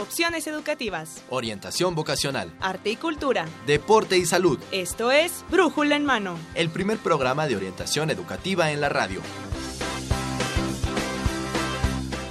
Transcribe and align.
opciones 0.00 0.46
educativas, 0.46 1.22
orientación 1.28 1.94
vocacional, 1.94 2.52
arte 2.60 2.90
y 2.90 2.96
cultura, 2.96 3.46
deporte 3.66 4.16
y 4.18 4.26
salud. 4.26 4.58
Esto 4.72 5.12
es 5.12 5.44
Brújula 5.50 5.96
en 5.96 6.04
Mano, 6.04 6.38
el 6.54 6.70
primer 6.70 6.98
programa 6.98 7.46
de 7.46 7.56
orientación 7.56 8.10
educativa 8.10 8.72
en 8.72 8.80
la 8.80 8.88
radio. 8.88 9.20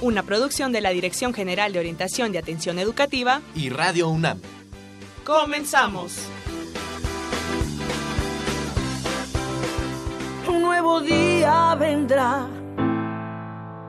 Una 0.02 0.22
producción 0.22 0.72
de 0.72 0.80
la 0.80 0.90
Dirección 0.90 1.34
General 1.34 1.72
de 1.72 1.78
Orientación 1.78 2.32
de 2.32 2.38
Atención 2.38 2.78
Educativa 2.78 3.42
y 3.54 3.68
Radio 3.68 4.08
UNAM. 4.08 4.40
Comenzamos. 5.24 6.18
Un 10.48 10.62
nuevo 10.62 11.00
día 11.02 11.74
vendrá. 11.76 12.48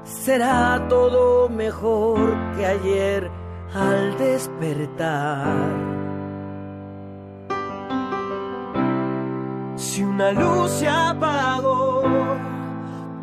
Será 0.04 0.86
todo 0.90 1.50
mejor 1.50 2.36
que 2.56 2.66
ayer 2.66 3.41
al 3.74 4.18
despertar. 4.18 5.48
Si 9.76 10.04
una 10.04 10.32
luz 10.32 10.72
se 10.72 10.88
apagó, 10.88 12.04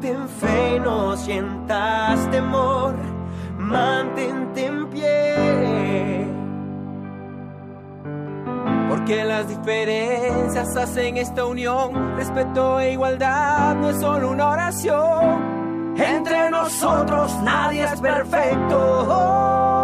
ten 0.00 0.28
fe 0.28 0.76
y 0.76 0.80
no 0.80 1.16
sientas 1.16 2.30
temor, 2.30 2.94
mantente 3.58 4.66
en 4.66 4.86
pie. 4.88 6.26
Porque 8.88 9.24
las 9.24 9.48
diferencias 9.48 10.76
hacen 10.76 11.18
esta 11.18 11.44
unión, 11.44 12.16
respeto 12.16 12.80
e 12.80 12.92
igualdad 12.92 13.76
no 13.76 13.90
es 13.90 14.00
solo 14.00 14.30
una 14.30 14.48
oración. 14.48 15.94
Entre 15.96 16.50
nosotros 16.50 17.34
nadie 17.42 17.84
es 17.84 18.00
perfecto. 18.00 19.77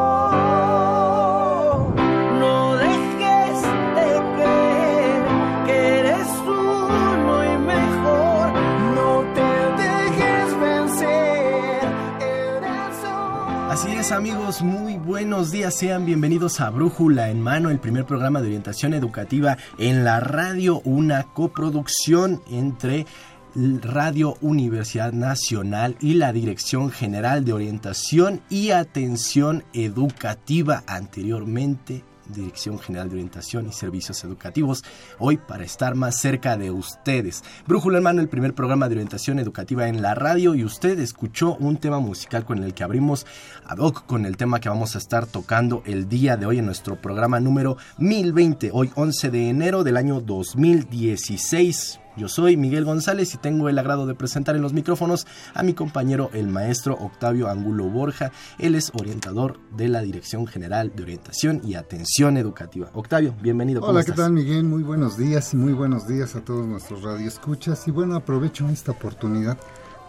Amigos, 14.12 14.60
muy 14.60 14.96
buenos 14.96 15.50
días. 15.50 15.74
Sean 15.74 16.04
bienvenidos 16.04 16.60
a 16.60 16.68
Brújula 16.68 17.30
en 17.30 17.40
Mano, 17.40 17.70
el 17.70 17.78
primer 17.78 18.04
programa 18.04 18.40
de 18.40 18.48
orientación 18.48 18.92
educativa 18.92 19.56
en 19.78 20.04
la 20.04 20.20
radio, 20.20 20.80
una 20.84 21.22
coproducción 21.32 22.42
entre 22.50 23.06
Radio 23.54 24.36
Universidad 24.42 25.12
Nacional 25.12 25.96
y 26.00 26.14
la 26.14 26.32
Dirección 26.32 26.90
General 26.90 27.44
de 27.44 27.52
Orientación 27.52 28.42
y 28.50 28.70
Atención 28.70 29.64
Educativa 29.72 30.82
anteriormente 30.86 32.04
Dirección 32.28 32.78
General 32.78 33.08
de 33.08 33.14
Orientación 33.16 33.68
y 33.68 33.72
Servicios 33.72 34.22
Educativos, 34.24 34.84
hoy 35.18 35.36
para 35.36 35.64
estar 35.64 35.94
más 35.94 36.20
cerca 36.20 36.56
de 36.56 36.70
ustedes. 36.70 37.42
Brújula 37.66 37.98
en 37.98 38.04
mano, 38.04 38.20
el 38.20 38.28
primer 38.28 38.54
programa 38.54 38.88
de 38.88 38.94
orientación 38.94 39.38
educativa 39.38 39.88
en 39.88 40.02
la 40.02 40.14
radio 40.14 40.54
y 40.54 40.64
usted 40.64 40.98
escuchó 41.00 41.56
un 41.56 41.76
tema 41.76 42.00
musical 42.00 42.44
con 42.44 42.62
el 42.62 42.74
que 42.74 42.84
abrimos 42.84 43.26
ad 43.64 43.78
hoc 43.78 44.06
con 44.06 44.26
el 44.26 44.36
tema 44.36 44.60
que 44.60 44.68
vamos 44.68 44.94
a 44.94 44.98
estar 44.98 45.26
tocando 45.26 45.82
el 45.86 46.08
día 46.08 46.36
de 46.36 46.46
hoy 46.46 46.58
en 46.58 46.66
nuestro 46.66 47.00
programa 47.00 47.40
número 47.40 47.76
1020, 47.98 48.70
hoy 48.72 48.90
11 48.94 49.30
de 49.30 49.48
enero 49.48 49.84
del 49.84 49.96
año 49.96 50.20
2016. 50.20 52.00
Yo 52.16 52.28
soy 52.28 52.56
Miguel 52.56 52.84
González 52.84 53.34
y 53.34 53.38
tengo 53.38 53.68
el 53.68 53.76
agrado 53.76 54.06
de 54.06 54.14
presentar 54.14 54.54
en 54.54 54.62
los 54.62 54.72
micrófonos 54.72 55.26
a 55.52 55.64
mi 55.64 55.74
compañero 55.74 56.30
el 56.32 56.46
maestro 56.46 56.94
Octavio 56.94 57.48
Angulo 57.48 57.86
Borja. 57.86 58.30
Él 58.58 58.76
es 58.76 58.92
orientador 58.94 59.58
de 59.76 59.88
la 59.88 60.00
Dirección 60.00 60.46
General 60.46 60.92
de 60.94 61.02
Orientación 61.02 61.60
y 61.64 61.74
Atención 61.74 62.36
Educativa. 62.36 62.88
Octavio, 62.94 63.34
bienvenido. 63.42 63.82
Hola, 63.82 64.04
¿qué 64.04 64.12
tal 64.12 64.32
Miguel? 64.32 64.62
Muy 64.62 64.84
buenos 64.84 65.18
días 65.18 65.52
y 65.54 65.56
muy 65.56 65.72
buenos 65.72 66.06
días 66.06 66.36
a 66.36 66.44
todos 66.44 66.64
nuestros 66.68 67.02
radioescuchas. 67.02 67.88
Y 67.88 67.90
bueno, 67.90 68.14
aprovecho 68.14 68.68
esta 68.68 68.92
oportunidad 68.92 69.58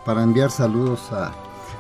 para 0.06 0.22
enviar 0.22 0.52
saludos 0.52 1.12
a 1.12 1.34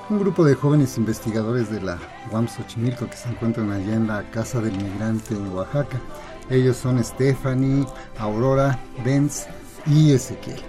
un 0.10 0.18
grupo 0.18 0.44
de 0.44 0.56
jóvenes 0.56 0.98
investigadores 0.98 1.70
de 1.70 1.82
la 1.82 2.00
UAM 2.32 2.48
Xochimilco 2.48 3.08
que 3.08 3.16
se 3.16 3.30
encuentran 3.30 3.72
allá 3.72 3.94
en 3.94 4.08
la 4.08 4.24
Casa 4.32 4.60
del 4.60 4.76
Migrante 4.76 5.36
en 5.36 5.50
Oaxaca. 5.50 6.02
Ellos 6.50 6.78
son 6.78 7.04
Stephanie, 7.04 7.86
Aurora, 8.18 8.80
Benz, 9.04 9.46
y 9.86 10.12
Ezequiel. 10.12 10.60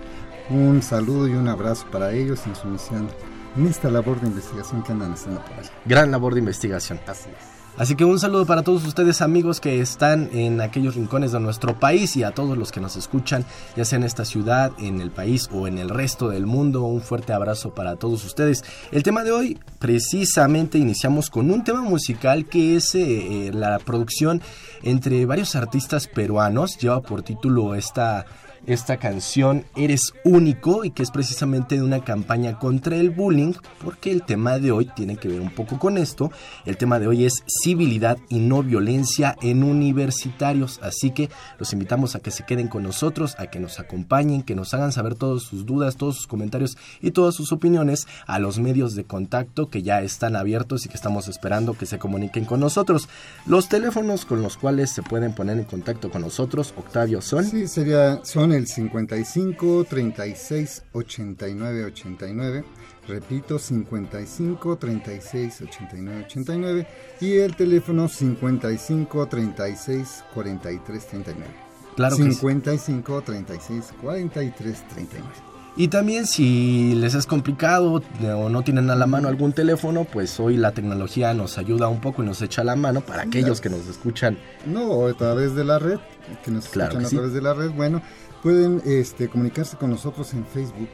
Un 0.50 0.82
saludo 0.82 1.26
y 1.26 1.32
un 1.32 1.48
abrazo 1.48 1.86
para 1.90 2.12
ellos 2.12 2.46
en 2.46 2.54
su 2.54 2.68
misión, 2.68 3.08
en 3.56 3.66
esta 3.66 3.90
labor 3.90 4.20
de 4.20 4.28
investigación 4.28 4.82
que 4.82 4.92
andan 4.92 5.12
haciendo 5.12 5.40
por 5.44 5.58
allá. 5.58 5.70
Gran 5.84 6.10
labor 6.10 6.34
de 6.34 6.40
investigación. 6.40 7.00
Así 7.06 7.28
es. 7.30 7.56
Así 7.78 7.94
que 7.94 8.06
un 8.06 8.18
saludo 8.18 8.46
para 8.46 8.62
todos 8.62 8.86
ustedes 8.86 9.20
amigos 9.20 9.60
que 9.60 9.80
están 9.80 10.30
en 10.32 10.62
aquellos 10.62 10.94
rincones 10.94 11.32
de 11.32 11.40
nuestro 11.40 11.78
país 11.78 12.16
y 12.16 12.22
a 12.22 12.30
todos 12.30 12.56
los 12.56 12.72
que 12.72 12.80
nos 12.80 12.96
escuchan, 12.96 13.44
ya 13.76 13.84
sea 13.84 13.98
en 13.98 14.04
esta 14.04 14.24
ciudad, 14.24 14.72
en 14.78 15.02
el 15.02 15.10
país 15.10 15.50
o 15.52 15.68
en 15.68 15.76
el 15.76 15.90
resto 15.90 16.30
del 16.30 16.46
mundo. 16.46 16.84
Un 16.84 17.02
fuerte 17.02 17.34
abrazo 17.34 17.74
para 17.74 17.96
todos 17.96 18.24
ustedes. 18.24 18.64
El 18.92 19.02
tema 19.02 19.24
de 19.24 19.32
hoy, 19.32 19.58
precisamente 19.78 20.78
iniciamos 20.78 21.28
con 21.28 21.50
un 21.50 21.64
tema 21.64 21.82
musical 21.82 22.46
que 22.46 22.76
es 22.76 22.94
eh, 22.94 23.48
eh, 23.48 23.50
la 23.52 23.78
producción 23.78 24.40
entre 24.82 25.26
varios 25.26 25.54
artistas 25.54 26.08
peruanos. 26.08 26.78
Lleva 26.78 27.02
por 27.02 27.22
título 27.22 27.74
esta 27.74 28.24
esta 28.66 28.98
canción 28.98 29.64
Eres 29.76 30.12
único 30.24 30.84
y 30.84 30.90
que 30.90 31.02
es 31.02 31.10
precisamente 31.10 31.76
de 31.76 31.82
una 31.82 32.04
campaña 32.04 32.58
contra 32.58 32.96
el 32.96 33.10
bullying 33.10 33.52
porque 33.82 34.10
el 34.10 34.22
tema 34.22 34.58
de 34.58 34.72
hoy 34.72 34.90
tiene 34.94 35.16
que 35.16 35.28
ver 35.28 35.40
un 35.40 35.50
poco 35.50 35.78
con 35.78 35.98
esto. 35.98 36.30
El 36.64 36.76
tema 36.76 36.98
de 36.98 37.06
hoy 37.06 37.24
es 37.24 37.44
civilidad 37.62 38.18
y 38.28 38.38
no 38.38 38.62
violencia 38.62 39.36
en 39.42 39.62
universitarios, 39.62 40.80
así 40.82 41.10
que 41.10 41.30
los 41.58 41.72
invitamos 41.72 42.14
a 42.14 42.20
que 42.20 42.30
se 42.30 42.44
queden 42.44 42.68
con 42.68 42.82
nosotros, 42.82 43.36
a 43.38 43.46
que 43.46 43.60
nos 43.60 43.78
acompañen, 43.78 44.42
que 44.42 44.54
nos 44.54 44.74
hagan 44.74 44.92
saber 44.92 45.14
todas 45.14 45.42
sus 45.42 45.66
dudas, 45.66 45.96
todos 45.96 46.16
sus 46.16 46.26
comentarios 46.26 46.76
y 47.00 47.10
todas 47.10 47.34
sus 47.34 47.52
opiniones 47.52 48.06
a 48.26 48.38
los 48.38 48.58
medios 48.58 48.94
de 48.94 49.04
contacto 49.04 49.68
que 49.68 49.82
ya 49.82 50.02
están 50.02 50.36
abiertos 50.36 50.84
y 50.84 50.88
que 50.88 50.96
estamos 50.96 51.28
esperando 51.28 51.74
que 51.74 51.86
se 51.86 51.98
comuniquen 51.98 52.44
con 52.44 52.60
nosotros. 52.60 53.08
Los 53.46 53.68
teléfonos 53.68 54.24
con 54.24 54.42
los 54.42 54.56
cuales 54.56 54.90
se 54.90 55.02
pueden 55.02 55.34
poner 55.34 55.58
en 55.58 55.64
contacto 55.64 56.10
con 56.10 56.22
nosotros, 56.22 56.74
Octavio, 56.76 57.20
son... 57.20 57.44
Sí, 57.44 57.68
sería, 57.68 58.20
el 58.56 58.66
55 58.66 59.84
36 59.84 60.82
89 60.92 61.84
89. 61.84 62.64
Repito, 63.06 63.58
55 63.58 64.76
36 64.76 65.60
89 65.62 66.24
89. 66.26 66.86
Y 67.20 67.36
el 67.36 67.54
teléfono 67.54 68.08
55 68.08 69.26
36 69.26 70.24
43 70.34 71.06
39. 71.06 71.54
Claro 71.94 72.16
55 72.16 73.22
36 73.22 73.94
43 74.02 74.88
39. 74.88 75.55
Y 75.78 75.88
también 75.88 76.26
si 76.26 76.94
les 76.94 77.14
es 77.14 77.26
complicado 77.26 78.02
o 78.22 78.48
no 78.48 78.62
tienen 78.62 78.88
a 78.88 78.96
la 78.96 79.06
mano 79.06 79.28
algún 79.28 79.52
teléfono, 79.52 80.04
pues 80.04 80.40
hoy 80.40 80.56
la 80.56 80.72
tecnología 80.72 81.34
nos 81.34 81.58
ayuda 81.58 81.88
un 81.88 82.00
poco 82.00 82.22
y 82.22 82.26
nos 82.26 82.40
echa 82.40 82.64
la 82.64 82.76
mano 82.76 83.02
para 83.02 83.22
aquellos 83.22 83.60
que 83.60 83.68
nos 83.68 83.86
escuchan. 83.86 84.38
No, 84.64 85.06
a 85.06 85.12
través 85.12 85.54
de 85.54 85.64
la 85.64 85.78
red, 85.78 85.98
que 86.44 86.50
nos 86.50 86.64
escuchan 86.64 87.04
a 87.04 87.08
través 87.08 87.34
de 87.34 87.42
la 87.42 87.52
red. 87.52 87.70
Bueno, 87.72 88.00
Pueden 88.46 88.80
este, 88.84 89.28
comunicarse 89.28 89.76
con 89.76 89.90
nosotros 89.90 90.32
en 90.32 90.46
Facebook, 90.46 90.88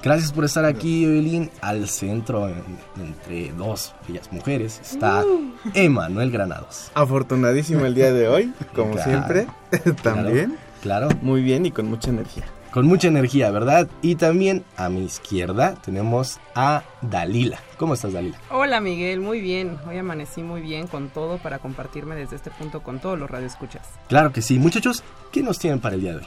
Gracias 0.02 0.32
por 0.32 0.44
estar 0.44 0.66
aquí, 0.66 1.04
Evelyn. 1.04 1.50
Al 1.62 1.88
centro, 1.88 2.48
entre 2.98 3.52
dos 3.52 3.94
bellas 4.06 4.30
mujeres, 4.30 4.78
está 4.82 5.24
uh. 5.24 5.52
Emanuel 5.72 6.30
Granados. 6.30 6.90
Afortunadísimo 6.94 7.86
el 7.86 7.94
día 7.94 8.12
de 8.12 8.28
hoy, 8.28 8.52
como 8.74 8.98
siempre. 8.98 9.46
También. 10.02 10.58
Claro. 10.82 11.08
Muy 11.22 11.42
bien 11.42 11.64
y 11.64 11.70
con 11.70 11.86
mucha 11.86 12.10
energía. 12.10 12.44
Con 12.74 12.88
mucha 12.88 13.06
energía, 13.06 13.52
¿verdad? 13.52 13.88
Y 14.02 14.16
también 14.16 14.64
a 14.76 14.88
mi 14.88 15.04
izquierda 15.04 15.76
tenemos 15.76 16.40
a 16.56 16.82
Dalila. 17.02 17.60
¿Cómo 17.78 17.94
estás, 17.94 18.12
Dalila? 18.12 18.36
Hola, 18.50 18.80
Miguel, 18.80 19.20
muy 19.20 19.40
bien. 19.40 19.78
Hoy 19.88 19.98
amanecí 19.98 20.42
muy 20.42 20.60
bien 20.60 20.88
con 20.88 21.08
todo 21.08 21.38
para 21.38 21.60
compartirme 21.60 22.16
desde 22.16 22.34
este 22.34 22.50
punto 22.50 22.82
con 22.82 22.98
todos 22.98 23.16
los 23.16 23.30
radioescuchas. 23.30 23.86
Claro 24.08 24.32
que 24.32 24.42
sí. 24.42 24.58
Muchachos, 24.58 25.04
¿qué 25.30 25.40
nos 25.40 25.60
tienen 25.60 25.78
para 25.78 25.94
el 25.94 26.00
día 26.00 26.10
de 26.14 26.18
hoy? 26.18 26.26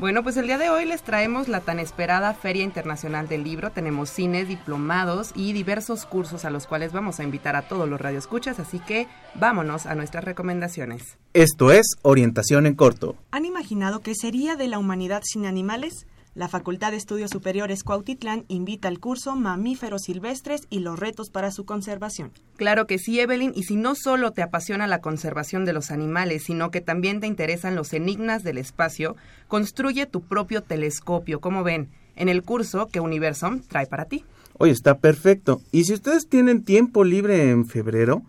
Bueno, 0.00 0.22
pues 0.22 0.38
el 0.38 0.46
día 0.46 0.56
de 0.56 0.70
hoy 0.70 0.86
les 0.86 1.02
traemos 1.02 1.46
la 1.48 1.60
tan 1.60 1.78
esperada 1.78 2.32
Feria 2.32 2.64
Internacional 2.64 3.28
del 3.28 3.44
Libro. 3.44 3.70
Tenemos 3.70 4.08
cines, 4.08 4.48
diplomados 4.48 5.32
y 5.36 5.52
diversos 5.52 6.06
cursos 6.06 6.46
a 6.46 6.50
los 6.50 6.66
cuales 6.66 6.94
vamos 6.94 7.20
a 7.20 7.22
invitar 7.22 7.54
a 7.54 7.68
todos 7.68 7.86
los 7.86 8.00
radioescuchas, 8.00 8.58
así 8.60 8.78
que 8.78 9.08
vámonos 9.34 9.84
a 9.84 9.94
nuestras 9.94 10.24
recomendaciones. 10.24 11.18
Esto 11.34 11.70
es 11.70 11.84
Orientación 12.00 12.64
en 12.64 12.76
Corto. 12.76 13.14
¿Han 13.30 13.44
imaginado 13.44 14.00
qué 14.00 14.14
sería 14.14 14.56
de 14.56 14.68
la 14.68 14.78
humanidad 14.78 15.20
sin 15.22 15.44
animales? 15.44 16.06
La 16.32 16.46
Facultad 16.46 16.92
de 16.92 16.96
Estudios 16.96 17.32
Superiores 17.32 17.82
Cuautitlán 17.82 18.44
invita 18.46 18.86
al 18.86 19.00
curso 19.00 19.34
Mamíferos 19.34 20.02
Silvestres 20.02 20.68
y 20.70 20.78
los 20.78 20.96
retos 20.96 21.28
para 21.28 21.50
su 21.50 21.64
conservación. 21.64 22.30
Claro 22.56 22.86
que 22.86 22.98
sí, 22.98 23.18
Evelyn, 23.18 23.52
y 23.52 23.64
si 23.64 23.74
no 23.74 23.96
solo 23.96 24.30
te 24.30 24.42
apasiona 24.42 24.86
la 24.86 25.00
conservación 25.00 25.64
de 25.64 25.72
los 25.72 25.90
animales, 25.90 26.44
sino 26.44 26.70
que 26.70 26.80
también 26.80 27.18
te 27.18 27.26
interesan 27.26 27.74
los 27.74 27.92
enigmas 27.94 28.44
del 28.44 28.58
espacio, 28.58 29.16
construye 29.48 30.06
tu 30.06 30.20
propio 30.20 30.62
telescopio, 30.62 31.40
como 31.40 31.64
ven, 31.64 31.88
en 32.14 32.28
el 32.28 32.44
curso 32.44 32.86
que 32.86 33.00
Universum 33.00 33.62
trae 33.62 33.86
para 33.86 34.04
ti. 34.04 34.24
Hoy 34.62 34.68
está 34.68 34.98
perfecto. 34.98 35.62
Y 35.72 35.84
si 35.84 35.94
ustedes 35.94 36.28
tienen 36.28 36.64
tiempo 36.64 37.02
libre 37.02 37.50
en 37.50 37.64
febrero, 37.64 38.20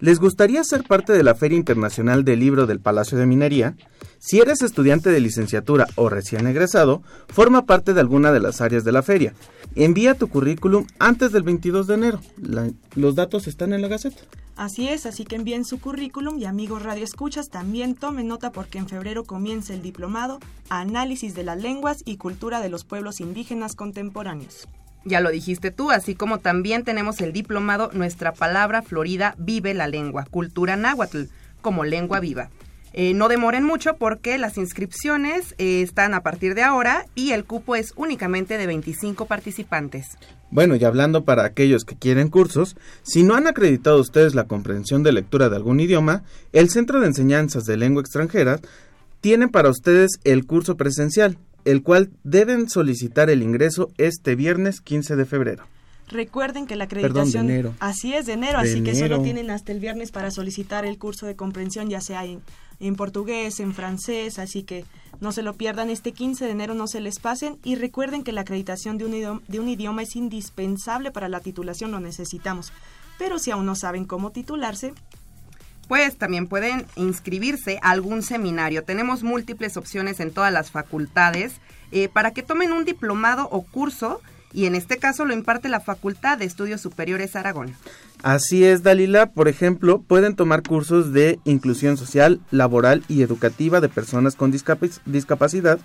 ¿les 0.00 0.18
gustaría 0.18 0.64
ser 0.64 0.82
parte 0.82 1.12
de 1.12 1.22
la 1.22 1.36
Feria 1.36 1.56
Internacional 1.56 2.24
del 2.24 2.40
Libro 2.40 2.66
del 2.66 2.80
Palacio 2.80 3.16
de 3.16 3.24
Minería? 3.24 3.76
Si 4.18 4.40
eres 4.40 4.62
estudiante 4.62 5.10
de 5.10 5.20
licenciatura 5.20 5.86
o 5.94 6.08
recién 6.08 6.48
egresado, 6.48 7.04
forma 7.28 7.66
parte 7.66 7.94
de 7.94 8.00
alguna 8.00 8.32
de 8.32 8.40
las 8.40 8.60
áreas 8.60 8.82
de 8.82 8.90
la 8.90 9.04
feria. 9.04 9.34
Envía 9.76 10.14
tu 10.14 10.26
currículum 10.26 10.88
antes 10.98 11.30
del 11.30 11.44
22 11.44 11.86
de 11.86 11.94
enero. 11.94 12.20
Los 12.96 13.14
datos 13.14 13.46
están 13.46 13.72
en 13.72 13.80
la 13.80 13.86
Gaceta. 13.86 14.22
Así 14.56 14.88
es, 14.88 15.06
así 15.06 15.24
que 15.24 15.36
envíen 15.36 15.64
su 15.64 15.78
currículum 15.78 16.36
y 16.40 16.46
amigos 16.46 16.82
Radio 16.82 17.04
Escuchas 17.04 17.48
también 17.48 17.94
tomen 17.94 18.26
nota 18.26 18.50
porque 18.50 18.78
en 18.78 18.88
febrero 18.88 19.22
comienza 19.22 19.72
el 19.72 19.82
diplomado 19.82 20.40
Análisis 20.68 21.36
de 21.36 21.44
las 21.44 21.62
lenguas 21.62 22.02
y 22.04 22.16
cultura 22.16 22.60
de 22.60 22.70
los 22.70 22.84
pueblos 22.84 23.20
indígenas 23.20 23.76
contemporáneos. 23.76 24.66
Ya 25.06 25.20
lo 25.20 25.30
dijiste 25.30 25.70
tú, 25.70 25.92
así 25.92 26.16
como 26.16 26.40
también 26.40 26.82
tenemos 26.82 27.20
el 27.20 27.32
diplomado 27.32 27.90
Nuestra 27.92 28.32
Palabra 28.32 28.82
Florida 28.82 29.36
Vive 29.38 29.72
la 29.72 29.86
Lengua, 29.86 30.26
Cultura 30.28 30.74
Náhuatl, 30.74 31.26
como 31.60 31.84
lengua 31.84 32.18
viva. 32.18 32.50
Eh, 32.92 33.14
no 33.14 33.28
demoren 33.28 33.62
mucho 33.62 33.98
porque 33.98 34.36
las 34.36 34.58
inscripciones 34.58 35.54
eh, 35.58 35.82
están 35.82 36.12
a 36.12 36.24
partir 36.24 36.56
de 36.56 36.64
ahora 36.64 37.06
y 37.14 37.30
el 37.30 37.44
cupo 37.44 37.76
es 37.76 37.92
únicamente 37.94 38.58
de 38.58 38.66
25 38.66 39.26
participantes. 39.26 40.18
Bueno, 40.50 40.74
y 40.74 40.84
hablando 40.84 41.24
para 41.24 41.44
aquellos 41.44 41.84
que 41.84 41.94
quieren 41.94 42.28
cursos, 42.28 42.76
si 43.02 43.22
no 43.22 43.36
han 43.36 43.46
acreditado 43.46 44.00
ustedes 44.00 44.34
la 44.34 44.48
comprensión 44.48 45.04
de 45.04 45.12
lectura 45.12 45.48
de 45.48 45.54
algún 45.56 45.78
idioma, 45.78 46.24
el 46.52 46.68
Centro 46.68 46.98
de 46.98 47.06
Enseñanzas 47.06 47.64
de 47.64 47.76
Lengua 47.76 48.00
Extranjera 48.00 48.58
tiene 49.20 49.46
para 49.46 49.70
ustedes 49.70 50.12
el 50.24 50.46
curso 50.46 50.76
presencial, 50.76 51.38
el 51.66 51.82
cual 51.82 52.10
deben 52.22 52.70
solicitar 52.70 53.28
el 53.28 53.42
ingreso 53.42 53.90
este 53.98 54.36
viernes 54.36 54.80
15 54.80 55.16
de 55.16 55.26
febrero. 55.26 55.64
Recuerden 56.08 56.66
que 56.66 56.76
la 56.76 56.86
Perdón, 56.86 57.02
de 57.02 57.08
acreditación 57.08 57.50
enero. 57.50 57.74
así 57.80 58.14
es 58.14 58.26
de 58.26 58.34
enero, 58.34 58.62
De 58.62 58.70
así 58.70 58.84
que 58.84 58.94
solo 58.94 59.20
tienen 59.20 59.50
hasta 59.50 59.72
el 59.72 59.80
viernes 59.80 60.12
para 60.12 60.30
solicitar 60.30 60.84
el 60.84 60.96
curso 60.96 61.26
de 61.26 61.34
comprensión, 61.34 61.90
ya 61.90 62.00
sea 62.00 62.24
en, 62.24 62.40
en 62.78 62.94
portugués, 62.94 63.58
en 63.58 63.74
francés, 63.74 64.38
así 64.38 64.62
que 64.62 64.84
no 65.20 65.32
se 65.32 65.42
lo 65.42 65.54
pierdan 65.54 65.90
este 65.90 66.12
15 66.12 66.44
de 66.44 66.52
enero, 66.52 66.74
no 66.74 66.86
se 66.86 67.00
les 67.00 67.18
pasen 67.18 67.58
y 67.64 67.74
recuerden 67.74 68.22
que 68.22 68.30
la 68.30 68.42
acreditación 68.42 68.96
de 68.96 69.04
un 69.04 69.14
idioma, 69.14 69.42
de 69.48 69.58
un 69.58 69.68
idioma 69.68 70.02
es 70.04 70.14
indispensable 70.14 71.10
para 71.10 71.28
la 71.28 71.40
titulación, 71.40 71.90
lo 71.90 71.98
necesitamos. 71.98 72.72
Pero 73.18 73.40
si 73.40 73.50
aún 73.50 73.66
no 73.66 73.74
saben 73.74 74.04
cómo 74.04 74.30
titularse, 74.30 74.94
Pues 75.88 76.16
también 76.16 76.46
pueden 76.48 76.86
inscribirse 76.96 77.78
a 77.82 77.90
algún 77.90 78.22
seminario. 78.22 78.82
Tenemos 78.82 79.22
múltiples 79.22 79.76
opciones 79.76 80.20
en 80.20 80.32
todas 80.32 80.52
las 80.52 80.70
facultades 80.70 81.54
eh, 81.92 82.08
para 82.08 82.32
que 82.32 82.42
tomen 82.42 82.72
un 82.72 82.84
diplomado 82.84 83.48
o 83.50 83.62
curso 83.62 84.20
y 84.52 84.66
en 84.66 84.74
este 84.74 84.96
caso 84.96 85.24
lo 85.24 85.34
imparte 85.34 85.68
la 85.68 85.80
Facultad 85.80 86.38
de 86.38 86.44
Estudios 86.46 86.80
Superiores 86.80 87.36
Aragón. 87.36 87.74
Así 88.22 88.64
es, 88.64 88.82
Dalila. 88.82 89.26
Por 89.26 89.48
ejemplo, 89.48 90.00
pueden 90.00 90.34
tomar 90.34 90.62
cursos 90.62 91.12
de 91.12 91.38
inclusión 91.44 91.96
social, 91.96 92.40
laboral 92.50 93.04
y 93.06 93.22
educativa 93.22 93.80
de 93.80 93.88
personas 93.88 94.34
con 94.34 94.52
discapac- 94.52 95.00
discapacidad, 95.04 95.78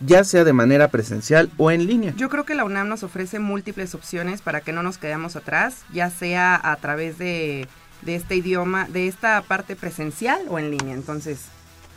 ya 0.00 0.22
sea 0.24 0.44
de 0.44 0.52
manera 0.52 0.88
presencial 0.88 1.50
o 1.56 1.70
en 1.70 1.86
línea. 1.86 2.12
Yo 2.16 2.28
creo 2.28 2.44
que 2.44 2.54
la 2.54 2.64
UNAM 2.64 2.88
nos 2.88 3.02
ofrece 3.02 3.38
múltiples 3.38 3.94
opciones 3.94 4.42
para 4.42 4.60
que 4.60 4.72
no 4.72 4.82
nos 4.82 4.98
quedemos 4.98 5.34
atrás, 5.34 5.78
ya 5.92 6.10
sea 6.10 6.60
a 6.62 6.76
través 6.76 7.16
de, 7.18 7.66
de 8.02 8.14
este 8.14 8.36
idioma, 8.36 8.86
de 8.88 9.08
esta 9.08 9.40
parte 9.42 9.76
presencial 9.76 10.40
o 10.48 10.58
en 10.58 10.70
línea. 10.70 10.94
Entonces, 10.94 11.46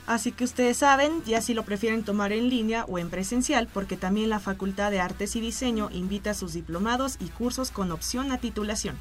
Así 0.07 0.31
que 0.31 0.43
ustedes 0.43 0.77
saben, 0.77 1.23
ya 1.25 1.41
si 1.41 1.53
lo 1.53 1.63
prefieren 1.63 2.03
tomar 2.03 2.33
en 2.33 2.49
línea 2.49 2.85
o 2.85 2.97
en 2.97 3.09
presencial, 3.09 3.69
porque 3.71 3.97
también 3.97 4.29
la 4.29 4.39
Facultad 4.39 4.91
de 4.91 4.99
Artes 4.99 5.35
y 5.35 5.41
Diseño 5.41 5.89
invita 5.91 6.31
a 6.31 6.33
sus 6.33 6.53
diplomados 6.53 7.17
y 7.19 7.27
cursos 7.27 7.71
con 7.71 7.91
opción 7.91 8.31
a 8.31 8.37
titulación. 8.37 8.97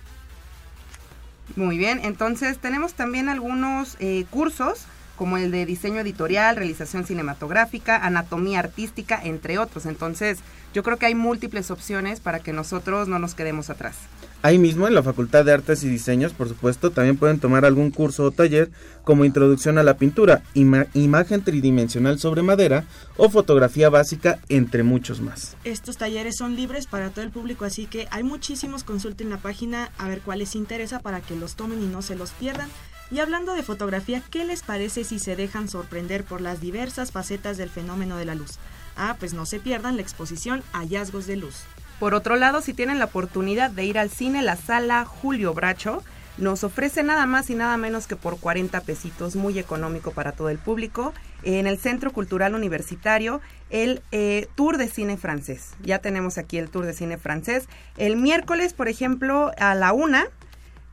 Muy 1.56 1.78
bien, 1.78 2.00
entonces 2.04 2.58
tenemos 2.58 2.94
también 2.94 3.28
algunos 3.28 3.96
eh, 3.98 4.24
cursos 4.30 4.84
como 5.20 5.36
el 5.36 5.50
de 5.50 5.66
diseño 5.66 6.00
editorial, 6.00 6.56
realización 6.56 7.04
cinematográfica, 7.04 7.94
anatomía 8.06 8.58
artística, 8.60 9.20
entre 9.22 9.58
otros. 9.58 9.84
Entonces, 9.84 10.38
yo 10.72 10.82
creo 10.82 10.96
que 10.96 11.04
hay 11.04 11.14
múltiples 11.14 11.70
opciones 11.70 12.20
para 12.20 12.38
que 12.38 12.54
nosotros 12.54 13.06
no 13.06 13.18
nos 13.18 13.34
quedemos 13.34 13.68
atrás. 13.68 13.96
Ahí 14.40 14.56
mismo 14.56 14.88
en 14.88 14.94
la 14.94 15.02
Facultad 15.02 15.44
de 15.44 15.52
Artes 15.52 15.84
y 15.84 15.90
Diseños, 15.90 16.32
por 16.32 16.48
supuesto, 16.48 16.90
también 16.90 17.18
pueden 17.18 17.38
tomar 17.38 17.66
algún 17.66 17.90
curso 17.90 18.24
o 18.24 18.30
taller 18.30 18.70
como 19.04 19.26
Introducción 19.26 19.76
a 19.76 19.82
la 19.82 19.98
Pintura, 19.98 20.42
ima- 20.54 20.86
Imagen 20.94 21.42
Tridimensional 21.44 22.18
sobre 22.18 22.40
Madera 22.40 22.84
o 23.18 23.28
Fotografía 23.28 23.90
Básica, 23.90 24.38
entre 24.48 24.84
muchos 24.84 25.20
más. 25.20 25.54
Estos 25.64 25.98
talleres 25.98 26.38
son 26.38 26.56
libres 26.56 26.86
para 26.86 27.10
todo 27.10 27.22
el 27.26 27.30
público, 27.30 27.66
así 27.66 27.84
que 27.84 28.08
hay 28.10 28.22
muchísimos. 28.22 28.84
Consulten 28.84 29.28
la 29.28 29.36
página 29.36 29.90
a 29.98 30.08
ver 30.08 30.22
cuál 30.22 30.38
les 30.38 30.54
interesa 30.56 31.00
para 31.00 31.20
que 31.20 31.36
los 31.36 31.56
tomen 31.56 31.82
y 31.82 31.86
no 31.88 32.00
se 32.00 32.14
los 32.16 32.30
pierdan. 32.30 32.70
Y 33.10 33.18
hablando 33.18 33.54
de 33.54 33.64
fotografía, 33.64 34.22
¿qué 34.30 34.44
les 34.44 34.62
parece 34.62 35.02
si 35.02 35.18
se 35.18 35.34
dejan 35.34 35.68
sorprender 35.68 36.22
por 36.24 36.40
las 36.40 36.60
diversas 36.60 37.10
facetas 37.10 37.56
del 37.56 37.68
fenómeno 37.68 38.16
de 38.16 38.24
la 38.24 38.36
luz? 38.36 38.58
Ah, 38.96 39.16
pues 39.18 39.34
no 39.34 39.46
se 39.46 39.58
pierdan 39.58 39.96
la 39.96 40.02
exposición 40.02 40.62
Hallazgos 40.72 41.26
de 41.26 41.36
Luz. 41.36 41.64
Por 41.98 42.14
otro 42.14 42.36
lado, 42.36 42.60
si 42.60 42.72
tienen 42.72 42.98
la 42.98 43.06
oportunidad 43.06 43.70
de 43.70 43.84
ir 43.84 43.98
al 43.98 44.10
cine, 44.10 44.42
la 44.42 44.56
sala 44.56 45.04
Julio 45.04 45.54
Bracho 45.54 46.04
nos 46.38 46.62
ofrece 46.64 47.02
nada 47.02 47.26
más 47.26 47.50
y 47.50 47.54
nada 47.56 47.76
menos 47.76 48.06
que 48.06 48.16
por 48.16 48.38
40 48.38 48.80
pesitos, 48.82 49.36
muy 49.36 49.58
económico 49.58 50.12
para 50.12 50.32
todo 50.32 50.48
el 50.48 50.58
público, 50.58 51.12
en 51.42 51.66
el 51.66 51.78
Centro 51.78 52.12
Cultural 52.12 52.54
Universitario, 52.54 53.40
el 53.70 54.02
eh, 54.12 54.48
Tour 54.54 54.78
de 54.78 54.88
Cine 54.88 55.16
Francés. 55.16 55.72
Ya 55.82 55.98
tenemos 55.98 56.38
aquí 56.38 56.58
el 56.58 56.70
Tour 56.70 56.86
de 56.86 56.94
Cine 56.94 57.18
Francés. 57.18 57.68
El 57.96 58.16
miércoles, 58.16 58.72
por 58.72 58.88
ejemplo, 58.88 59.50
a 59.58 59.74
la 59.74 59.92
una, 59.92 60.28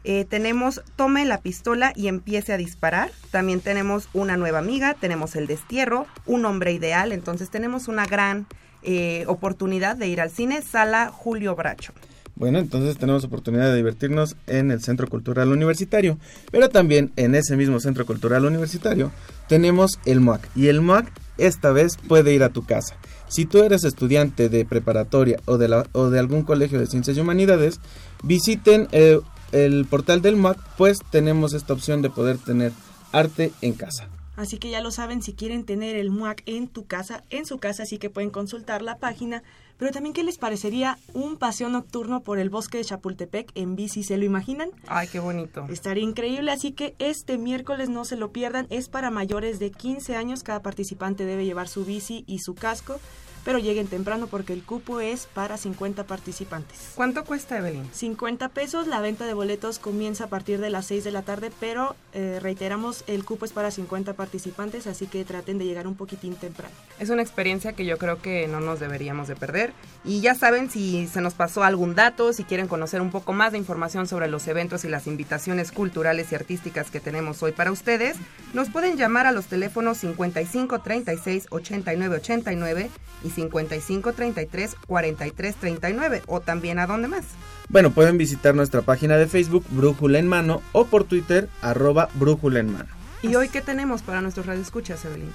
eh, 0.03 0.25
tenemos 0.29 0.81
Tome 0.95 1.25
la 1.25 1.39
pistola 1.41 1.91
y 1.95 2.07
empiece 2.07 2.53
a 2.53 2.57
disparar. 2.57 3.11
También 3.31 3.59
tenemos 3.59 4.07
una 4.13 4.37
nueva 4.37 4.59
amiga, 4.59 4.93
tenemos 4.93 5.35
el 5.35 5.47
destierro, 5.47 6.05
un 6.25 6.45
hombre 6.45 6.71
ideal. 6.73 7.11
Entonces 7.11 7.49
tenemos 7.49 7.87
una 7.87 8.05
gran 8.05 8.45
eh, 8.83 9.25
oportunidad 9.27 9.95
de 9.97 10.07
ir 10.07 10.21
al 10.21 10.29
cine, 10.31 10.61
sala 10.61 11.09
Julio 11.13 11.55
Bracho. 11.55 11.93
Bueno, 12.35 12.59
entonces 12.59 12.97
tenemos 12.97 13.23
oportunidad 13.23 13.65
de 13.71 13.75
divertirnos 13.77 14.35
en 14.45 14.69
el 14.69 14.79
Centro 14.83 15.07
Cultural 15.07 15.49
Universitario, 15.51 16.19
pero 16.51 16.69
también 16.69 17.11
en 17.15 17.33
ese 17.33 17.57
mismo 17.57 17.79
Centro 17.79 18.05
Cultural 18.05 18.45
Universitario 18.45 19.11
tenemos 19.47 19.99
el 20.05 20.19
MOAC 20.19 20.47
y 20.55 20.67
el 20.67 20.81
MOAC 20.81 21.11
esta 21.39 21.71
vez 21.71 21.97
puede 22.07 22.33
ir 22.35 22.43
a 22.43 22.49
tu 22.49 22.63
casa. 22.63 22.95
Si 23.27 23.45
tú 23.45 23.63
eres 23.63 23.83
estudiante 23.83 24.49
de 24.49 24.65
preparatoria 24.65 25.39
o 25.45 25.57
de, 25.57 25.67
la- 25.67 25.87
o 25.93 26.11
de 26.11 26.19
algún 26.19 26.43
colegio 26.43 26.79
de 26.79 26.85
ciencias 26.85 27.17
y 27.17 27.19
humanidades, 27.21 27.79
visiten 28.23 28.87
eh, 28.91 29.19
el 29.51 29.85
portal 29.85 30.21
del 30.21 30.35
MOAC, 30.35 30.57
pues 30.77 30.99
tenemos 31.09 31.53
esta 31.53 31.73
opción 31.73 32.01
de 32.01 32.09
poder 32.09 32.37
tener 32.37 32.71
arte 33.11 33.51
en 33.61 33.73
casa. 33.73 34.09
Así 34.35 34.59
que 34.59 34.69
ya 34.69 34.81
lo 34.81 34.91
saben, 34.91 35.23
si 35.23 35.33
quieren 35.33 35.65
tener 35.65 35.95
el 35.95 36.11
MUAC 36.11 36.43
en 36.45 36.67
tu 36.67 36.85
casa, 36.85 37.23
en 37.31 37.45
su 37.45 37.57
casa, 37.57 37.83
así 37.83 37.97
que 37.97 38.11
pueden 38.11 38.29
consultar 38.29 38.83
la 38.83 38.97
página 38.97 39.41
Pero 39.77 39.91
también, 39.91 40.13
¿qué 40.13 40.23
les 40.23 40.37
parecería 40.37 40.97
un 41.13 41.37
paseo 41.37 41.69
nocturno 41.69 42.21
por 42.21 42.39
el 42.39 42.49
bosque 42.49 42.77
de 42.79 42.85
Chapultepec 42.85 43.51
en 43.55 43.75
bici? 43.75 44.03
¿Se 44.03 44.17
lo 44.17 44.25
imaginan? 44.25 44.69
Ay, 44.87 45.07
qué 45.07 45.19
bonito. 45.19 45.67
Estaría 45.69 46.03
increíble, 46.03 46.51
así 46.51 46.71
que 46.71 46.95
este 46.99 47.37
miércoles 47.37 47.89
no 47.89 48.03
se 48.03 48.17
lo 48.17 48.31
pierdan. 48.31 48.67
Es 48.69 48.89
para 48.89 49.11
mayores 49.11 49.59
de 49.59 49.71
15 49.71 50.15
años. 50.15 50.43
Cada 50.43 50.61
participante 50.61 51.25
debe 51.25 51.45
llevar 51.45 51.67
su 51.67 51.85
bici 51.85 52.23
y 52.27 52.39
su 52.39 52.55
casco 52.55 52.99
pero 53.47 53.59
lleguen 53.59 53.87
temprano 53.87 54.27
porque 54.27 54.51
el 54.51 54.61
cupo 54.61 54.99
es 54.99 55.25
para 55.25 55.55
50 55.55 56.03
participantes. 56.03 56.91
¿Cuánto 56.95 57.23
cuesta, 57.23 57.57
Evelyn? 57.57 57.87
50 57.93 58.49
pesos, 58.49 58.87
la 58.87 58.99
venta 58.99 59.25
de 59.25 59.33
boletos 59.33 59.79
comienza 59.79 60.25
a 60.25 60.27
partir 60.27 60.59
de 60.59 60.69
las 60.69 60.87
6 60.87 61.05
de 61.05 61.11
la 61.11 61.21
tarde, 61.21 61.49
pero 61.61 61.95
eh, 62.11 62.39
reiteramos, 62.41 63.05
el 63.07 63.23
cupo 63.23 63.45
es 63.45 63.53
para 63.53 63.71
50 63.71 64.15
participantes, 64.15 64.85
así 64.85 65.07
que 65.07 65.23
traten 65.23 65.59
de 65.59 65.63
llegar 65.63 65.87
un 65.87 65.95
poquitín 65.95 66.35
temprano. 66.35 66.75
Es 66.99 67.09
una 67.09 67.21
experiencia 67.21 67.71
que 67.71 67.85
yo 67.85 67.97
creo 67.97 68.21
que 68.21 68.49
no 68.49 68.59
nos 68.59 68.81
deberíamos 68.81 69.29
de 69.29 69.37
perder. 69.37 69.66
Y 70.03 70.21
ya 70.21 70.35
saben, 70.35 70.69
si 70.69 71.05
se 71.07 71.19
nos 71.19 71.33
pasó 71.33 71.63
algún 71.63 71.93
dato, 71.93 72.31
si 72.31 72.45
quieren 72.45 72.67
conocer 72.67 73.01
un 73.01 73.11
poco 73.11 73.33
más 73.33 73.51
de 73.51 73.57
información 73.57 74.07
sobre 74.07 74.29
los 74.29 74.47
eventos 74.47 74.85
y 74.85 74.87
las 74.87 75.05
invitaciones 75.05 75.71
culturales 75.73 76.31
y 76.31 76.35
artísticas 76.35 76.89
que 76.89 77.01
tenemos 77.01 77.43
hoy 77.43 77.51
para 77.51 77.71
ustedes, 77.71 78.15
nos 78.53 78.69
pueden 78.69 78.95
llamar 78.95 79.27
a 79.27 79.33
los 79.33 79.47
teléfonos 79.47 79.97
55 79.97 80.79
36 80.79 81.47
89 81.49 82.15
89 82.15 82.89
y 83.23 83.29
55 83.29 84.13
33 84.13 84.75
43 84.87 85.55
39 85.55 86.23
o 86.27 86.39
también 86.39 86.79
a 86.79 86.87
dónde 86.87 87.09
más. 87.09 87.25
Bueno, 87.67 87.91
pueden 87.91 88.17
visitar 88.17 88.55
nuestra 88.55 88.81
página 88.83 89.17
de 89.17 89.27
Facebook 89.27 89.65
Brújula 89.69 90.19
en 90.19 90.27
Mano 90.29 90.61
o 90.71 90.85
por 90.85 91.03
Twitter 91.03 91.49
arroba 91.61 92.07
Brújula 92.13 92.61
en 92.61 92.71
Mano. 92.71 92.89
¿Y 93.21 93.35
hoy 93.35 93.49
qué 93.49 93.61
tenemos 93.61 94.03
para 94.03 94.21
nuestros 94.21 94.45
radioescuchas, 94.45 95.03
Evelyn? 95.03 95.33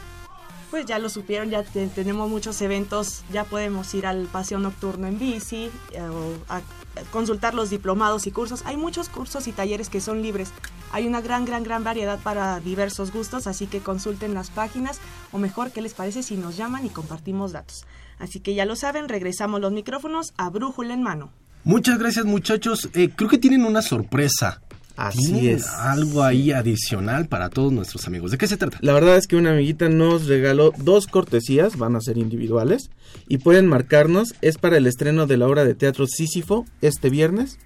Pues 0.73 0.87
ya 0.87 0.99
lo 0.99 1.11
supieron, 1.11 1.51
ya 1.51 1.65
tenemos 1.65 2.31
muchos 2.31 2.63
eventos, 2.63 3.25
ya 3.31 3.45
podemos 3.45 3.93
ir 3.93 4.07
al 4.07 4.25
paseo 4.25 4.59
nocturno 4.59 5.07
en 5.07 5.19
bici 5.19 5.71
eh, 5.93 6.01
o 6.01 6.33
a 6.49 6.63
consultar 7.11 7.53
los 7.53 7.69
diplomados 7.69 8.27
y 8.27 8.31
cursos. 8.31 8.63
Hay 8.65 8.79
muchos 8.79 9.11
cursos 9.11 9.49
y 9.49 9.53
talleres 9.53 9.91
que 9.91 10.01
son 10.01 10.23
libres. 10.23 10.51
Hay 10.91 11.07
una 11.07 11.21
gran, 11.21 11.45
gran, 11.45 11.63
gran 11.63 11.85
variedad 11.85 12.19
para 12.19 12.59
diversos 12.59 13.13
gustos, 13.13 13.47
así 13.47 13.67
que 13.67 13.81
consulten 13.81 14.33
las 14.33 14.49
páginas 14.49 14.99
o 15.31 15.37
mejor, 15.37 15.73
¿qué 15.73 15.83
les 15.83 15.93
parece 15.93 16.23
si 16.23 16.39
nos 16.39 16.57
llaman 16.57 16.87
y 16.87 16.89
compartimos 16.89 17.53
datos? 17.53 17.85
Así 18.19 18.41
que 18.41 18.55
ya 18.55 18.65
lo 18.65 18.75
saben, 18.75 19.11
regresamos 19.11 19.61
los 19.61 19.73
micrófonos 19.73 20.33
a 20.39 20.49
brújula 20.49 20.95
en 20.95 21.03
mano. 21.03 21.33
Muchas 21.65 21.99
gracias 21.99 22.25
muchachos. 22.25 22.89
Eh, 22.95 23.11
creo 23.15 23.29
que 23.29 23.37
tienen 23.37 23.67
una 23.67 23.83
sorpresa. 23.83 24.63
Así 24.97 25.49
es. 25.49 25.67
Algo 25.67 26.23
ahí 26.23 26.53
adicional 26.53 27.27
para 27.27 27.49
todos 27.49 27.73
nuestros 27.73 28.07
amigos. 28.07 28.31
¿De 28.31 28.39
qué 28.39 28.47
se 28.47 28.57
trata? 28.57 28.79
La 28.81 28.93
verdad 28.93 29.17
es 29.17 29.27
que 29.27 29.37
una 29.37 29.53
amiguita 29.53 29.89
nos 29.89 30.27
regaló 30.27 30.73
dos 30.79 31.07
cortesías, 31.07 31.77
van 31.77 31.97
a 31.97 32.01
ser 32.01 32.19
individuales, 32.19 32.91
y 33.29 33.39
pueden 33.39 33.67
marcarnos. 33.67 34.35
Es 34.43 34.59
para 34.59 34.77
el 34.77 34.87
estreno 34.87 35.27
de 35.27 35.37
la 35.37 35.47
obra 35.47 35.65
de 35.65 35.75
teatro 35.75 36.07
Sísifo 36.07 36.67
este 36.81 37.11
viernes. 37.11 37.59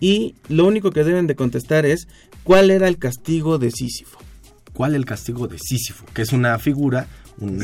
Y 0.00 0.34
lo 0.48 0.66
único 0.66 0.90
que 0.90 1.04
deben 1.04 1.26
de 1.26 1.36
contestar 1.36 1.84
es 1.86 2.08
¿cuál 2.44 2.70
era 2.70 2.88
el 2.88 2.98
castigo 2.98 3.58
de 3.58 3.70
Sísifo? 3.70 4.18
¿Cuál 4.72 4.94
el 4.94 5.04
castigo 5.04 5.46
de 5.46 5.58
Sísifo? 5.58 6.06
Que 6.14 6.22
es 6.22 6.32
una 6.32 6.58
figura 6.58 7.06
un, 7.40 7.58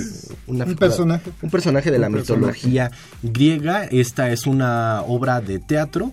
personaje. 0.78 1.30
Un 1.42 1.50
personaje 1.50 1.90
de 1.90 1.98
la 1.98 2.08
mitología 2.08 2.90
griega. 3.22 3.84
Esta 3.84 4.30
es 4.30 4.46
una 4.46 5.02
obra 5.02 5.40
de 5.40 5.58
teatro. 5.58 6.12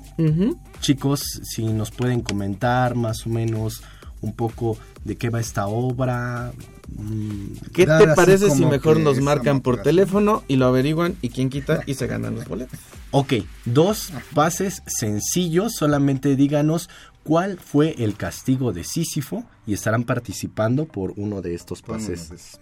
Chicos, 0.84 1.40
si 1.44 1.64
nos 1.64 1.92
pueden 1.92 2.20
comentar 2.20 2.96
más 2.96 3.26
o 3.26 3.30
menos 3.30 3.84
un 4.20 4.34
poco 4.34 4.78
de 5.06 5.16
qué 5.16 5.30
va 5.30 5.40
esta 5.40 5.68
obra. 5.68 6.52
Mm, 6.90 7.54
¿Qué 7.74 7.86
te 7.86 8.08
parece 8.14 8.50
si 8.50 8.66
mejor 8.66 9.00
nos 9.00 9.22
marcan 9.22 9.62
por 9.62 9.82
teléfono 9.82 10.44
y 10.50 10.58
lo 10.58 10.66
averiguan 10.66 11.16
y 11.22 11.30
quién 11.30 11.50
quita 11.50 11.84
y 11.86 11.94
se 11.94 12.08
ganan 12.08 12.36
los 12.36 12.50
boletos? 12.50 12.78
Ok, 13.12 13.34
dos 13.64 14.12
pases 14.34 14.84
sencillos, 14.86 15.74
solamente 15.74 16.36
díganos 16.36 16.90
cuál 17.24 17.58
fue 17.58 17.96
el 17.98 18.16
castigo 18.16 18.74
de 18.74 18.84
Sísifo 18.84 19.44
y 19.66 19.74
estarán 19.74 20.04
participando 20.04 20.86
por 20.86 21.14
uno 21.16 21.42
de 21.42 21.56
estos 21.56 21.82
pases. 21.82 22.60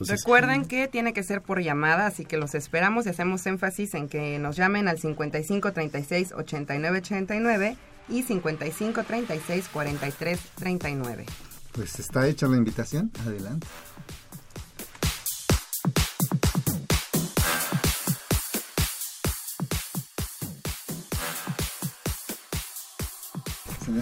Recuerden 0.00 0.64
que 0.64 0.88
tiene 0.88 1.12
que 1.12 1.22
ser 1.22 1.42
por 1.42 1.62
llamada, 1.62 2.06
así 2.06 2.24
que 2.24 2.36
los 2.36 2.54
esperamos 2.54 3.06
y 3.06 3.10
hacemos 3.10 3.46
énfasis 3.46 3.94
en 3.94 4.08
que 4.08 4.38
nos 4.38 4.56
llamen 4.56 4.88
al 4.88 4.98
55 4.98 5.72
36 5.72 6.32
89 6.32 6.98
89 6.98 7.76
y 8.08 8.22
55 8.22 9.02
36 9.04 9.68
43 9.72 10.40
39. 10.54 11.26
Pues 11.72 11.98
está 11.98 12.28
hecha 12.28 12.46
la 12.46 12.56
invitación, 12.56 13.10
adelante. 13.26 13.66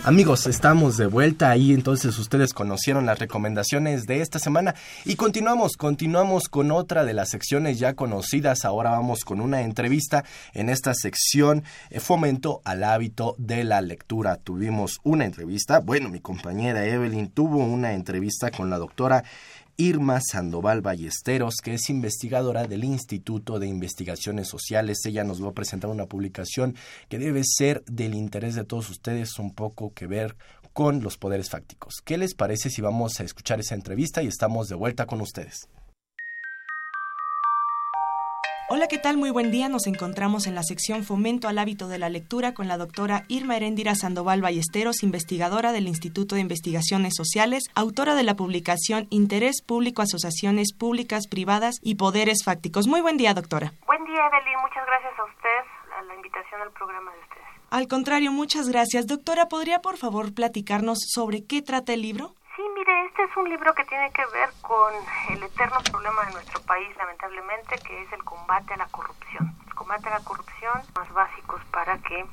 Amigos, 0.05 0.47
estamos 0.47 0.97
de 0.97 1.07
vuelta 1.07 1.51
ahí, 1.51 1.73
entonces 1.73 2.19
ustedes 2.19 2.53
conocieron 2.53 3.07
las 3.07 3.19
recomendaciones 3.19 4.07
de 4.07 4.21
esta 4.21 4.39
semana 4.39 4.75
y 5.05 5.17
continuamos, 5.17 5.77
continuamos 5.77 6.49
con 6.49 6.73
otra 6.73 7.05
de 7.05 7.13
las 7.13 7.31
secciones 7.31 7.79
ya 7.79 7.95
conocidas. 7.95 8.65
Ahora 8.65 8.91
vamos 8.91 9.25
con 9.25 9.41
una 9.41 9.63
entrevista 9.63 10.25
en 10.55 10.71
esta 10.71 10.95
sección 10.95 11.63
eh, 11.91 12.01
Fomento 12.01 12.63
al 12.65 12.85
hábito 12.85 13.37
de 13.39 13.65
la 13.65 13.81
lectura. 13.81 14.37
Tuvimos 14.37 14.99
una 15.05 15.25
entrevista, 15.25 15.81
bueno, 15.81 16.09
mi 16.09 16.21
compañera 16.21 16.85
Evelyn 16.85 17.29
tuvo 17.29 17.59
una 17.59 17.93
entrevista 17.93 18.51
con 18.51 18.71
la 18.71 18.79
doctora 18.79 19.23
Irma 19.77 20.21
Sandoval 20.21 20.83
Ballesteros, 20.83 21.57
que 21.63 21.75
es 21.75 21.89
investigadora 21.89 22.67
del 22.67 22.85
Instituto 22.85 23.59
de 23.59 23.67
Investigaciones 23.67 24.49
Sociales. 24.49 25.05
Ella 25.05 25.25
nos 25.25 25.43
va 25.43 25.49
a 25.49 25.55
presentar 25.55 25.91
una 25.91 26.07
publicación 26.07 26.77
que 27.09 27.19
debe 27.19 27.43
ser 27.45 27.83
del 27.85 28.15
interés 28.15 28.55
de 28.55 28.65
todos 28.65 28.91
ustedes, 28.91 29.39
un 29.39 29.55
poco 29.55 29.93
que 29.95 30.07
ver 30.07 30.37
con 30.73 31.03
los 31.03 31.19
poderes 31.19 31.51
fácticos. 31.51 31.97
¿Qué 32.05 32.19
les 32.19 32.35
parece 32.35 32.71
si 32.71 32.83
vamos 32.83 33.21
a 33.21 33.25
escuchar 33.25 33.61
esa 33.61 33.75
entrevista 33.75 34.23
y 34.23 34.27
estamos 34.27 34.69
de 34.69 34.75
vuelta 34.75 35.07
con 35.07 35.21
ustedes? 35.21 35.69
Hola, 38.75 38.89
¿qué 38.89 38.97
tal? 38.97 39.19
Muy 39.19 39.29
buen 39.29 39.51
día. 39.51 39.69
Nos 39.69 39.87
encontramos 39.87 40.47
en 40.47 40.55
la 40.55 40.63
sección 40.63 41.05
Fomento 41.05 41.47
al 41.47 41.59
hábito 41.59 41.89
de 41.89 41.99
la 41.99 42.09
lectura 42.09 42.55
con 42.55 42.69
la 42.69 42.79
doctora 42.79 43.25
Irma 43.29 43.55
Heréndira 43.55 43.95
Sandoval 43.95 44.41
Ballesteros, 44.41 45.03
investigadora 45.03 45.73
del 45.73 45.89
Instituto 45.89 46.37
de 46.37 46.41
Investigaciones 46.41 47.13
Sociales, 47.15 47.65
autora 47.75 48.15
de 48.15 48.23
la 48.23 48.35
publicación 48.35 49.09
Interés 49.11 49.61
Público, 49.61 50.01
Asociaciones 50.01 50.73
Públicas, 50.73 51.29
Privadas 51.29 51.81
y 51.83 51.97
Poderes 51.97 52.45
Fácticos. 52.47 52.87
Muy 52.87 53.03
buen 53.03 53.19
día, 53.19 53.35
doctora. 53.35 53.75
Buen 53.87 54.07
día, 54.07 54.27
Evelyn. 54.27 54.59
Muchas 54.63 54.87
gracias 54.87 55.19
a 55.19 55.25
usted, 55.25 55.99
a 55.99 56.03
la 56.05 56.15
invitación 56.15 56.63
al 56.63 56.71
programa 56.71 57.13
de 57.13 57.19
ustedes. 57.19 57.43
Al 57.69 57.89
contrario, 57.89 58.33
muchas 58.33 58.71
gracias. 58.71 59.07
Doctora, 59.07 59.49
¿podría 59.49 59.81
por 59.81 59.99
favor 59.99 60.33
platicarnos 60.33 60.99
sobre 61.09 61.45
qué 61.45 61.61
trata 61.61 61.93
el 61.93 62.01
libro? 62.01 62.35
Este 62.93 63.23
es 63.23 63.37
un 63.39 63.49
libro 63.49 63.75
que 63.75 63.85
tiene 63.85 64.13
que 64.13 64.25
ver 64.27 64.51
con 64.61 64.93
el 65.31 65.43
eterno 65.43 65.79
problema 65.91 66.27
de 66.27 66.33
nuestro 66.33 66.61
país, 66.61 66.95
lamentablemente, 66.99 67.79
que 67.87 68.03
es 68.03 68.13
el 68.13 68.23
combate 68.23 68.75
a 68.75 68.77
la 68.77 68.87
corrupción. 68.89 69.57
El 69.67 69.75
combate 69.75 70.09
a 70.09 70.19
la 70.19 70.25
corrupción, 70.25 70.83
más 70.95 71.11
básicos 71.13 71.65
para 71.71 71.97
que 71.99 72.27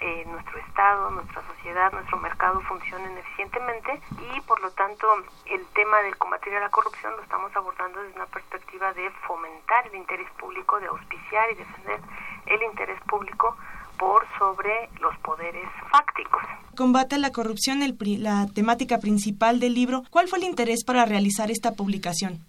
eh, 0.00 0.24
nuestro 0.28 0.58
Estado, 0.60 1.10
nuestra 1.10 1.42
sociedad, 1.48 1.90
nuestro 1.92 2.18
mercado 2.18 2.60
funcionen 2.62 3.18
eficientemente 3.18 4.00
y 4.32 4.40
por 4.42 4.60
lo 4.60 4.70
tanto 4.72 5.06
el 5.46 5.66
tema 5.68 6.00
del 6.02 6.16
combatir 6.18 6.54
a 6.54 6.60
la 6.60 6.70
corrupción 6.70 7.16
lo 7.16 7.22
estamos 7.22 7.54
abordando 7.56 8.00
desde 8.02 8.16
una 8.16 8.26
perspectiva 8.26 8.92
de 8.92 9.10
fomentar 9.26 9.86
el 9.88 9.96
interés 9.96 10.30
público, 10.38 10.78
de 10.78 10.86
auspiciar 10.86 11.50
y 11.50 11.54
defender 11.54 12.00
el 12.46 12.62
interés 12.62 13.00
público 13.02 13.56
por 13.98 14.24
sobre 14.38 14.88
los 15.00 15.16
poderes 15.18 15.68
fácticos. 15.90 16.42
Combate 16.76 17.18
la 17.18 17.32
corrupción, 17.32 17.82
el, 17.82 17.96
la 18.22 18.46
temática 18.54 18.98
principal 18.98 19.60
del 19.60 19.74
libro. 19.74 20.02
¿Cuál 20.10 20.28
fue 20.28 20.38
el 20.38 20.44
interés 20.44 20.84
para 20.84 21.04
realizar 21.04 21.50
esta 21.50 21.72
publicación? 21.72 22.44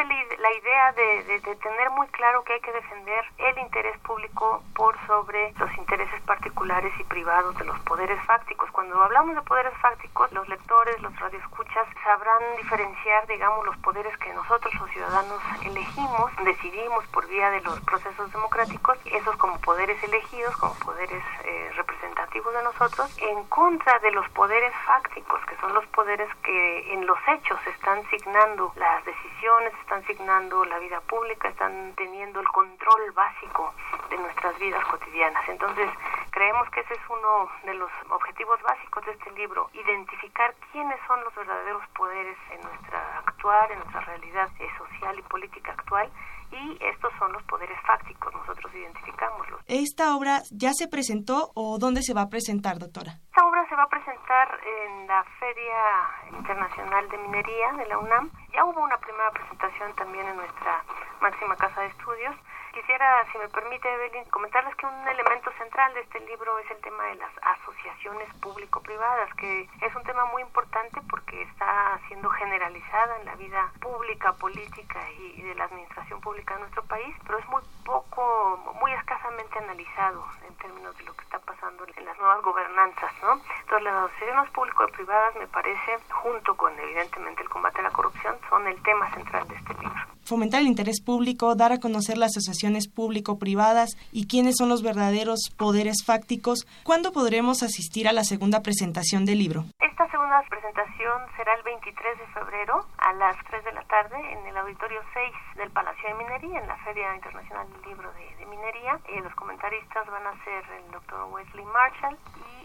Es 0.00 0.38
la 0.38 0.52
idea 0.52 0.92
de, 0.92 1.40
tener 1.56 1.90
muy 1.90 2.06
claro 2.08 2.44
que 2.44 2.52
hay 2.52 2.60
que 2.60 2.70
defender 2.72 3.24
el 3.38 3.58
interés 3.58 3.98
público 3.98 4.62
por 4.76 4.94
sobre 5.08 5.52
los 5.58 5.76
intereses 5.76 6.20
particulares 6.22 6.92
y 7.00 7.04
privados 7.04 7.56
de 7.58 7.64
los 7.64 7.78
poderes 7.80 8.22
fácticos. 8.24 8.70
Cuando 8.70 9.02
hablamos 9.02 9.34
de 9.34 9.42
poderes 9.42 9.72
fácticos, 9.82 10.30
los 10.32 10.48
lectores, 10.48 11.00
los 11.02 11.18
radioescuchas 11.18 11.86
sabrán 12.04 12.38
diferenciar, 12.58 13.26
digamos, 13.26 13.66
los 13.66 13.76
poderes 13.78 14.16
que 14.18 14.32
nosotros 14.34 14.72
los 14.74 14.88
ciudadanos 14.90 15.42
elegimos, 15.64 16.30
decidimos 16.44 17.04
por 17.08 17.26
vía 17.26 17.50
de 17.50 17.60
los 17.62 17.80
procesos 17.80 18.30
democráticos, 18.30 18.98
esos 19.04 19.36
como 19.36 19.58
poderes 19.60 20.00
elegidos, 20.04 20.56
como 20.58 20.74
poderes 20.74 21.24
eh, 21.44 21.72
representativos 21.74 22.54
de 22.54 22.62
nosotros, 22.62 23.18
en 23.18 23.42
contra 23.46 23.98
de 23.98 24.12
los 24.12 24.28
poderes 24.30 24.72
fácticos, 24.86 25.44
que 25.46 25.56
son 25.56 25.74
los 25.74 25.86
poderes 25.86 26.28
que 26.44 26.92
en 26.92 27.04
los 27.04 27.18
hechos 27.26 27.58
están 27.66 28.08
signando 28.10 28.72
las 28.76 29.04
decisiones 29.04 29.72
están 29.88 30.04
signando 30.04 30.66
la 30.66 30.78
vida 30.80 31.00
pública, 31.00 31.48
están 31.48 31.94
teniendo 31.96 32.40
el 32.40 32.48
control 32.48 33.10
básico 33.12 33.72
de 34.10 34.18
nuestras 34.18 34.58
vidas 34.58 34.84
cotidianas. 34.84 35.48
Entonces, 35.48 35.88
creemos 36.30 36.68
que 36.68 36.80
ese 36.80 36.92
es 36.92 37.00
uno 37.08 37.48
de 37.64 37.72
los 37.72 37.90
objetivos 38.10 38.60
básicos 38.60 39.06
de 39.06 39.12
este 39.12 39.30
libro, 39.30 39.70
identificar 39.72 40.54
quiénes 40.72 40.98
son 41.06 41.24
los 41.24 41.34
verdaderos 41.34 41.82
poderes 41.96 42.36
en 42.50 42.60
nuestra 42.60 43.18
actual, 43.20 43.70
en 43.70 43.78
nuestra 43.78 44.00
realidad 44.02 44.50
eh, 44.58 44.68
social 44.76 45.18
y 45.18 45.22
política 45.22 45.72
actual 45.72 46.10
y 46.52 46.78
estos 46.84 47.12
son 47.18 47.32
los 47.32 47.42
poderes 47.44 47.78
fácticos, 47.86 48.32
nosotros 48.34 48.74
identificámoslos. 48.74 49.60
¿Esta 49.66 50.16
obra 50.16 50.40
ya 50.50 50.72
se 50.72 50.88
presentó 50.88 51.50
o 51.54 51.78
dónde 51.78 52.02
se 52.02 52.14
va 52.14 52.22
a 52.22 52.28
presentar, 52.28 52.78
doctora? 52.78 53.12
Esta 53.28 53.46
obra 53.46 53.68
se 53.68 53.76
va 53.76 53.82
a 53.84 53.88
presentar 53.88 54.48
en 54.64 55.06
la 55.06 55.24
Feria 55.38 56.38
Internacional 56.38 57.08
de 57.08 57.18
Minería 57.18 57.72
de 57.72 57.86
la 57.86 57.98
UNAM. 57.98 58.30
Ya 58.52 58.64
hubo 58.64 58.80
una 58.82 58.98
primera 58.98 59.30
presentación 59.30 59.94
también 59.96 60.26
en 60.26 60.36
nuestra 60.36 60.82
máxima 61.20 61.56
casa 61.56 61.80
de 61.82 61.88
estudios 61.88 62.34
quisiera, 62.78 63.26
si 63.32 63.38
me 63.38 63.48
permite, 63.48 63.92
Evelyn, 63.92 64.24
comentarles 64.30 64.74
que 64.76 64.86
un 64.86 65.08
elemento 65.08 65.50
central 65.58 65.92
de 65.94 66.00
este 66.00 66.20
libro 66.20 66.60
es 66.60 66.70
el 66.70 66.76
tema 66.78 67.02
de 67.06 67.16
las 67.16 67.30
asociaciones 67.42 68.32
público-privadas, 68.34 69.34
que 69.34 69.68
es 69.80 69.96
un 69.96 70.04
tema 70.04 70.26
muy 70.26 70.42
importante 70.42 71.00
porque 71.10 71.42
está 71.42 71.98
siendo 72.06 72.30
generalizada 72.30 73.18
en 73.18 73.26
la 73.26 73.34
vida 73.34 73.72
pública, 73.80 74.32
política 74.34 75.10
y, 75.10 75.42
de 75.42 75.56
la 75.56 75.64
administración 75.64 76.20
pública 76.20 76.54
de 76.54 76.60
nuestro 76.60 76.84
país, 76.84 77.16
pero 77.26 77.38
es 77.38 77.48
muy 77.48 77.62
poco, 77.84 78.74
muy 78.80 78.92
escasamente 78.92 79.58
analizado 79.58 80.24
en 80.46 80.54
términos 80.58 80.96
de 80.98 81.02
lo 81.02 81.14
que 81.14 81.24
está 81.24 81.40
pasando 81.40 81.84
en 81.96 82.04
las 82.04 82.16
nuevas 82.18 82.42
gobernanzas, 82.42 83.12
¿no? 83.22 83.40
Entonces, 83.60 83.82
las 83.82 84.04
asociaciones 84.04 84.50
público-privadas, 84.50 85.34
me 85.34 85.48
parece, 85.48 85.98
junto 86.10 86.56
con, 86.56 86.78
evidentemente, 86.78 87.42
el 87.42 87.48
combate 87.48 87.80
a 87.80 87.82
la 87.82 87.90
corrupción, 87.90 88.38
son 88.48 88.68
el 88.68 88.80
tema 88.84 89.12
central 89.14 89.48
de 89.48 89.56
este 89.56 89.74
libro 89.74 90.17
fomentar 90.28 90.60
el 90.60 90.66
interés 90.66 91.00
público, 91.00 91.54
dar 91.54 91.72
a 91.72 91.78
conocer 91.78 92.18
las 92.18 92.36
asociaciones 92.36 92.86
público-privadas 92.86 93.96
y 94.12 94.28
quiénes 94.28 94.56
son 94.58 94.68
los 94.68 94.82
verdaderos 94.82 95.48
poderes 95.56 96.04
fácticos. 96.04 96.66
¿Cuándo 96.84 97.12
podremos 97.12 97.62
asistir 97.62 98.06
a 98.06 98.12
la 98.12 98.24
segunda 98.24 98.60
presentación 98.62 99.24
del 99.24 99.38
libro? 99.38 99.64
Esta 99.80 100.08
segunda 100.10 100.42
presentación 100.50 101.22
será 101.36 101.54
el 101.54 101.62
23 101.62 102.18
de 102.18 102.26
febrero 102.28 102.84
a 102.98 103.12
las 103.14 103.36
3 103.48 103.64
de 103.64 103.72
la 103.72 103.82
tarde 103.84 104.16
en 104.32 104.46
el 104.46 104.56
auditorio 104.58 105.00
6 105.14 105.32
del 105.56 105.70
Palacio 105.70 106.08
de 106.08 106.14
Minería, 106.14 106.60
en 106.60 106.68
la 106.68 106.76
Feria 106.84 107.14
Internacional 107.14 107.66
del 107.72 107.82
Libro 107.90 108.12
de, 108.12 108.46
Minería. 108.46 108.98
Eh, 109.08 109.20
los 109.22 109.34
comentaristas 109.34 110.06
van 110.08 110.26
a 110.26 110.44
ser 110.44 110.64
el 110.76 110.90
doctor 110.92 111.28
Wesley 111.32 111.64
Marshall 111.64 112.16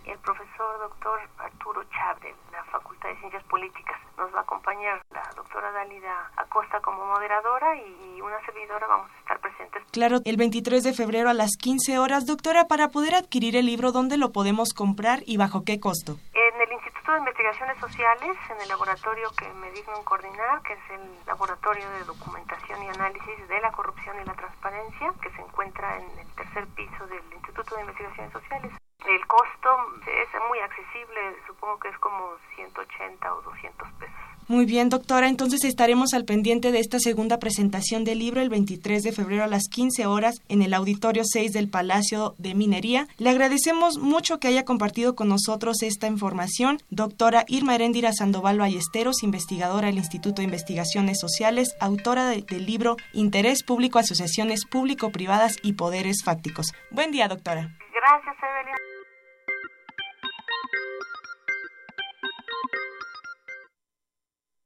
y 0.06 0.10
el 0.10 0.20
profesor 0.20 0.80
doctor 0.80 1.20
Arturo 1.40 1.84
Chab 1.86 2.20
de 2.20 2.34
la 2.52 2.64
Facultad 2.66 3.10
de 3.10 3.18
Ciencias 3.18 3.44
Políticas. 3.46 4.00
Nos 4.18 4.34
va 4.34 4.40
a 4.40 4.42
acompañar 4.42 5.02
la 5.12 5.24
doctora 5.36 5.72
Dalida 5.72 6.32
Acosta 6.38 6.80
como 6.82 7.06
moderadora 7.06 7.76
y 7.76 8.22
una 8.22 8.40
servidora 8.46 8.86
vamos 8.88 9.10
a 9.12 9.20
estar 9.20 9.40
presentes. 9.40 9.84
Claro, 9.92 10.18
el 10.26 10.38
23 10.38 10.84
de 10.84 10.94
febrero 10.94 11.30
a 11.30 11.34
las 11.34 11.58
15 11.58 12.00
horas. 12.00 12.26
Doctora, 12.26 12.68
para 12.68 12.90
poder 12.90 13.16
adquirir 13.16 13.56
el 13.56 13.66
libro, 13.66 13.92
¿dónde 13.92 14.18
lo 14.18 14.32
podemos 14.32 14.74
comprar 14.74 15.20
y 15.26 15.38
bajo 15.38 15.64
qué 15.66 15.80
costo? 15.80 16.18
En 16.34 16.62
el 16.62 16.72
Instituto 16.72 17.12
de 17.12 17.20
Investigaciones 17.20 17.78
Sociales, 17.80 18.38
en 18.50 18.62
el 18.62 18.68
laboratorio 18.70 19.32
que 19.38 19.52
me 19.54 19.72
digno 19.72 19.98
en 19.98 20.04
coordinar, 20.04 20.62
que 20.62 20.74
es 20.74 20.90
el 20.92 21.26
Laboratorio 21.26 21.90
de 21.92 22.04
Documentación 22.06 22.84
y 22.84 22.88
Análisis 22.90 23.48
de 23.48 23.62
la 23.62 23.72
Corrupción 23.72 24.16
y 24.22 24.26
la 24.26 24.34
Transparencia, 24.34 25.14
que 25.22 25.30
se 25.32 25.42
encuentra 25.42 25.98
en 25.98 26.20
el 26.20 26.28
tercer 26.36 26.68
piso 26.76 27.08
del 27.08 27.24
Instituto 27.34 27.76
de 27.76 27.82
Investigaciones 27.82 28.32
Sociales. 28.32 28.83
El 29.08 29.28
costo 29.28 29.70
es 30.06 30.30
muy 30.50 30.60
accesible, 30.60 31.20
supongo 31.46 31.80
que 31.80 31.90
es 31.90 31.98
como 32.00 32.36
180 32.56 33.34
o 33.34 33.42
200 33.42 33.92
pesos. 34.00 34.16
Muy 34.48 34.66
bien, 34.66 34.90
doctora. 34.90 35.30
Entonces 35.30 35.64
estaremos 35.64 36.14
al 36.14 36.26
pendiente 36.26 36.72
de 36.72 36.80
esta 36.80 37.00
segunda 37.00 37.40
presentación 37.40 38.04
del 38.04 38.20
libro 38.20 38.42
el 38.42 38.50
23 38.50 39.02
de 39.02 39.12
febrero 39.14 39.44
a 39.44 39.48
las 39.48 39.64
15 39.70 40.06
horas 40.06 40.42
en 40.50 40.62
el 40.62 40.74
Auditorio 40.74 41.24
6 41.26 41.54
del 41.54 41.70
Palacio 41.70 42.36
de 42.38 42.54
Minería. 42.54 43.08
Le 43.18 43.30
agradecemos 43.30 43.98
mucho 43.98 44.40
que 44.40 44.50
haya 44.50 44.66
compartido 44.66 45.16
con 45.16 45.30
nosotros 45.30 45.82
esta 45.82 46.08
información. 46.08 46.80
Doctora 46.90 47.46
Irma 47.48 47.76
Heréndira 47.76 48.12
Sandoval 48.12 48.60
Ballesteros, 48.60 49.24
investigadora 49.24 49.88
del 49.88 49.98
Instituto 49.98 50.42
de 50.42 50.46
Investigaciones 50.46 51.20
Sociales, 51.20 51.76
autora 51.80 52.28
del 52.28 52.66
libro 52.66 52.98
Interés 53.14 53.64
Público, 53.64 54.00
Asociaciones 54.00 54.66
Público-Privadas 54.66 55.58
y 55.64 55.74
Poderes 55.74 56.22
Fácticos. 56.24 56.74
Buen 56.92 57.12
día, 57.12 57.28
doctora. 57.28 57.70
Gracias, 58.04 58.36
Evelyn. 58.44 58.76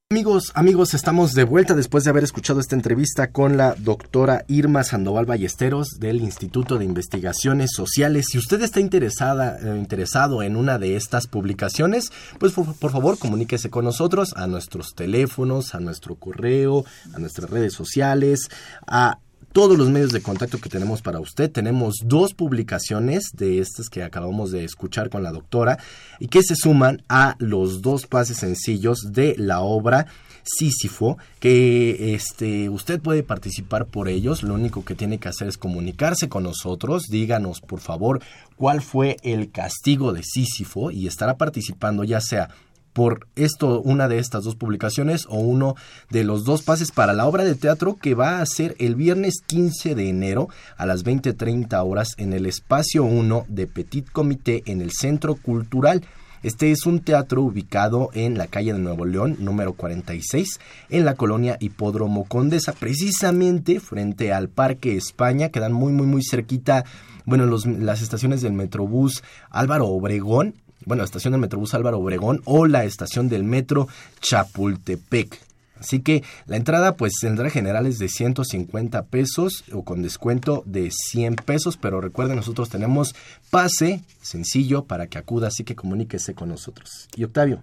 Amigos, 0.10 0.52
amigos, 0.56 0.94
estamos 0.96 1.34
de 1.34 1.44
vuelta 1.44 1.76
después 1.76 2.04
de 2.04 2.10
haber 2.10 2.24
escuchado 2.24 2.60
esta 2.60 2.76
entrevista 2.76 3.32
con 3.32 3.56
la 3.56 3.76
doctora 3.76 4.44
Irma 4.48 4.84
Sandoval 4.84 5.28
Ballesteros 5.28 6.00
del 6.00 6.22
Instituto 6.22 6.80
de 6.80 6.86
Investigaciones 6.86 7.74
Sociales. 7.76 8.26
Si 8.32 8.40
usted 8.40 8.60
está 8.64 8.80
interesada, 8.80 9.60
eh, 9.60 9.78
interesado 9.78 10.42
en 10.42 10.56
una 10.56 10.80
de 10.80 10.96
estas 10.96 11.28
publicaciones, 11.28 12.12
pues 12.40 12.54
por, 12.54 12.74
por, 12.80 12.92
favor 12.92 13.20
comuníquese 13.20 13.70
con 13.70 13.86
nosotros 13.86 14.34
a 14.36 14.48
nuestros 14.48 14.96
teléfonos, 14.96 15.76
a 15.76 15.80
nuestro 15.80 16.16
correo, 16.16 16.86
a 17.14 17.20
nuestras 17.20 17.52
redes 17.52 17.74
sociales, 17.74 18.50
a 18.88 19.20
todos 19.52 19.78
los 19.78 19.90
medios 19.90 20.12
de 20.12 20.22
contacto 20.22 20.60
que 20.60 20.70
tenemos 20.70 21.02
para 21.02 21.20
usted. 21.20 21.52
Tenemos 21.52 21.96
dos 22.04 22.34
publicaciones 22.34 23.32
de 23.34 23.60
estas 23.60 23.90
que 23.90 24.04
acabamos 24.04 24.52
de 24.52 24.64
escuchar 24.64 25.10
con 25.10 25.24
la 25.24 25.32
doctora 25.32 25.80
y 26.20 26.28
que 26.28 26.44
se 26.44 26.56
suman 26.56 27.04
a 27.10 27.36
los 27.40 27.82
dos 27.82 28.06
pases 28.06 28.38
sencillos 28.38 29.12
de 29.12 29.36
la 29.38 29.62
obra 29.62 30.08
Sísifo, 30.48 31.18
que 31.40 32.14
este, 32.14 32.70
usted 32.70 33.02
puede 33.02 33.24
participar 33.24 33.86
por 33.86 34.08
ellos. 34.08 34.44
Lo 34.44 34.54
único 34.54 34.86
que 34.86 34.96
tiene 34.96 35.18
que 35.18 35.30
hacer 35.30 35.48
es 35.48 35.58
comunicarse 35.58 36.30
con 36.30 36.44
nosotros. 36.44 37.04
Díganos, 37.10 37.62
por 37.62 37.80
favor, 37.80 38.22
cuál 38.56 38.82
fue 38.82 39.18
el 39.24 39.52
castigo 39.52 40.14
de 40.14 40.24
Sísifo 40.24 40.92
y 40.92 41.08
estará 41.08 41.38
participando 41.38 42.04
ya 42.04 42.22
sea 42.22 42.50
por 42.98 43.28
esto, 43.36 43.80
una 43.82 44.08
de 44.08 44.18
estas 44.18 44.44
dos 44.44 44.56
publicaciones 44.56 45.28
o 45.30 45.38
uno 45.38 45.76
de 46.10 46.24
los 46.24 46.46
dos 46.46 46.64
pases 46.64 46.92
para 46.92 47.14
la 47.14 47.28
obra 47.28 47.44
de 47.44 47.54
teatro 47.54 47.96
que 48.02 48.16
va 48.16 48.42
a 48.42 48.46
ser 48.48 48.76
el 48.80 48.96
viernes 48.96 49.36
15 49.46 49.94
de 49.94 50.10
enero 50.10 50.50
a 50.78 50.88
las 50.88 51.06
20.30 51.06 51.80
horas 51.86 52.16
en 52.18 52.34
el 52.34 52.48
espacio 52.48 53.04
1 53.04 53.46
de 53.50 53.68
Petit 53.68 54.10
Comité 54.10 54.64
en 54.66 54.82
el 54.82 54.90
Centro 54.94 55.36
Cultural. 55.36 56.04
Este 56.42 56.72
es 56.72 56.88
un 56.88 57.02
teatro 57.02 57.44
ubicado 57.44 58.10
en 58.16 58.36
la 58.36 58.48
calle 58.48 58.74
de 58.74 58.80
Nuevo 58.80 59.06
León, 59.06 59.36
número 59.38 59.74
46, 59.74 60.60
en 60.90 61.06
la 61.06 61.14
colonia 61.14 61.58
Hipódromo 61.60 62.24
Condesa, 62.24 62.74
precisamente 62.74 63.80
frente 63.80 64.34
al 64.34 64.50
Parque 64.50 64.98
España, 64.98 65.50
quedan 65.50 65.72
muy, 65.72 65.94
muy, 65.94 66.08
muy 66.08 66.24
cerquita, 66.24 66.84
bueno, 67.26 67.46
las 67.46 68.02
estaciones 68.02 68.42
del 68.42 68.54
Metrobús 68.54 69.24
Álvaro 69.52 69.86
Obregón 69.86 70.56
bueno, 70.88 71.02
la 71.02 71.06
estación 71.06 71.34
del 71.34 71.42
Metrobús 71.42 71.74
Álvaro 71.74 72.00
Obregón 72.00 72.42
o 72.46 72.66
la 72.66 72.86
estación 72.86 73.28
del 73.28 73.44
Metro 73.44 73.90
Chapultepec. 74.22 75.38
Así 75.78 76.00
que 76.00 76.24
la 76.46 76.56
entrada 76.56 76.96
pues 76.96 77.14
tendrá 77.20 77.50
generales 77.50 78.00
de 78.00 78.08
150 78.08 79.04
pesos 79.08 79.66
o 79.74 79.84
con 79.84 80.02
descuento 80.02 80.64
de 80.66 80.90
100 80.90 81.36
pesos, 81.36 81.76
pero 81.76 82.00
recuerden 82.00 82.38
nosotros 82.38 82.70
tenemos 82.70 83.16
pase 83.52 84.02
sencillo 84.22 84.86
para 84.86 85.08
que 85.08 85.18
acuda, 85.18 85.50
así 85.50 85.66
que 85.66 85.76
comuníquese 85.76 86.34
con 86.34 86.50
nosotros. 86.50 87.10
Y 87.18 87.26
Octavio. 87.26 87.62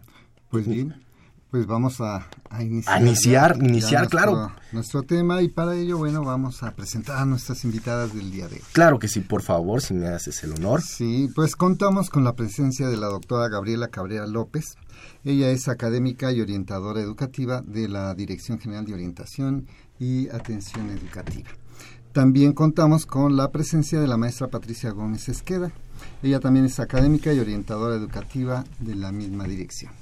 Pues 0.51 0.69
bien, 0.69 0.95
pues 1.55 1.69
vamos 1.69 2.01
a, 2.01 2.27
iniciar. 2.59 2.97
A 2.97 3.01
iniciar, 3.01 3.57
iniciar, 3.63 4.09
claro. 4.09 4.51
Nuestro 4.73 5.05
tema 5.05 5.41
y 5.41 5.47
para 5.47 5.77
ello, 5.77 5.99
bueno, 5.99 6.25
vamos 6.25 6.65
a 6.65 6.75
presentar 6.75 7.19
a 7.19 7.25
nuestras 7.25 7.63
invitadas 7.63 8.13
del 8.13 8.33
día 8.33 8.49
de 8.49 8.57
hoy. 8.57 8.63
Claro 8.73 8.99
que 8.99 9.07
sí, 9.07 9.21
por 9.21 9.41
favor, 9.41 9.81
si 9.81 9.95
me 9.95 10.09
haces 10.09 10.43
el 10.43 10.51
honor. 10.55 10.83
Sí, 10.83 11.31
pues 11.33 11.55
contamos 11.55 12.11
con 12.11 12.25
la 12.25 12.33
presencia 12.33 12.89
de 12.89 12.97
la 12.97 13.07
doctora 13.07 13.49
Gabriela 13.49 13.87
Cabrera 13.87 14.27
López. 14.27 14.75
Ella 15.23 15.51
es 15.51 15.69
académica 15.69 16.33
y 16.33 16.41
orientadora 16.41 17.01
educativa 17.01 17.63
de 17.65 17.87
la 17.87 18.13
Dirección 18.17 18.59
General 18.59 18.85
de 18.85 18.95
Orientación 18.95 19.69
y 20.01 20.29
Atención 20.31 20.91
Educativa. 20.91 21.51
También 22.11 22.53
contamos 22.53 23.07
con 23.07 23.37
la 23.37 23.53
presencia 23.53 24.01
de 24.01 24.09
la 24.09 24.17
maestra 24.17 24.49
Patricia 24.49 24.91
Gómez 24.91 25.29
Esqueda. 25.29 25.71
Ella 26.21 26.41
también 26.41 26.67
es 26.67 26.81
académica 26.81 27.33
y 27.33 27.39
orientadora 27.39 27.95
educativa 27.95 28.65
de 28.81 28.97
la 28.97 29.13
misma 29.13 29.45
dirección. 29.45 29.93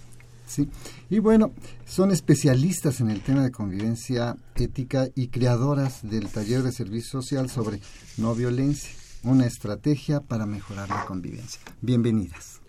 ¿Sí? 0.52 0.68
Y 1.10 1.18
bueno, 1.18 1.52
son 1.86 2.10
especialistas 2.10 3.00
en 3.00 3.10
el 3.10 3.20
tema 3.20 3.42
de 3.42 3.50
convivencia 3.50 4.36
ética 4.54 5.08
y 5.14 5.28
creadoras 5.28 6.00
del 6.02 6.28
taller 6.28 6.62
de 6.62 6.72
servicio 6.72 7.22
social 7.22 7.50
sobre 7.50 7.80
no 8.16 8.34
violencia, 8.34 8.90
una 9.22 9.46
estrategia 9.46 10.20
para 10.20 10.46
mejorar 10.46 10.88
la 10.88 11.04
convivencia. 11.04 11.60
Bienvenidas. 11.80 12.60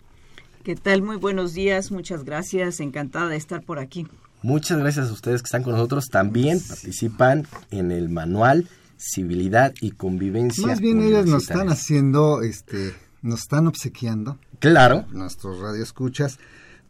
¿Qué 0.62 0.76
tal? 0.76 1.02
Muy 1.02 1.16
buenos 1.16 1.52
días, 1.52 1.90
muchas 1.90 2.24
gracias, 2.24 2.80
encantada 2.80 3.28
de 3.28 3.36
estar 3.36 3.62
por 3.62 3.78
aquí. 3.78 4.06
Muchas 4.42 4.78
gracias 4.78 5.08
a 5.08 5.12
ustedes 5.12 5.42
que 5.42 5.46
están 5.46 5.62
con 5.62 5.72
nosotros. 5.72 6.08
También 6.10 6.60
participan 6.60 7.46
en 7.70 7.90
el 7.90 8.08
manual 8.08 8.68
Civilidad 8.98 9.74
y 9.80 9.92
Convivencia. 9.92 10.66
Más 10.66 10.80
bien 10.80 11.02
ellas 11.02 11.26
nos 11.26 11.44
están 11.44 11.68
haciendo, 11.68 12.42
este, 12.42 12.94
nos 13.22 13.40
están 13.40 13.66
obsequiando. 13.66 14.38
Claro. 14.58 15.06
Nuestros 15.12 15.60
radioescuchas 15.60 16.38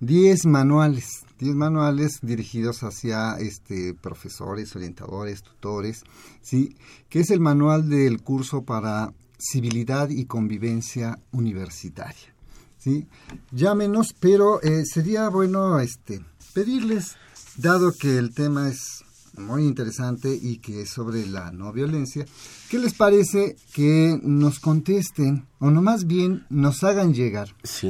10 0.05 0.47
manuales, 0.47 1.25
10 1.38 1.55
manuales 1.55 2.19
dirigidos 2.21 2.83
hacia 2.83 3.37
este 3.38 3.95
profesores, 3.95 4.77
orientadores, 4.77 5.43
tutores, 5.43 6.03
¿sí? 6.43 6.77
Que 7.09 7.21
es 7.21 7.31
el 7.31 7.40
manual 7.40 7.88
del 7.88 8.21
curso 8.21 8.64
para 8.64 9.14
civilidad 9.38 10.11
y 10.11 10.27
convivencia 10.27 11.19
universitaria, 11.33 12.35
¿sí? 12.77 13.07
Llámenos, 13.51 14.14
pero 14.19 14.62
eh, 14.62 14.85
sería 14.85 15.29
bueno 15.31 15.81
este 15.81 16.23
pedirles 16.53 17.17
dado 17.57 17.93
que 17.93 18.19
el 18.19 18.35
tema 18.35 18.69
es 18.69 19.05
muy 19.38 19.64
interesante 19.64 20.38
y 20.40 20.59
que 20.59 20.83
es 20.83 20.90
sobre 20.90 21.27
la 21.27 21.51
no 21.51 21.73
violencia, 21.73 22.27
¿qué 22.69 22.79
les 22.79 22.95
parece 22.95 23.57
que 23.73 24.21
nos 24.23 24.61
contesten 24.61 25.47
o 25.59 25.71
no 25.71 25.83
más 25.83 26.07
bien 26.07 26.45
nos 26.51 26.85
hagan 26.85 27.14
llegar 27.14 27.49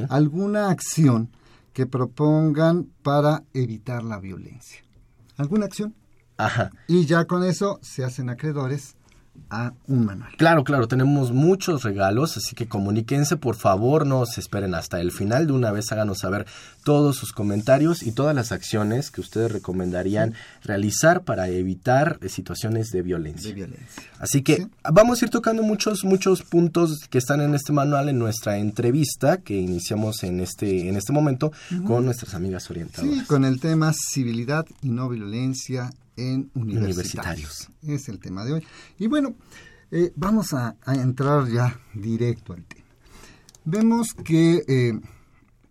alguna 0.09 0.71
acción 0.71 1.29
que 1.75 1.87
propongan 1.87 2.85
para 3.03 3.45
evitar 3.53 4.03
la 4.03 4.19
violencia? 4.19 4.83
¿Alguna 5.37 5.67
acción? 5.67 5.95
Ajá. 6.39 6.71
Y 6.89 7.05
ya 7.05 7.27
con 7.27 7.45
eso 7.45 7.79
se 7.83 8.05
hacen 8.05 8.31
acreedores 8.31 8.97
a 9.51 9.73
un 9.87 10.05
manual. 10.05 10.31
Claro, 10.37 10.65
claro, 10.65 10.89
tenemos 10.89 11.33
muchos 11.33 11.83
regalos, 11.83 12.37
así 12.37 12.55
que 12.55 12.67
comuníquense, 12.67 13.37
por 13.37 13.57
favor, 13.57 14.07
no 14.07 14.27
se 14.27 14.41
esperen 14.41 14.75
hasta 14.75 15.01
el 15.01 15.13
final, 15.13 15.47
de 15.47 15.53
una 15.53 15.71
vez 15.71 15.93
háganos 15.93 16.19
saber 16.19 16.47
todos 16.83 17.17
sus 17.17 17.33
comentarios 17.33 18.03
y 18.03 18.13
todas 18.13 18.35
las 18.35 18.53
acciones 18.53 19.11
que 19.11 19.21
ustedes 19.21 19.53
recomendarían 19.53 20.35
realizar 20.63 21.23
para 21.23 21.49
evitar 21.49 22.19
situaciones 22.29 22.91
de 22.91 23.03
violencia. 23.03 23.49
De 23.49 23.55
violencia. 23.55 24.03
Así 24.19 24.43
que 24.43 24.67
vamos 24.91 25.23
a 25.23 25.27
ir 25.27 25.31
tocando 25.31 25.63
muchos, 25.63 26.05
muchos 26.05 26.43
puntos 26.43 27.07
que 27.09 27.19
están 27.19 27.41
en 27.41 27.55
este 27.55 27.73
manual, 27.73 28.09
en 28.09 28.19
nuestra 28.19 28.59
entrevista 28.59 29.39
que 29.39 29.57
iniciamos 29.57 30.23
en 30.25 30.41
este, 30.41 30.89
en 30.89 30.97
este 30.97 31.13
momento 31.13 31.53
con 31.87 32.05
nuestras 32.05 32.35
amigas 32.35 32.71
orientadoras. 32.71 33.21
Sí, 33.21 33.25
con 33.27 33.45
el 33.45 33.61
tema 33.61 33.93
civilidad 33.93 34.67
y 34.83 34.89
no 34.89 35.09
violencia 35.09 35.91
en 36.17 36.51
universitarios. 36.55 37.69
Es 37.83 38.09
el 38.09 38.19
tema 38.19 38.45
de 38.45 38.55
hoy. 38.55 38.67
Y 38.99 39.07
bueno, 39.07 39.35
eh, 39.91 40.13
vamos 40.17 40.53
a, 40.53 40.77
entrar 40.87 41.49
ya 41.49 41.79
directo 41.95 42.53
al 42.53 42.65
tema. 42.65 42.85
Vemos 43.65 44.13
que 44.13 44.65
eh, 44.67 45.01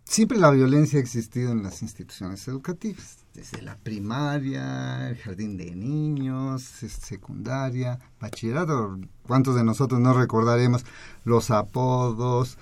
siempre 0.04 0.38
la 0.38 0.52
violencia 0.52 0.98
ha 0.98 1.02
existido 1.02 1.52
en 1.52 1.62
las 1.62 1.82
instituciones 1.82 2.48
educativas, 2.48 3.18
desde 3.34 3.62
la 3.62 3.76
primaria, 3.78 5.10
el 5.10 5.18
jardín 5.18 5.58
de 5.58 5.76
niños, 5.76 6.64
secundaria, 6.64 8.00
bachillerato. 8.20 8.98
¿Cuántos 9.24 9.56
de 9.56 9.64
nosotros 9.64 10.00
no 10.00 10.14
recordaremos 10.14 10.86
los 11.24 11.52
apodos, 11.52 12.58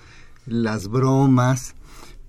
las 0.46 0.88
bromas? 0.88 1.74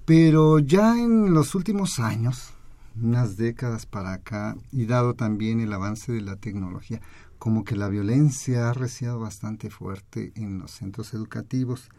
Pero 0.05 0.59
ya 0.59 0.99
en 0.99 1.33
los 1.33 1.55
últimos 1.55 1.99
años, 1.99 2.52
unas 3.01 3.37
décadas 3.37 3.85
para 3.85 4.13
acá 4.13 4.55
y 4.71 4.85
dado 4.85 5.13
también 5.13 5.59
el 5.59 5.73
avance 5.73 6.11
de 6.11 6.21
la 6.21 6.35
tecnología, 6.35 7.01
como 7.39 7.63
que 7.63 7.75
la 7.75 7.89
violencia 7.89 8.69
ha 8.69 8.73
reciado 8.73 9.19
bastante 9.19 9.69
fuerte 9.69 10.31
en 10.35 10.59
los 10.59 10.71
centros 10.71 11.13
educativos. 11.13 11.89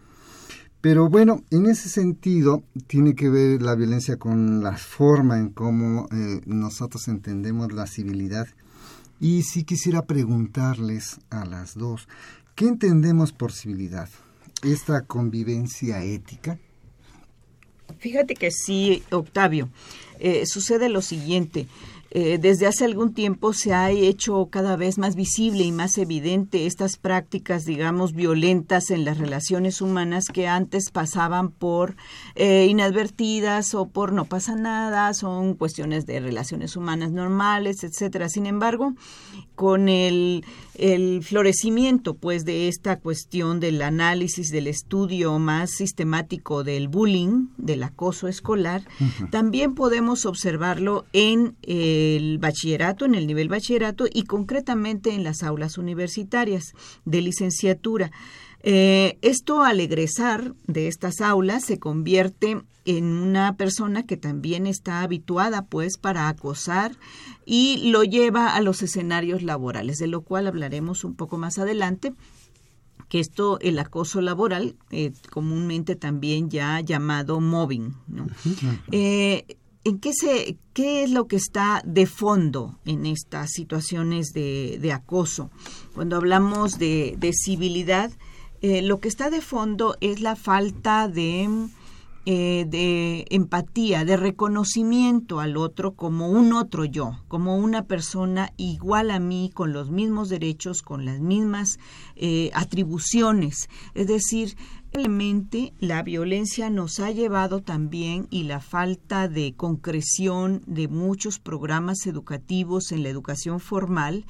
Pero 0.81 1.09
bueno, 1.09 1.43
en 1.51 1.67
ese 1.67 1.89
sentido 1.89 2.63
tiene 2.87 3.15
que 3.15 3.31
ver 3.31 3.63
la 3.63 3.75
violencia 3.75 4.19
con 4.19 4.63
la 4.63 4.77
forma 4.77 5.39
en 5.39 5.49
cómo 5.49 6.09
eh, 6.13 6.43
nosotros 6.45 7.09
entendemos 7.09 7.73
la 7.73 7.87
civilidad. 7.87 8.47
Y 9.21 9.45
sí 9.45 9.65
quisiera 9.65 10.03
preguntarles 10.03 11.21
a 11.31 11.47
las 11.47 11.75
dos, 11.75 12.09
¿qué 12.55 12.67
entendemos 12.67 13.33
por 13.33 13.53
civilidad? 13.53 14.11
¿Esta 14.63 15.03
convivencia 15.03 16.03
ética? 16.05 16.59
Fíjate 17.99 18.35
que 18.35 18.51
sí, 18.51 19.03
Octavio. 19.11 19.71
Eh, 20.19 20.47
sucede 20.47 20.89
lo 20.89 21.03
siguiente. 21.03 21.67
Eh, 22.17 22.39
desde 22.39 22.69
hace 22.69 22.85
algún 22.85 23.13
tiempo 23.13 23.53
se 23.53 23.75
ha 23.75 23.91
hecho 23.91 24.47
cada 24.47 24.77
vez 24.77 24.99
más 24.99 25.17
visible 25.17 25.65
y 25.65 25.73
más 25.73 25.99
evidente 25.99 26.65
estas 26.67 26.97
prácticas, 26.97 27.65
digamos, 27.65 28.13
violentas 28.13 28.91
en 28.91 29.05
las 29.05 29.19
relaciones 29.19 29.81
humanas 29.81 30.27
que 30.33 30.47
antes 30.47 30.93
pasaban 30.93 31.51
por 31.51 31.97
eh, 32.37 32.69
inadvertidas 32.71 33.75
o 33.75 33.89
por 33.89 34.13
no 34.13 34.27
pasa 34.27 34.55
nada, 34.55 35.13
son 35.13 35.55
cuestiones 35.55 36.07
de 36.07 36.21
relaciones 36.21 36.77
humanas 36.77 37.11
normales, 37.11 37.83
etcétera. 37.83 38.29
Sin 38.29 38.47
embargo, 38.47 38.95
con 39.57 39.89
el, 39.89 40.45
florecimiento, 41.23 42.15
pues, 42.15 42.45
de 42.45 42.69
esta 42.69 43.01
cuestión 43.01 43.59
del 43.59 43.83
análisis, 43.83 44.51
del 44.51 44.69
estudio 44.69 45.39
más 45.41 45.71
sistemático 45.71 46.63
del 46.63 46.87
bullying, 46.87 47.49
del 47.57 47.83
acoso 47.83 48.29
escolar, 48.29 48.83
también 49.31 49.75
podemos 49.75 50.27
observarlo 50.27 51.07
en 51.13 51.57
eh, 51.63 52.04
el 52.05 52.39
bachillerato, 52.39 53.05
en 53.05 53.15
el 53.15 53.27
nivel 53.27 53.49
bachillerato 53.49 54.07
y 54.13 54.25
concretamente 54.25 55.13
en 55.13 55.25
las 55.25 55.43
aulas 55.43 55.79
universitarias 55.79 56.73
de 57.05 57.23
licenciatura. 57.23 58.11
Eh, 58.67 59.19
esto 59.21 59.63
al 59.63 59.79
egresar 59.81 60.55
de 60.67 60.89
estas 60.89 61.21
aulas 61.21 61.65
se 61.65 61.79
convierte 61.79 62.63
en 62.87 63.05
una 63.05 63.57
persona 63.57 64.05
que 64.07 64.17
también 64.17 64.67
está 64.67 65.03
habituada 65.03 65.67
pues 65.67 65.99
para 65.99 66.29
acosar 66.29 66.97
y 67.45 67.91
lo 67.91 68.05
lleva 68.05 68.55
a 68.55 68.63
los 68.63 68.83
escenarios 68.83 69.43
laborales, 69.43 69.99
de 69.99 70.07
lo 70.07 70.23
cual 70.23 70.47
hablaremos 70.47 71.05
un 71.05 71.15
poco 71.15 71.37
más 71.37 71.59
adelante 71.59 72.15
que 73.09 73.21
esto, 73.21 73.59
el 73.61 73.79
acoso 73.79 74.21
laboral, 74.21 74.77
eh, 74.91 75.13
comúnmente 75.31 75.95
también 75.95 76.49
ya 76.49 76.81
llamado 76.81 77.41
mobbing, 77.41 77.95
¿no? 78.09 78.27
¿En 79.85 79.99
qué, 79.99 80.15
se, 80.15 80.57
qué 80.73 81.05
es 81.05 81.11
lo 81.11 81.27
que 81.27 81.37
está 81.37 81.83
de 81.85 82.07
fondo 82.07 82.79
en 82.87 83.05
estas 83.05 83.51
situaciones 83.51 84.33
de, 84.33 84.91
acoso? 84.95 85.51
Cuando 85.95 86.17
hablamos 86.17 86.79
de, 86.79 87.33
civilidad, 87.45 88.11
eh, 88.63 88.81
lo 88.81 89.01
que 89.01 89.09
está 89.09 89.29
de 89.29 89.43
fondo 89.43 89.97
es 90.01 90.23
la 90.23 90.37
falta 90.37 91.07
de, 91.07 91.51
eh, 92.25 92.65
de 92.67 93.27
empatía, 93.29 94.07
de 94.07 94.17
reconocimiento 94.17 95.41
al 95.41 95.59
otro 95.59 95.93
como 95.93 96.31
un 96.31 96.55
otro 96.55 96.87
yo, 96.87 97.19
como 97.29 97.59
una 97.59 97.85
persona 97.85 98.55
igual 98.57 99.11
a 99.11 99.19
mí, 99.19 99.51
con 99.53 99.75
los 99.75 99.91
mismos 99.91 100.31
derechos, 100.31 100.81
con 100.81 101.05
las 101.05 101.21
mismas 101.21 101.79
eh, 102.17 102.51
atribuciones. 102.55 103.69
Es 103.93 104.07
decir, 104.07 104.57
Lamentablemente, 104.95 105.73
la 105.81 106.05
violencia 106.05 106.71
nos 106.71 107.01
ha 107.01 107.11
llevado 107.11 107.63
también 107.63 108.29
y 108.31 108.45
la 108.45 108.61
falta 108.61 109.27
de 109.27 109.55
concreción 109.57 110.63
de 110.69 110.87
muchos 110.87 111.41
programas 111.41 112.07
educativos 112.07 112.93
en 112.93 113.03
la 113.03 113.09
educación 113.09 113.59
formal 113.59 114.25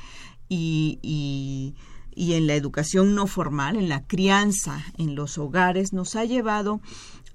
y, 0.48 0.98
y, 1.02 2.32
en 2.32 2.46
la 2.46 2.54
educación 2.54 3.14
no 3.14 3.26
formal, 3.26 3.76
en 3.76 3.90
la 3.90 4.06
crianza, 4.06 4.82
en 4.96 5.14
los 5.14 5.36
hogares, 5.36 5.92
nos 5.92 6.16
ha 6.16 6.24
llevado 6.24 6.80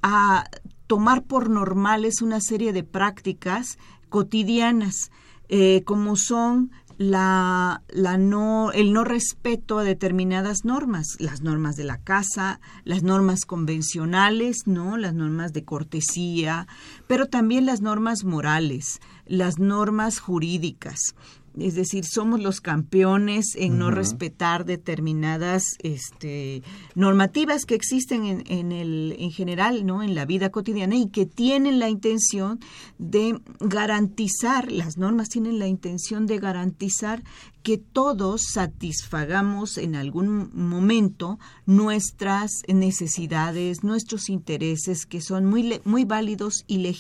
a 0.01 0.45
tomar 0.87 1.21
por 1.21 1.51
normales 1.51 2.23
una 2.23 2.41
serie 2.41 2.73
de 2.73 2.83
prácticas 2.83 3.77
cotidianas, 4.09 5.11
eh, 5.49 5.83
como 5.85 6.15
son 6.15 6.71
la, 6.99 7.81
la 7.87 8.17
no, 8.17 8.73
el 8.73 8.91
no 8.91 9.05
respeto 9.05 9.79
a 9.79 9.85
determinadas 9.85 10.65
normas, 10.65 11.15
las 11.19 11.41
normas 11.41 11.77
de 11.77 11.85
la 11.85 11.97
casa, 11.97 12.59
las 12.83 13.03
normas 13.03 13.45
convencionales, 13.45 14.63
¿no? 14.65 14.97
las 14.97 15.13
normas 15.13 15.53
de 15.53 15.63
cortesía, 15.63 16.67
pero 17.09 17.25
también 17.25 17.65
las 17.65 17.81
normas 17.81 18.23
morales, 18.23 19.01
las 19.25 19.57
normas 19.57 20.19
jurídicas 20.19 21.15
es 21.57 21.75
decir, 21.75 22.05
somos 22.05 22.39
los 22.39 22.61
campeones 22.61 23.55
en 23.55 23.79
no 23.79 23.91
respetar 23.91 24.65
determinadas 24.65 25.63
este, 25.79 26.61
normativas 26.95 27.65
que 27.65 27.75
existen 27.75 28.25
en, 28.25 28.43
en, 28.47 28.71
el, 28.71 29.15
en 29.19 29.31
general, 29.31 29.85
¿no? 29.85 30.03
En 30.03 30.15
la 30.15 30.25
vida 30.25 30.51
cotidiana 30.51 30.95
y 30.95 31.07
que 31.07 31.25
tienen 31.25 31.79
la 31.79 31.89
intención 31.89 32.59
de 32.97 33.39
garantizar, 33.59 34.71
las 34.71 34.97
normas 34.97 35.29
tienen 35.29 35.59
la 35.59 35.67
intención 35.67 36.27
de 36.27 36.39
garantizar 36.39 37.23
que 37.63 37.77
todos 37.77 38.41
satisfagamos 38.53 39.77
en 39.77 39.95
algún 39.95 40.49
momento 40.53 41.39
nuestras 41.65 42.51
necesidades, 42.67 43.83
nuestros 43.83 44.29
intereses, 44.29 45.05
que 45.05 45.19
son 45.19 45.45
muy, 45.45 45.81
muy 45.83 46.05
válidos 46.05 46.63
y 46.67 46.77
legítimos, 46.77 46.98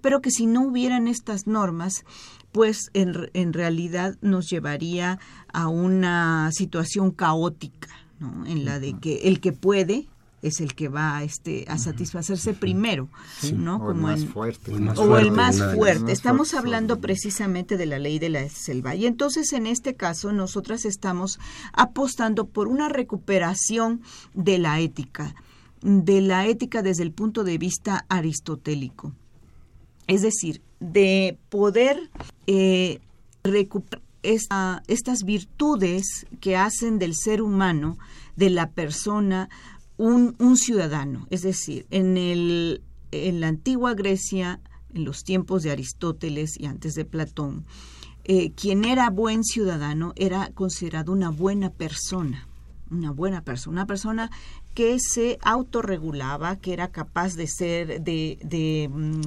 pero 0.00 0.20
que 0.20 0.30
si 0.30 0.46
no 0.46 0.62
hubieran 0.62 1.08
estas 1.08 1.46
normas, 1.46 2.04
pues 2.52 2.90
en, 2.94 3.30
en 3.34 3.52
realidad 3.52 4.16
nos 4.20 4.48
llevaría 4.48 5.18
a 5.52 5.68
una 5.68 6.50
situación 6.52 7.10
caótica, 7.10 7.88
¿no? 8.20 8.46
en 8.46 8.64
la 8.64 8.78
de 8.78 8.94
que 8.98 9.28
el 9.28 9.40
que 9.40 9.52
puede 9.52 10.08
es 10.42 10.60
el 10.60 10.74
que 10.74 10.88
va 10.88 11.22
este, 11.22 11.64
a 11.68 11.78
satisfacerse 11.78 12.52
primero, 12.52 13.08
¿no? 13.54 13.76
O 13.76 13.86
Como 13.86 14.10
el 14.10 14.18
más 14.18 14.26
fuerte. 14.26 14.72
o 14.96 15.18
el 15.18 15.30
más 15.30 15.62
fuerte. 15.74 16.10
Estamos 16.10 16.52
hablando 16.54 17.00
precisamente 17.00 17.76
de 17.76 17.86
la 17.86 18.00
ley 18.00 18.18
de 18.18 18.28
la 18.28 18.48
selva. 18.48 18.96
Y 18.96 19.06
entonces, 19.06 19.52
en 19.52 19.68
este 19.68 19.94
caso, 19.94 20.32
nosotras 20.32 20.84
estamos 20.84 21.38
apostando 21.72 22.46
por 22.46 22.66
una 22.66 22.88
recuperación 22.88 24.02
de 24.34 24.58
la 24.58 24.80
ética, 24.80 25.34
de 25.82 26.20
la 26.20 26.46
ética 26.46 26.82
desde 26.82 27.02
el 27.02 27.12
punto 27.12 27.44
de 27.44 27.58
vista 27.58 28.04
aristotélico. 28.08 29.12
Es 30.06 30.22
decir, 30.22 30.62
de 30.80 31.38
poder 31.48 32.10
eh, 32.46 33.00
recuperar 33.44 34.02
estas 34.22 35.24
virtudes 35.24 36.26
que 36.40 36.56
hacen 36.56 36.98
del 36.98 37.14
ser 37.16 37.42
humano, 37.42 37.98
de 38.36 38.50
la 38.50 38.70
persona, 38.70 39.48
un, 39.96 40.56
ciudadano. 40.56 41.26
Es 41.30 41.42
decir, 41.42 41.86
en, 41.90 42.16
el, 42.16 42.82
en 43.10 43.40
la 43.40 43.48
antigua 43.48 43.94
Grecia 43.94 44.60
en 44.94 45.04
los 45.04 45.24
tiempos 45.24 45.62
de 45.62 45.70
Aristóteles 45.70 46.58
y 46.58 46.66
antes 46.66 46.94
de 46.94 47.04
Platón, 47.04 47.64
eh, 48.24 48.52
quien 48.52 48.84
era 48.84 49.10
buen 49.10 49.42
ciudadano 49.42 50.12
era 50.16 50.50
considerado 50.54 51.12
una 51.12 51.30
buena 51.30 51.70
persona, 51.70 52.46
una 52.90 53.10
buena 53.10 53.42
persona, 53.42 53.72
una 53.72 53.86
persona 53.86 54.30
que 54.74 54.98
se 54.98 55.38
autorregulaba, 55.42 56.56
que 56.56 56.72
era 56.72 56.88
capaz 56.88 57.34
de 57.34 57.46
ser, 57.46 58.02
de, 58.02 58.38
de 58.42 58.88
mm, 58.92 59.20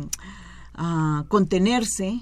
ah, 0.73 1.25
contenerse 1.27 2.19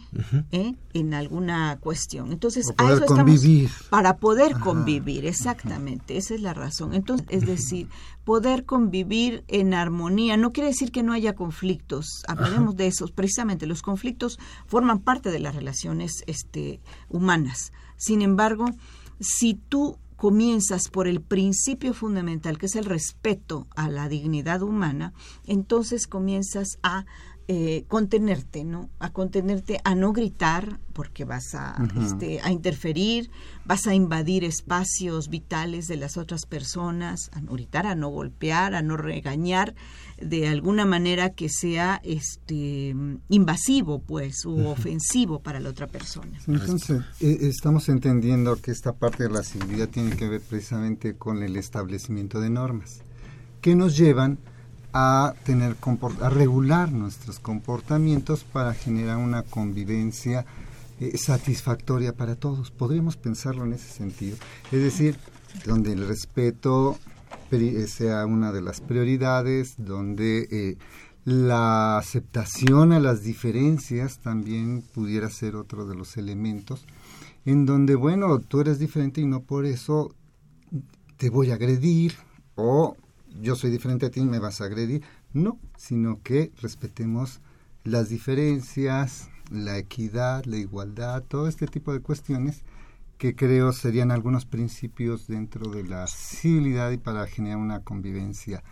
¿eh? 0.51 0.75
en 0.93 1.13
alguna 1.13 1.77
cuestión. 1.79 2.31
Entonces, 2.31 2.67
O 2.69 2.75
poder 2.75 3.05
convivir. 3.05 3.69
para 3.89 4.17
poder 4.17 4.53
Ajá. 4.53 4.63
convivir, 4.63 5.25
exactamente, 5.25 6.17
esa 6.17 6.35
es 6.35 6.41
la 6.41 6.53
razón. 6.53 6.93
Entonces, 6.93 7.27
es 7.29 7.45
decir, 7.45 7.87
poder 8.25 8.65
convivir 8.65 9.43
en 9.47 9.73
armonía 9.73 10.35
no 10.37 10.51
quiere 10.51 10.69
decir 10.69 10.91
que 10.91 11.03
no 11.03 11.13
haya 11.13 11.33
conflictos. 11.33 12.23
Hablaremos 12.27 12.75
de 12.75 12.87
esos. 12.87 13.11
Precisamente, 13.11 13.67
los 13.67 13.81
conflictos 13.81 14.37
forman 14.67 14.99
parte 14.99 15.31
de 15.31 15.39
las 15.39 15.55
relaciones 15.55 16.23
este, 16.27 16.81
humanas. 17.09 17.71
Sin 17.95 18.21
embargo, 18.21 18.65
si 19.19 19.53
tú 19.53 19.97
comienzas 20.23 20.87
por 20.87 21.09
el 21.09 21.19
principio 21.19 21.93
fundamental, 21.93 22.57
que 22.57 22.67
es 22.67 22.77
el 22.77 22.85
respeto 22.85 23.67
a 23.75 23.89
la 23.89 24.07
dignidad 24.07 24.61
humana, 24.61 25.11
entonces 25.47 26.07
comienzas 26.07 26.77
a 26.81 27.05
eh, 27.47 27.83
contenerte, 27.89 28.63
¿no? 28.63 28.89
A 28.99 29.11
contenerte, 29.11 29.79
a 29.83 29.95
no 29.95 30.13
gritar, 30.13 30.79
porque 30.93 31.25
vas 31.25 31.55
a, 31.55 31.75
este, 32.01 32.39
a 32.41 32.51
interferir, 32.51 33.29
vas 33.65 33.85
a 33.87 33.93
invadir 33.93 34.43
espacios 34.43 35.27
vitales 35.27 35.87
de 35.87 35.97
las 35.97 36.15
otras 36.15 36.45
personas, 36.45 37.29
a 37.33 37.41
no 37.41 37.53
gritar, 37.53 37.85
a 37.85 37.95
no 37.95 38.09
golpear, 38.09 38.75
a 38.75 38.81
no 38.81 38.95
regañar 38.95 39.75
de 40.21 40.47
alguna 40.47 40.85
manera 40.85 41.31
que 41.31 41.49
sea 41.49 41.99
este 42.03 42.95
invasivo, 43.27 43.99
pues, 43.99 44.45
u 44.45 44.67
ofensivo 44.67 45.39
para 45.39 45.59
la 45.59 45.69
otra 45.69 45.87
persona. 45.87 46.39
Entonces, 46.47 47.01
eh, 47.19 47.39
estamos 47.41 47.89
entendiendo 47.89 48.55
que 48.61 48.71
esta 48.71 48.93
parte 48.93 49.23
de 49.23 49.29
la 49.29 49.43
civilidad 49.43 49.89
tiene 49.89 50.15
que 50.15 50.29
ver 50.29 50.41
precisamente 50.41 51.17
con 51.17 51.43
el 51.43 51.57
establecimiento 51.57 52.39
de 52.39 52.49
normas 52.49 53.01
que 53.59 53.75
nos 53.75 53.97
llevan 53.97 54.39
a 54.47 54.52
tener 55.43 55.75
comport- 55.77 56.21
a 56.21 56.29
regular 56.29 56.91
nuestros 56.91 57.39
comportamientos 57.39 58.43
para 58.43 58.73
generar 58.73 59.17
una 59.17 59.41
convivencia 59.41 60.45
eh, 60.99 61.17
satisfactoria 61.17 62.13
para 62.13 62.35
todos. 62.35 62.69
Podríamos 62.69 63.17
pensarlo 63.17 63.65
en 63.65 63.73
ese 63.73 63.89
sentido. 63.89 64.37
Es 64.71 64.81
decir, 64.81 65.17
donde 65.65 65.93
el 65.93 66.07
respeto 66.07 66.97
eh, 67.51 67.87
sea 67.87 68.25
una 68.25 68.51
de 68.51 68.61
las 68.61 68.81
prioridades, 68.81 69.75
donde 69.77 70.47
eh, 70.51 70.77
la 71.25 71.97
aceptación 71.97 72.91
a 72.91 72.99
las 72.99 73.23
diferencias 73.23 74.19
también 74.19 74.83
pudiera 74.93 75.29
ser 75.29 75.55
otro 75.55 75.85
de 75.85 75.95
los 75.95 76.17
elementos, 76.17 76.85
en 77.45 77.65
donde, 77.65 77.95
bueno, 77.95 78.39
tú 78.39 78.61
eres 78.61 78.77
diferente 78.77 79.21
y 79.21 79.25
no 79.25 79.41
por 79.41 79.65
eso 79.65 80.13
te 81.17 81.29
voy 81.29 81.51
a 81.51 81.55
agredir 81.55 82.13
o 82.55 82.95
yo 83.41 83.55
soy 83.55 83.71
diferente 83.71 84.05
a 84.05 84.11
ti 84.11 84.21
me 84.21 84.39
vas 84.39 84.61
a 84.61 84.65
agredir. 84.65 85.03
No, 85.33 85.59
sino 85.77 86.21
que 86.21 86.51
respetemos 86.61 87.41
las 87.83 88.09
diferencias, 88.09 89.29
la 89.51 89.77
equidad, 89.77 90.45
la 90.45 90.57
igualdad, 90.57 91.23
todo 91.23 91.47
este 91.47 91.67
tipo 91.67 91.93
de 91.93 91.99
cuestiones 91.99 92.63
que 93.17 93.35
creo 93.35 93.71
serían 93.71 94.11
algunos 94.11 94.45
principios 94.45 95.27
dentro 95.27 95.71
de 95.71 95.83
la 95.83 96.07
civilidad 96.07 96.91
y 96.91 96.97
para 96.97 97.25
generar 97.27 97.57
una 97.57 97.79
convivencia 97.79 98.63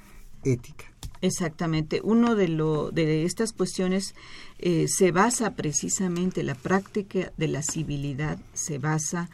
ética. 0.43 0.85
Exactamente. 1.21 2.01
Uno 2.03 2.35
de 2.35 2.47
lo 2.47 2.91
de 2.91 3.25
estas 3.25 3.53
cuestiones 3.53 4.15
eh, 4.57 4.87
se 4.87 5.11
basa 5.11 5.55
precisamente 5.55 6.43
la 6.43 6.55
práctica 6.55 7.31
de 7.37 7.47
la 7.47 7.61
civilidad 7.61 8.39
se 8.53 8.79
basa 8.79 9.29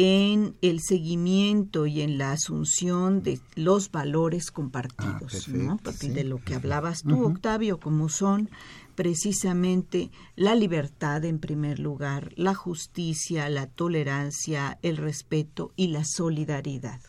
en 0.00 0.54
el 0.62 0.80
seguimiento 0.80 1.86
y 1.86 2.02
en 2.02 2.18
la 2.18 2.30
asunción 2.30 3.24
de 3.24 3.40
los 3.56 3.90
valores 3.90 4.52
compartidos, 4.52 5.32
perfecto, 5.32 5.58
¿no? 5.58 5.76
Porque 5.78 6.06
sí. 6.06 6.10
de 6.10 6.22
lo 6.22 6.38
que 6.40 6.54
hablabas 6.54 7.02
tú. 7.02 7.24
Octavio, 7.24 7.80
como 7.80 8.08
son 8.08 8.48
precisamente 8.94 10.12
la 10.36 10.54
libertad 10.54 11.24
en 11.24 11.40
primer 11.40 11.80
lugar, 11.80 12.30
la 12.36 12.54
justicia, 12.54 13.48
la 13.48 13.66
tolerancia, 13.66 14.78
el 14.82 14.98
respeto 14.98 15.72
y 15.74 15.88
la 15.88 16.04
solidaridad. 16.04 17.00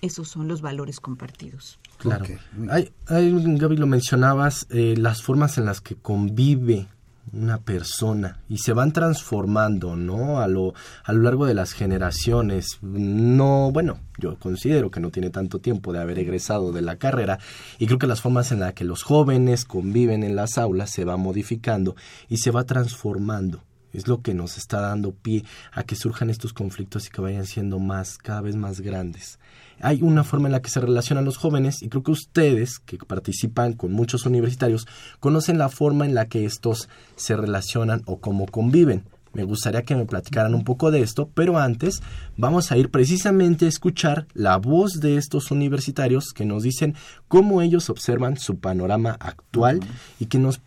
Esos 0.00 0.28
son 0.28 0.48
los 0.48 0.62
valores 0.62 1.00
compartidos. 1.00 1.78
Claro. 1.98 2.24
Hay, 2.70 2.92
hay, 3.08 3.58
Gaby, 3.58 3.76
lo 3.76 3.86
mencionabas, 3.86 4.66
eh, 4.70 4.94
las 4.96 5.22
formas 5.22 5.58
en 5.58 5.66
las 5.66 5.82
que 5.82 5.96
convive 5.96 6.88
una 7.32 7.58
persona 7.58 8.40
y 8.48 8.58
se 8.58 8.72
van 8.72 8.92
transformando, 8.92 9.96
¿no? 9.96 10.40
A 10.40 10.48
lo, 10.48 10.74
a 11.04 11.12
lo 11.12 11.22
largo 11.22 11.46
de 11.46 11.54
las 11.54 11.72
generaciones. 11.72 12.78
No, 12.82 13.70
bueno, 13.72 14.00
yo 14.18 14.38
considero 14.38 14.90
que 14.90 15.00
no 15.00 15.10
tiene 15.10 15.30
tanto 15.30 15.60
tiempo 15.60 15.92
de 15.92 16.00
haber 16.00 16.18
egresado 16.18 16.72
de 16.72 16.82
la 16.82 16.96
carrera 16.96 17.38
y 17.78 17.86
creo 17.86 17.98
que 17.98 18.06
las 18.06 18.20
formas 18.20 18.52
en 18.52 18.60
las 18.60 18.74
que 18.74 18.84
los 18.84 19.02
jóvenes 19.02 19.64
conviven 19.64 20.22
en 20.22 20.36
las 20.36 20.58
aulas 20.58 20.90
se 20.90 21.04
va 21.04 21.16
modificando 21.16 21.96
y 22.28 22.38
se 22.38 22.50
va 22.50 22.64
transformando. 22.64 23.62
Es 23.92 24.08
lo 24.08 24.22
que 24.22 24.34
nos 24.34 24.56
está 24.56 24.80
dando 24.80 25.12
pie 25.12 25.44
a 25.72 25.82
que 25.82 25.96
surjan 25.96 26.30
estos 26.30 26.52
conflictos 26.52 27.06
y 27.06 27.10
que 27.10 27.20
vayan 27.20 27.46
siendo 27.46 27.78
más, 27.78 28.18
cada 28.18 28.40
vez 28.40 28.56
más 28.56 28.80
grandes. 28.80 29.38
Hay 29.80 30.02
una 30.02 30.24
forma 30.24 30.48
en 30.48 30.52
la 30.52 30.62
que 30.62 30.70
se 30.70 30.80
relacionan 30.80 31.24
los 31.24 31.38
jóvenes 31.38 31.82
y 31.82 31.88
creo 31.88 32.02
que 32.02 32.10
ustedes, 32.10 32.78
que 32.78 32.98
participan 32.98 33.72
con 33.72 33.92
muchos 33.92 34.26
universitarios, 34.26 34.86
conocen 35.20 35.58
la 35.58 35.68
forma 35.68 36.04
en 36.04 36.14
la 36.14 36.26
que 36.26 36.44
estos 36.44 36.88
se 37.16 37.36
relacionan 37.36 38.02
o 38.04 38.20
cómo 38.20 38.46
conviven. 38.46 39.04
Me 39.32 39.44
gustaría 39.44 39.82
que 39.82 39.94
me 39.94 40.06
platicaran 40.06 40.54
un 40.54 40.64
poco 40.64 40.90
de 40.90 41.02
esto, 41.02 41.30
pero 41.34 41.58
antes 41.58 42.02
vamos 42.36 42.72
a 42.72 42.76
ir 42.76 42.90
precisamente 42.90 43.66
a 43.66 43.68
escuchar 43.68 44.26
la 44.34 44.56
voz 44.56 45.00
de 45.00 45.16
estos 45.16 45.50
universitarios 45.50 46.32
que 46.34 46.44
nos 46.44 46.64
dicen 46.64 46.94
cómo 47.28 47.62
ellos 47.62 47.90
observan 47.90 48.36
su 48.36 48.58
panorama 48.58 49.16
actual 49.20 49.80
y 50.18 50.26
que 50.26 50.38
nos, 50.38 50.60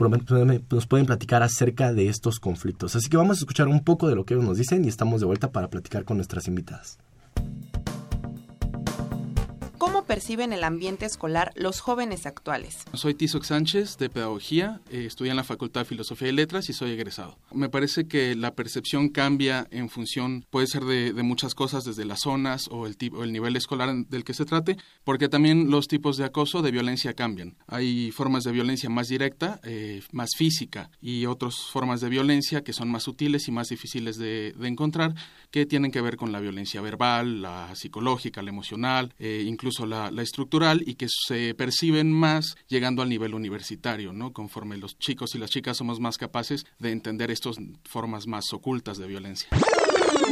nos 0.69 0.87
pueden 0.87 1.05
platicar 1.05 1.43
acerca 1.43 1.93
de 1.93 2.07
estos 2.07 2.39
conflictos. 2.39 2.95
Así 2.95 3.09
que 3.09 3.17
vamos 3.17 3.37
a 3.37 3.41
escuchar 3.41 3.67
un 3.67 3.83
poco 3.83 4.07
de 4.07 4.15
lo 4.15 4.25
que 4.25 4.33
ellos 4.33 4.45
nos 4.45 4.57
dicen 4.57 4.85
y 4.85 4.87
estamos 4.87 5.19
de 5.19 5.25
vuelta 5.25 5.51
para 5.51 5.69
platicar 5.69 6.05
con 6.05 6.17
nuestras 6.17 6.47
invitadas. 6.47 6.99
¿Cómo 9.77 10.02
perciben 10.03 10.53
el 10.53 10.63
ambiente 10.63 11.05
escolar 11.05 11.51
los 11.55 11.79
jóvenes 11.79 12.25
actuales? 12.25 12.79
Soy 12.93 13.13
Tizoc 13.13 13.43
Sánchez 13.43 13.97
de 13.97 14.09
Pedagogía, 14.09 14.81
eh, 14.91 15.05
estudié 15.05 15.31
en 15.31 15.37
la 15.37 15.43
Facultad 15.43 15.81
de 15.81 15.85
Filosofía 15.85 16.29
y 16.29 16.33
Letras 16.33 16.69
y 16.69 16.73
soy 16.73 16.91
egresado. 16.91 17.37
Me 17.51 17.69
parece 17.69 18.07
que 18.07 18.35
la 18.35 18.55
percepción 18.55 19.09
cambia 19.09 19.67
en 19.71 19.89
función, 19.89 20.45
puede 20.49 20.67
ser 20.67 20.83
de, 20.83 21.13
de 21.13 21.23
muchas 21.23 21.55
cosas, 21.55 21.83
desde 21.83 22.05
las 22.05 22.21
zonas 22.21 22.67
o 22.69 22.87
el, 22.87 22.97
tipo, 22.97 23.23
el 23.23 23.31
nivel 23.31 23.55
escolar 23.55 23.93
del 23.93 24.23
que 24.23 24.33
se 24.33 24.45
trate, 24.45 24.77
porque 25.03 25.29
también 25.29 25.69
los 25.69 25.87
tipos 25.87 26.17
de 26.17 26.25
acoso, 26.25 26.61
de 26.61 26.71
violencia 26.71 27.13
cambian. 27.13 27.55
Hay 27.67 28.11
formas 28.11 28.43
de 28.43 28.51
violencia 28.51 28.89
más 28.89 29.07
directa, 29.07 29.59
eh, 29.63 30.01
más 30.11 30.31
física, 30.37 30.89
y 31.01 31.25
otras 31.25 31.55
formas 31.71 32.01
de 32.01 32.09
violencia 32.09 32.63
que 32.63 32.73
son 32.73 32.89
más 32.89 33.03
sutiles 33.03 33.47
y 33.47 33.51
más 33.51 33.69
difíciles 33.69 34.17
de, 34.17 34.53
de 34.57 34.67
encontrar, 34.67 35.13
que 35.51 35.65
tienen 35.65 35.91
que 35.91 36.01
ver 36.01 36.17
con 36.17 36.31
la 36.31 36.39
violencia 36.39 36.81
verbal, 36.81 37.41
la 37.41 37.75
psicológica, 37.75 38.41
la 38.41 38.49
emocional, 38.49 39.13
eh, 39.19 39.43
incluso 39.45 39.85
la, 39.85 39.92
la 39.93 40.21
estructural 40.21 40.83
y 40.85 40.95
que 40.95 41.07
se 41.09 41.53
perciben 41.53 42.11
más 42.11 42.55
llegando 42.67 43.01
al 43.01 43.09
nivel 43.09 43.33
universitario, 43.33 44.13
¿no? 44.13 44.33
Conforme 44.33 44.77
los 44.77 44.97
chicos 44.97 45.35
y 45.35 45.37
las 45.37 45.49
chicas 45.49 45.77
somos 45.77 45.99
más 45.99 46.17
capaces 46.17 46.65
de 46.79 46.91
entender 46.91 47.31
estas 47.31 47.57
formas 47.83 48.27
más 48.27 48.53
ocultas 48.53 48.97
de 48.97 49.07
violencia. 49.07 49.49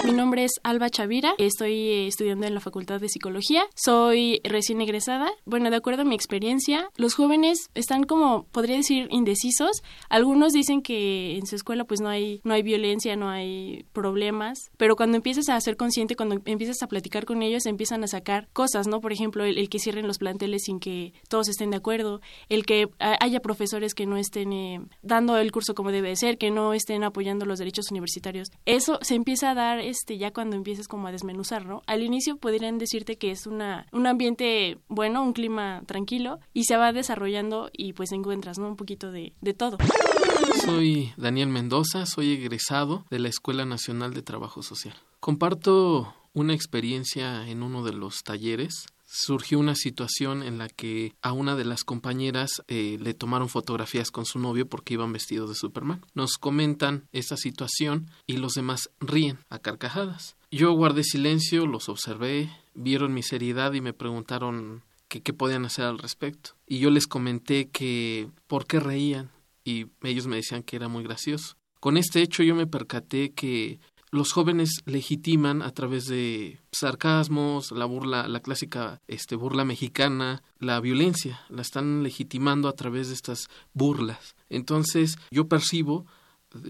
Mi 0.05 0.13
nombre 0.13 0.43
es 0.43 0.51
Alba 0.63 0.89
Chavira, 0.89 1.33
estoy 1.37 1.73
eh, 1.73 2.07
estudiando 2.07 2.45
en 2.45 2.53
la 2.53 2.59
Facultad 2.59 2.99
de 2.99 3.07
Psicología, 3.07 3.63
soy 3.75 4.41
recién 4.43 4.81
egresada. 4.81 5.31
Bueno, 5.45 5.69
de 5.69 5.75
acuerdo 5.75 6.01
a 6.01 6.05
mi 6.05 6.15
experiencia, 6.15 6.89
los 6.97 7.13
jóvenes 7.13 7.69
están 7.75 8.03
como, 8.03 8.45
podría 8.51 8.77
decir, 8.77 9.07
indecisos. 9.11 9.83
Algunos 10.09 10.53
dicen 10.53 10.81
que 10.81 11.37
en 11.37 11.45
su 11.45 11.55
escuela 11.55 11.83
pues 11.85 12.01
no 12.01 12.09
hay, 12.09 12.41
no 12.43 12.53
hay 12.53 12.63
violencia, 12.63 13.15
no 13.15 13.29
hay 13.29 13.85
problemas, 13.93 14.71
pero 14.77 14.95
cuando 14.95 15.17
empiezas 15.17 15.49
a 15.49 15.61
ser 15.61 15.77
consciente, 15.77 16.15
cuando 16.15 16.41
empiezas 16.45 16.81
a 16.81 16.87
platicar 16.87 17.25
con 17.25 17.41
ellos, 17.41 17.65
empiezan 17.65 18.03
a 18.03 18.07
sacar 18.07 18.47
cosas, 18.53 18.87
¿no? 18.87 19.01
Por 19.01 19.13
ejemplo, 19.13 19.45
el, 19.45 19.57
el 19.57 19.69
que 19.69 19.79
cierren 19.79 20.07
los 20.07 20.17
planteles 20.17 20.63
sin 20.65 20.79
que 20.79 21.13
todos 21.29 21.47
estén 21.47 21.71
de 21.71 21.77
acuerdo, 21.77 22.21
el 22.49 22.65
que 22.65 22.89
haya 22.99 23.39
profesores 23.39 23.93
que 23.93 24.05
no 24.05 24.17
estén 24.17 24.51
eh, 24.53 24.81
dando 25.01 25.37
el 25.37 25.51
curso 25.51 25.75
como 25.75 25.91
debe 25.91 26.09
de 26.09 26.15
ser, 26.15 26.37
que 26.37 26.51
no 26.51 26.73
estén 26.73 27.03
apoyando 27.03 27.45
los 27.45 27.59
derechos 27.59 27.91
universitarios. 27.91 28.49
Eso 28.65 28.99
se 29.01 29.15
empieza 29.15 29.51
a 29.51 29.55
dar 29.55 29.70
este 29.79 30.17
ya 30.17 30.31
cuando 30.31 30.55
empiezas 30.55 30.87
como 30.87 31.07
a 31.07 31.11
desmenuzar, 31.11 31.65
¿no? 31.65 31.81
Al 31.87 32.03
inicio 32.03 32.37
podrían 32.37 32.77
decirte 32.77 33.17
que 33.17 33.31
es 33.31 33.47
una 33.47 33.87
un 33.91 34.07
ambiente 34.07 34.79
bueno, 34.87 35.23
un 35.23 35.33
clima 35.33 35.83
tranquilo 35.85 36.39
y 36.53 36.65
se 36.65 36.77
va 36.77 36.93
desarrollando 36.93 37.69
y 37.73 37.93
pues 37.93 38.11
encuentras, 38.11 38.57
¿no? 38.57 38.67
Un 38.67 38.75
poquito 38.75 39.11
de, 39.11 39.33
de 39.41 39.53
todo. 39.53 39.77
Soy 40.65 41.13
Daniel 41.17 41.49
Mendoza, 41.49 42.05
soy 42.05 42.33
egresado 42.33 43.05
de 43.09 43.19
la 43.19 43.29
Escuela 43.29 43.65
Nacional 43.65 44.13
de 44.13 44.21
Trabajo 44.21 44.61
Social. 44.63 44.95
Comparto 45.19 46.13
una 46.33 46.53
experiencia 46.53 47.47
en 47.47 47.63
uno 47.63 47.83
de 47.83 47.93
los 47.93 48.23
talleres 48.23 48.85
surgió 49.13 49.59
una 49.59 49.75
situación 49.75 50.41
en 50.41 50.57
la 50.57 50.69
que 50.69 51.13
a 51.21 51.33
una 51.33 51.57
de 51.57 51.65
las 51.65 51.83
compañeras 51.83 52.63
eh, 52.67 52.97
le 53.01 53.13
tomaron 53.13 53.49
fotografías 53.49 54.09
con 54.09 54.25
su 54.25 54.39
novio 54.39 54.67
porque 54.67 54.93
iban 54.93 55.11
vestidos 55.11 55.49
de 55.49 55.55
Superman. 55.55 56.05
Nos 56.13 56.37
comentan 56.37 57.09
esa 57.11 57.35
situación 57.35 58.09
y 58.25 58.37
los 58.37 58.53
demás 58.53 58.89
ríen 59.01 59.39
a 59.49 59.59
carcajadas. 59.59 60.37
Yo 60.49 60.71
guardé 60.71 61.03
silencio, 61.03 61.65
los 61.65 61.89
observé, 61.89 62.49
vieron 62.73 63.13
mi 63.13 63.21
seriedad 63.21 63.73
y 63.73 63.81
me 63.81 63.93
preguntaron 63.93 64.81
qué 65.09 65.33
podían 65.33 65.65
hacer 65.65 65.85
al 65.85 65.97
respecto. 65.97 66.51
Y 66.65 66.79
yo 66.79 66.89
les 66.89 67.05
comenté 67.05 67.69
que 67.69 68.29
por 68.47 68.65
qué 68.65 68.79
reían 68.79 69.29
y 69.65 69.87
ellos 70.03 70.27
me 70.27 70.37
decían 70.37 70.63
que 70.63 70.77
era 70.77 70.87
muy 70.87 71.03
gracioso. 71.03 71.57
Con 71.81 71.97
este 71.97 72.21
hecho 72.21 72.43
yo 72.43 72.55
me 72.55 72.67
percaté 72.67 73.31
que 73.33 73.79
los 74.11 74.33
jóvenes 74.33 74.81
legitiman 74.85 75.61
a 75.61 75.71
través 75.71 76.05
de 76.05 76.59
sarcasmos, 76.71 77.71
la 77.71 77.85
burla, 77.85 78.27
la 78.27 78.41
clásica 78.41 79.01
este, 79.07 79.35
burla 79.35 79.63
mexicana, 79.63 80.43
la 80.59 80.79
violencia, 80.81 81.39
la 81.49 81.61
están 81.61 82.03
legitimando 82.03 82.67
a 82.67 82.73
través 82.73 83.07
de 83.07 83.13
estas 83.13 83.47
burlas. 83.73 84.35
Entonces 84.49 85.17
yo 85.31 85.47
percibo, 85.47 86.05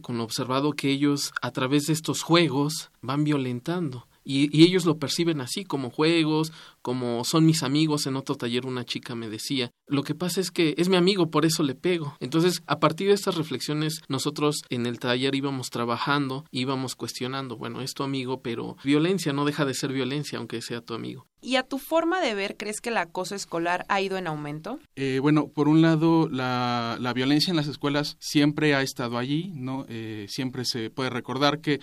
con 0.04 0.20
observado, 0.22 0.74
que 0.74 0.92
ellos 0.92 1.34
a 1.42 1.52
través 1.52 1.88
de 1.88 1.94
estos 1.94 2.22
juegos 2.22 2.92
van 3.02 3.24
violentando 3.24 4.08
y, 4.24 4.64
ellos 4.64 4.86
lo 4.86 4.98
perciben 4.98 5.42
así, 5.42 5.64
como 5.64 5.90
juegos, 5.90 6.52
como 6.82 7.24
son 7.24 7.46
mis 7.46 7.64
amigos. 7.64 8.06
En 8.06 8.16
otro 8.16 8.36
taller 8.36 8.66
una 8.66 8.86
chica 8.86 9.16
me 9.16 9.30
decía, 9.30 9.72
lo 9.88 10.04
que 10.04 10.16
pasa 10.16 10.42
es 10.42 10.52
que 10.52 10.76
es 10.78 10.90
mi 10.90 10.96
amigo, 10.96 11.30
por 11.30 11.46
eso 11.46 11.64
le 11.64 11.76
pego. 11.76 12.16
Entonces, 12.20 12.62
a 12.68 12.80
partir 12.80 13.08
de 13.08 13.14
estas 13.14 13.36
reflexiones, 13.36 14.02
nosotros 14.08 14.62
en 14.70 14.86
el 14.86 15.00
taller 15.00 15.36
íbamos 15.36 15.70
trabajando, 15.70 16.46
íbamos 16.52 16.96
cuestionando, 16.96 17.58
bueno, 17.58 17.82
es 17.82 17.94
tu 17.94 18.04
amigo, 18.04 18.42
pero 18.42 18.78
violencia 18.84 19.34
no 19.34 19.46
deja 19.46 19.66
de 19.66 19.74
ser 19.74 19.92
violencia, 19.94 20.38
aunque 20.38 20.62
sea 20.62 20.82
tu 20.82 20.94
amigo. 20.94 21.28
¿Y 21.44 21.56
a 21.56 21.64
tu 21.64 21.80
forma 21.80 22.22
de 22.22 22.36
ver, 22.36 22.56
crees 22.56 22.82
que 22.82 22.90
el 22.90 22.98
acoso 22.98 23.34
escolar 23.34 23.84
ha 23.90 24.00
ido 24.00 24.18
en 24.18 24.28
aumento? 24.28 24.80
Eh, 24.96 25.18
bueno, 25.20 25.48
por 25.48 25.68
un 25.68 25.82
lado, 25.82 26.30
la, 26.30 26.98
la, 27.00 27.14
violencia 27.14 27.50
en 27.50 27.58
las 27.58 27.68
escuelas 27.68 28.16
siempre 28.20 28.76
ha 28.76 28.84
estado 28.84 29.18
allí, 29.18 29.52
¿no? 29.56 29.86
Eh, 29.90 30.28
siempre 30.30 30.66
se 30.66 30.92
puede 30.92 31.10
recordar 31.10 31.60
que 31.60 31.80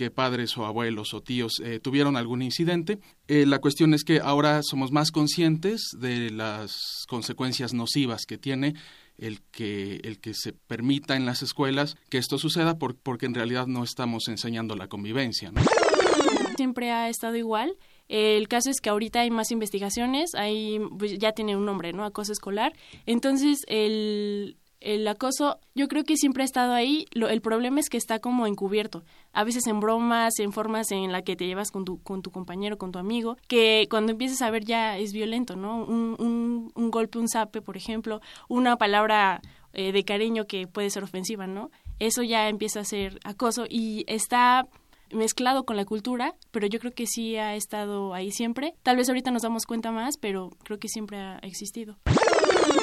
que 0.00 0.10
padres 0.10 0.56
o 0.56 0.64
abuelos 0.64 1.12
o 1.12 1.20
tíos 1.20 1.60
eh, 1.62 1.78
tuvieron 1.78 2.16
algún 2.16 2.40
incidente. 2.40 3.00
Eh, 3.28 3.44
la 3.44 3.58
cuestión 3.58 3.92
es 3.92 4.02
que 4.02 4.18
ahora 4.20 4.62
somos 4.62 4.92
más 4.92 5.10
conscientes 5.10 5.90
de 5.98 6.30
las 6.30 7.04
consecuencias 7.06 7.74
nocivas 7.74 8.24
que 8.24 8.38
tiene 8.38 8.76
el 9.18 9.42
que, 9.50 9.96
el 10.04 10.18
que 10.18 10.32
se 10.32 10.54
permita 10.54 11.16
en 11.16 11.26
las 11.26 11.42
escuelas 11.42 11.98
que 12.08 12.16
esto 12.16 12.38
suceda 12.38 12.78
porque 12.78 13.26
en 13.26 13.34
realidad 13.34 13.66
no 13.66 13.84
estamos 13.84 14.28
enseñando 14.28 14.74
la 14.74 14.88
convivencia. 14.88 15.52
Siempre 16.56 16.92
ha 16.92 17.10
estado 17.10 17.36
igual. 17.36 17.76
El 18.08 18.48
caso 18.48 18.70
es 18.70 18.80
que 18.80 18.88
ahorita 18.88 19.20
hay 19.20 19.30
más 19.30 19.50
investigaciones, 19.50 20.34
hay, 20.34 20.80
pues, 20.98 21.18
ya 21.18 21.32
tiene 21.32 21.56
un 21.56 21.66
nombre, 21.66 21.92
¿no? 21.92 22.06
Acoso 22.06 22.32
escolar. 22.32 22.72
Entonces, 23.04 23.64
el, 23.66 24.56
el 24.80 25.06
acoso 25.06 25.58
yo 25.74 25.88
creo 25.88 26.04
que 26.04 26.16
siempre 26.16 26.42
ha 26.42 26.46
estado 26.46 26.72
ahí, 26.72 27.06
el 27.12 27.40
problema 27.40 27.80
es 27.80 27.88
que 27.88 27.96
está 27.96 28.18
como 28.18 28.46
encubierto, 28.46 29.04
a 29.32 29.44
veces 29.44 29.66
en 29.66 29.80
bromas, 29.80 30.38
en 30.38 30.52
formas 30.52 30.90
en 30.90 31.12
la 31.12 31.22
que 31.22 31.36
te 31.36 31.46
llevas 31.46 31.70
con 31.70 31.84
tu, 31.84 32.02
con 32.02 32.22
tu 32.22 32.30
compañero, 32.30 32.78
con 32.78 32.90
tu 32.90 32.98
amigo, 32.98 33.36
que 33.46 33.86
cuando 33.90 34.12
empiezas 34.12 34.42
a 34.42 34.50
ver 34.50 34.64
ya 34.64 34.98
es 34.98 35.12
violento, 35.12 35.56
¿no? 35.56 35.84
Un, 35.84 36.70
un, 36.74 36.90
golpe, 36.90 37.18
un 37.18 37.28
zape, 37.28 37.62
por 37.62 37.76
ejemplo, 37.76 38.20
una 38.48 38.76
palabra 38.76 39.42
eh, 39.72 39.92
de 39.92 40.04
cariño 40.04 40.46
que 40.46 40.66
puede 40.66 40.90
ser 40.90 41.04
ofensiva, 41.04 41.46
¿no? 41.46 41.70
Eso 41.98 42.22
ya 42.22 42.48
empieza 42.48 42.80
a 42.80 42.84
ser 42.84 43.20
acoso 43.24 43.66
y 43.68 44.04
está 44.08 44.66
mezclado 45.12 45.64
con 45.64 45.76
la 45.76 45.84
cultura, 45.84 46.34
pero 46.50 46.66
yo 46.66 46.78
creo 46.78 46.92
que 46.92 47.06
sí 47.06 47.36
ha 47.36 47.54
estado 47.54 48.14
ahí 48.14 48.30
siempre. 48.30 48.74
Tal 48.82 48.96
vez 48.96 49.08
ahorita 49.08 49.30
nos 49.30 49.42
damos 49.42 49.66
cuenta 49.66 49.90
más, 49.90 50.16
pero 50.16 50.50
creo 50.64 50.78
que 50.78 50.88
siempre 50.88 51.18
ha 51.18 51.38
existido. 51.42 51.96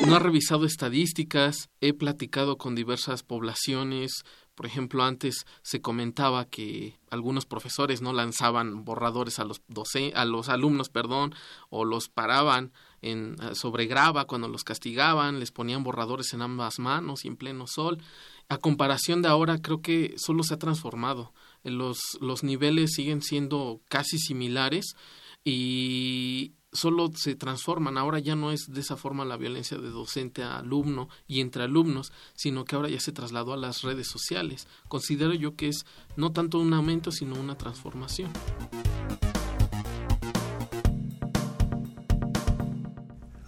No 0.06 0.16
ha 0.16 0.20
revisado 0.20 0.66
estadísticas, 0.66 1.70
he 1.82 1.94
platicado 1.94 2.58
con 2.58 2.76
diversas 2.76 3.24
poblaciones, 3.24 4.24
por 4.58 4.66
ejemplo, 4.66 5.04
antes 5.04 5.46
se 5.62 5.82
comentaba 5.82 6.46
que 6.46 6.98
algunos 7.12 7.46
profesores 7.46 8.02
no 8.02 8.12
lanzaban 8.12 8.86
borradores 8.86 9.38
a 9.38 9.46
los 9.46 9.62
a 10.16 10.26
los 10.26 10.50
alumnos, 10.50 10.90
perdón, 10.90 11.36
o 11.70 11.86
los 11.86 12.10
paraban 12.10 12.74
en 13.04 13.36
sobre 13.54 13.86
grava 13.86 14.26
cuando 14.26 14.48
los 14.48 14.64
castigaban, 14.64 15.40
les 15.40 15.52
ponían 15.52 15.84
borradores 15.84 16.34
en 16.34 16.42
ambas 16.42 16.80
manos 16.80 17.24
y 17.24 17.28
en 17.28 17.38
pleno 17.38 17.68
sol. 17.68 18.00
A 18.50 18.58
comparación 18.58 19.22
de 19.22 19.28
ahora, 19.28 19.60
creo 19.62 19.84
que 19.84 20.16
solo 20.18 20.42
se 20.42 20.56
ha 20.56 20.58
transformado. 20.58 21.34
Los 21.64 22.00
los 22.20 22.44
niveles 22.44 22.94
siguen 22.96 23.22
siendo 23.22 23.82
casi 23.90 24.18
similares 24.18 24.96
y 25.44 26.54
solo 26.78 27.12
se 27.14 27.36
transforman. 27.36 27.98
Ahora 27.98 28.20
ya 28.20 28.36
no 28.36 28.52
es 28.52 28.72
de 28.72 28.82
esa 28.82 28.96
forma 28.96 29.26
la 29.26 29.38
violencia 29.38 29.78
de 29.78 29.90
docente 29.90 30.44
a 30.44 30.58
alumno 30.58 31.10
y 31.28 31.42
entre 31.42 31.64
alumnos, 31.64 32.14
sino 32.34 32.66
que 32.66 32.76
ahora 32.76 32.90
ya 32.90 33.00
se 33.00 33.12
trasladó 33.12 33.54
a 33.54 33.58
las 33.58 33.82
redes 33.82 34.08
sociales. 34.08 34.68
Considero 34.88 35.34
yo 35.34 35.56
que 35.56 35.70
es 35.70 35.86
no 36.16 36.32
tanto 36.32 36.60
un 36.60 36.74
aumento, 36.74 37.12
sino 37.12 37.36
una 37.36 37.58
transformación. 37.58 38.32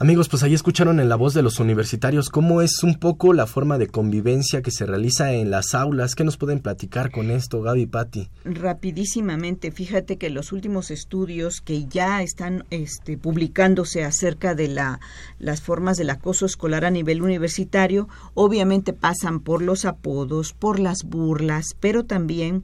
Amigos, 0.01 0.29
pues 0.29 0.43
ahí 0.43 0.53
escucharon 0.53 1.01
en 1.01 1.09
la 1.09 1.17
voz 1.17 1.33
de 1.33 1.41
los 1.41 1.59
universitarios 1.59 2.29
cómo 2.29 2.61
es 2.61 2.83
un 2.83 2.95
poco 2.95 3.33
la 3.33 3.45
forma 3.45 3.77
de 3.77 3.87
convivencia 3.87 4.61
que 4.61 4.71
se 4.71 4.85
realiza 4.85 5.33
en 5.33 5.51
las 5.51 5.75
aulas. 5.75 6.15
¿Qué 6.15 6.23
nos 6.23 6.37
pueden 6.37 6.61
platicar 6.61 7.11
con 7.11 7.29
esto, 7.29 7.61
Gaby 7.61 7.85
Patti? 7.87 8.29
Rapidísimamente, 8.45 9.73
fíjate 9.73 10.15
que 10.15 10.29
los 10.29 10.53
últimos 10.53 10.89
estudios 10.89 11.59
que 11.59 11.83
ya 11.83 12.21
están 12.21 12.63
este, 12.69 13.17
publicándose 13.17 14.05
acerca 14.05 14.55
de 14.55 14.69
la, 14.69 15.01
las 15.37 15.59
formas 15.59 15.97
del 15.97 16.11
acoso 16.11 16.45
escolar 16.45 16.85
a 16.85 16.91
nivel 16.91 17.21
universitario, 17.21 18.07
obviamente 18.35 18.93
pasan 18.93 19.41
por 19.41 19.61
los 19.61 19.83
apodos, 19.83 20.53
por 20.53 20.79
las 20.79 21.03
burlas, 21.03 21.75
pero 21.77 22.05
también 22.05 22.63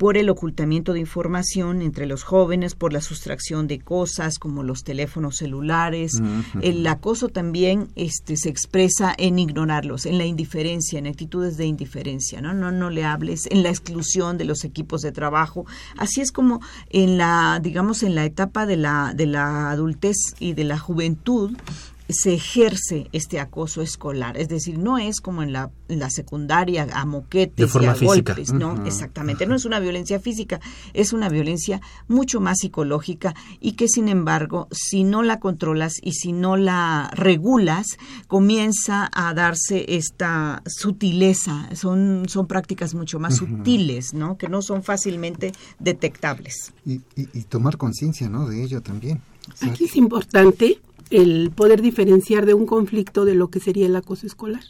por 0.00 0.16
el 0.16 0.30
ocultamiento 0.30 0.94
de 0.94 1.00
información 1.00 1.82
entre 1.82 2.06
los 2.06 2.22
jóvenes, 2.22 2.74
por 2.74 2.94
la 2.94 3.02
sustracción 3.02 3.66
de 3.66 3.80
cosas 3.80 4.38
como 4.38 4.62
los 4.62 4.82
teléfonos 4.82 5.36
celulares. 5.36 6.22
El 6.62 6.86
acoso 6.86 7.28
también 7.28 7.88
este, 7.96 8.38
se 8.38 8.48
expresa 8.48 9.14
en 9.18 9.38
ignorarlos, 9.38 10.06
en 10.06 10.16
la 10.16 10.24
indiferencia, 10.24 10.98
en 10.98 11.06
actitudes 11.06 11.58
de 11.58 11.66
indiferencia, 11.66 12.40
¿no? 12.40 12.54
No, 12.54 12.72
no 12.72 12.88
le 12.88 13.04
hables, 13.04 13.46
en 13.50 13.62
la 13.62 13.68
exclusión 13.68 14.38
de 14.38 14.46
los 14.46 14.64
equipos 14.64 15.02
de 15.02 15.12
trabajo. 15.12 15.66
Así 15.98 16.22
es 16.22 16.32
como 16.32 16.62
en 16.88 17.18
la, 17.18 17.60
digamos, 17.62 18.02
en 18.02 18.14
la 18.14 18.24
etapa 18.24 18.64
de 18.64 18.78
la, 18.78 19.12
de 19.14 19.26
la 19.26 19.70
adultez 19.70 20.16
y 20.38 20.54
de 20.54 20.64
la 20.64 20.78
juventud, 20.78 21.54
se 22.12 22.34
ejerce 22.34 23.08
este 23.12 23.40
acoso 23.40 23.82
escolar. 23.82 24.36
Es 24.36 24.48
decir, 24.48 24.78
no 24.78 24.98
es 24.98 25.20
como 25.20 25.42
en 25.42 25.52
la, 25.52 25.70
la 25.88 26.10
secundaria 26.10 26.86
a 26.92 27.04
moquetes 27.04 27.74
y 27.74 27.84
a 27.86 27.94
golpes, 27.94 28.52
no, 28.52 28.84
exactamente. 28.86 29.46
No 29.46 29.54
es 29.54 29.64
una 29.64 29.80
violencia 29.80 30.20
física, 30.20 30.60
es 30.94 31.12
una 31.12 31.28
violencia 31.28 31.80
mucho 32.08 32.40
más 32.40 32.58
psicológica 32.58 33.34
y 33.60 33.72
que 33.72 33.88
sin 33.88 34.08
embargo, 34.08 34.68
si 34.70 35.04
no 35.04 35.22
la 35.22 35.40
controlas 35.40 35.94
y 36.02 36.12
si 36.12 36.32
no 36.32 36.56
la 36.56 37.10
regulas, 37.14 37.98
comienza 38.28 39.10
a 39.12 39.34
darse 39.34 39.84
esta 39.96 40.62
sutileza. 40.66 41.68
Son, 41.74 42.24
son 42.28 42.46
prácticas 42.46 42.94
mucho 42.94 43.18
más 43.18 43.36
sutiles, 43.36 44.14
¿no? 44.14 44.36
Que 44.36 44.48
no 44.48 44.62
son 44.62 44.82
fácilmente 44.82 45.52
detectables. 45.78 46.72
Y, 46.84 47.00
y 47.16 47.42
tomar 47.44 47.76
conciencia, 47.76 48.28
¿no? 48.28 48.48
De 48.48 48.62
ello 48.62 48.80
también. 48.80 49.20
Aquí 49.62 49.84
es 49.84 49.96
importante 49.96 50.80
el 51.10 51.50
poder 51.54 51.82
diferenciar 51.82 52.46
de 52.46 52.54
un 52.54 52.66
conflicto 52.66 53.24
de 53.24 53.34
lo 53.34 53.48
que 53.48 53.60
sería 53.60 53.86
el 53.86 53.96
acoso 53.96 54.26
escolar. 54.26 54.62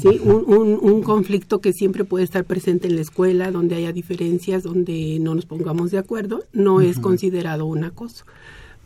¿sí? 0.00 0.20
Un, 0.24 0.78
un, 0.80 1.02
conflicto 1.02 1.60
que 1.60 1.74
siempre 1.74 2.04
puede 2.04 2.24
estar 2.24 2.44
presente 2.44 2.88
en 2.88 2.94
la 2.94 3.02
escuela, 3.02 3.50
donde 3.50 3.76
haya 3.76 3.92
diferencias, 3.92 4.62
donde 4.62 5.18
no 5.20 5.34
nos 5.34 5.44
pongamos 5.44 5.90
de 5.90 5.98
acuerdo, 5.98 6.44
no 6.52 6.80
es 6.80 6.98
considerado 6.98 7.66
un 7.66 7.84
acoso. 7.84 8.24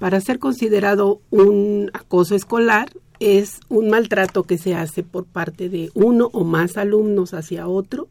Para 0.01 0.21
ser 0.21 0.41
considerado 0.41 1.21
un 1.31 1.91
acoso 1.93 2.35
escolar 2.35 2.91
es 3.21 3.61
un 3.69 3.89
maltrato 3.89 4.43
que 4.43 4.59
se 4.59 4.75
hace 4.75 5.05
por 5.05 5.27
parte 5.27 5.69
de 5.69 5.91
uno 5.95 6.29
o 6.33 6.43
más 6.43 6.77
alumnos 6.77 7.35
hacia 7.35 7.69
otro 7.69 8.09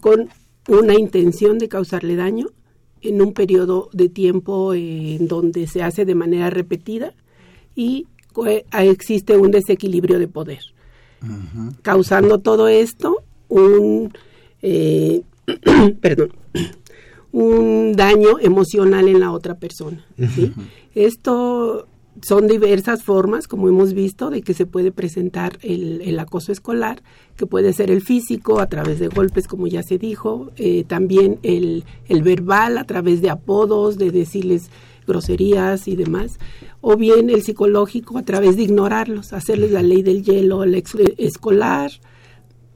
con 0.00 0.28
una 0.68 0.94
intención 0.94 1.58
de 1.58 1.68
causarle 1.68 2.14
daño 2.14 2.46
en 3.00 3.20
un 3.20 3.32
periodo 3.32 3.88
de 3.92 4.08
tiempo 4.08 4.74
en 4.74 5.26
donde 5.26 5.66
se 5.66 5.82
hace 5.82 6.04
de 6.04 6.14
manera 6.14 6.50
repetida 6.50 7.14
y 7.78 8.08
existe 8.72 9.36
un 9.36 9.52
desequilibrio 9.52 10.18
de 10.18 10.26
poder, 10.26 10.58
causando 11.82 12.40
todo 12.40 12.66
esto 12.66 13.22
un, 13.48 14.12
eh, 14.62 15.22
perdón, 16.00 16.32
un 17.32 17.92
daño 17.94 18.40
emocional 18.40 19.06
en 19.06 19.20
la 19.20 19.30
otra 19.30 19.54
persona. 19.54 20.04
Esto 20.96 21.86
son 22.20 22.48
diversas 22.48 23.04
formas, 23.04 23.46
como 23.46 23.68
hemos 23.68 23.94
visto, 23.94 24.28
de 24.28 24.42
que 24.42 24.54
se 24.54 24.66
puede 24.66 24.90
presentar 24.90 25.58
el, 25.62 26.18
acoso 26.18 26.50
escolar, 26.50 27.04
que 27.36 27.46
puede 27.46 27.72
ser 27.72 27.92
el 27.92 28.02
físico 28.02 28.58
a 28.58 28.66
través 28.66 28.98
de 28.98 29.06
golpes, 29.06 29.46
como 29.46 29.68
ya 29.68 29.84
se 29.84 29.98
dijo, 29.98 30.50
eh, 30.56 30.82
también 30.84 31.38
el, 31.44 31.84
el 32.08 32.22
verbal 32.24 32.76
a 32.76 32.84
través 32.84 33.22
de 33.22 33.30
apodos, 33.30 33.98
de 33.98 34.10
decirles 34.10 34.68
groserías 35.08 35.88
y 35.88 35.96
demás, 35.96 36.38
o 36.80 36.96
bien 36.96 37.30
el 37.30 37.42
psicológico 37.42 38.18
a 38.18 38.22
través 38.24 38.56
de 38.56 38.62
ignorarlos, 38.62 39.32
hacerles 39.32 39.72
la 39.72 39.82
ley 39.82 40.02
del 40.02 40.22
hielo, 40.22 40.62
el 40.64 40.74
ex- 40.74 40.96
escolar, 41.18 41.90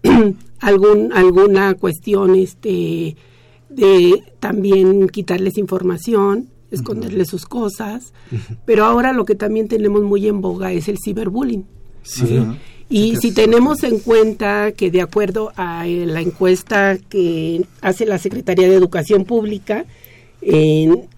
algún 0.60 1.12
alguna 1.12 1.74
cuestión 1.74 2.34
este 2.34 3.16
de 3.68 4.22
también 4.40 5.08
quitarles 5.08 5.56
información, 5.56 6.48
esconderles 6.70 7.28
sus 7.28 7.46
cosas, 7.46 8.12
pero 8.66 8.84
ahora 8.84 9.12
lo 9.12 9.24
que 9.24 9.34
también 9.34 9.68
tenemos 9.68 10.02
muy 10.02 10.26
en 10.26 10.40
boga 10.40 10.72
es 10.72 10.88
el 10.88 10.98
ciberbullying. 11.02 11.64
Sí. 12.02 12.42
Y 12.88 13.16
si 13.16 13.32
tenemos 13.32 13.84
en 13.84 14.00
cuenta 14.00 14.72
que 14.72 14.90
de 14.90 15.00
acuerdo 15.00 15.52
a 15.56 15.86
eh, 15.86 16.04
la 16.04 16.20
encuesta 16.20 16.98
que 16.98 17.64
hace 17.80 18.04
la 18.04 18.18
Secretaría 18.18 18.68
de 18.68 18.74
Educación 18.74 19.24
Pública 19.24 19.86
en 20.42 21.08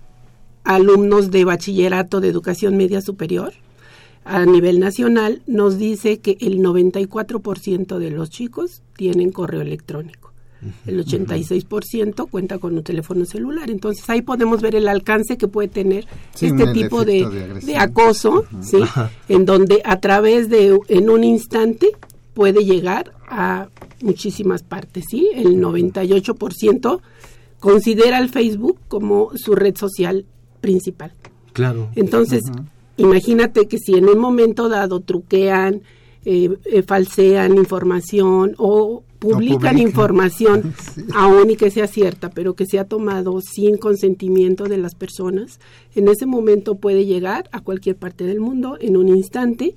alumnos 0.65 1.31
de 1.31 1.45
bachillerato 1.45 2.21
de 2.21 2.29
educación 2.29 2.77
media 2.77 3.01
superior 3.01 3.53
a 4.25 4.47
nivel 4.47 4.81
nacional, 4.81 5.43
nos 5.47 5.77
dice 5.79 6.19
que 6.19 6.39
el 6.41 6.61
94% 6.61 7.99
de 7.99 8.11
los 8.11 8.31
chicos 8.31 8.83
tienen 8.97 9.31
correo 9.31 9.61
electrónico. 9.61 10.33
El 10.87 11.05
86% 11.05 12.31
cuenta 12.31 12.57
con 12.59 12.75
un 12.75 12.83
teléfono 12.83 13.27
celular. 13.27 13.71
Entonces 13.71 14.09
ahí 14.09 14.23
podemos 14.23 14.63
ver 14.63 14.75
el 14.75 14.89
alcance 14.89 15.37
que 15.37 15.47
puede 15.47 15.69
tener 15.69 16.07
Sí, 16.35 16.47
este 16.47 16.73
tipo 16.73 17.05
de, 17.05 17.53
acoso, 17.77 18.47
¿sí? 18.63 18.81
Ajá. 18.81 19.11
en 19.29 19.45
donde 19.45 19.83
a 19.85 20.01
través 20.01 20.49
de 20.49 20.79
en 20.89 21.11
un 21.11 21.23
instante 21.23 21.89
puede 22.33 22.65
llegar 22.65 23.13
a 23.29 23.69
muchísimas 24.01 24.63
partes, 24.63 25.05
¿sí? 25.11 25.29
El 25.35 25.61
98% 25.61 27.01
considera 27.61 28.19
el 28.19 28.31
Facebook 28.31 28.79
como 28.89 29.33
su 29.37 29.55
red 29.55 29.77
social 29.77 30.25
principal. 30.65 31.13
Claro. 31.53 31.91
Entonces, 31.95 32.41
imagínate 32.97 33.69
que 33.69 33.77
si 33.77 33.93
en 33.97 34.09
un 34.09 34.19
momento 34.19 34.71
dado 34.71 35.01
truquean, 35.01 35.83
eh, 36.25 36.57
eh, 36.65 36.83
falsean 36.83 37.59
información 37.59 38.55
o 38.57 39.05
publican 39.19 39.75
publican. 39.75 39.79
información, 39.79 40.75
aún 41.15 41.51
y 41.51 41.57
que 41.57 41.71
sea 41.71 41.87
cierta, 41.87 42.31
pero 42.31 42.55
que 42.55 42.65
sea 42.65 42.87
tomado 42.87 43.43
sin 43.43 43.77
consentimiento 43.77 44.65
de 44.65 44.79
las 44.79 44.95
personas, 44.95 45.61
en 45.95 46.09
ese 46.09 46.25
momento 46.25 46.77
puede 46.77 47.05
llegar 47.05 47.51
a 47.53 47.61
cualquier 47.61 47.97
parte 47.97 48.25
del 48.25 48.41
mundo 48.41 48.79
en 48.81 48.97
un 48.97 49.09
instante, 49.09 49.75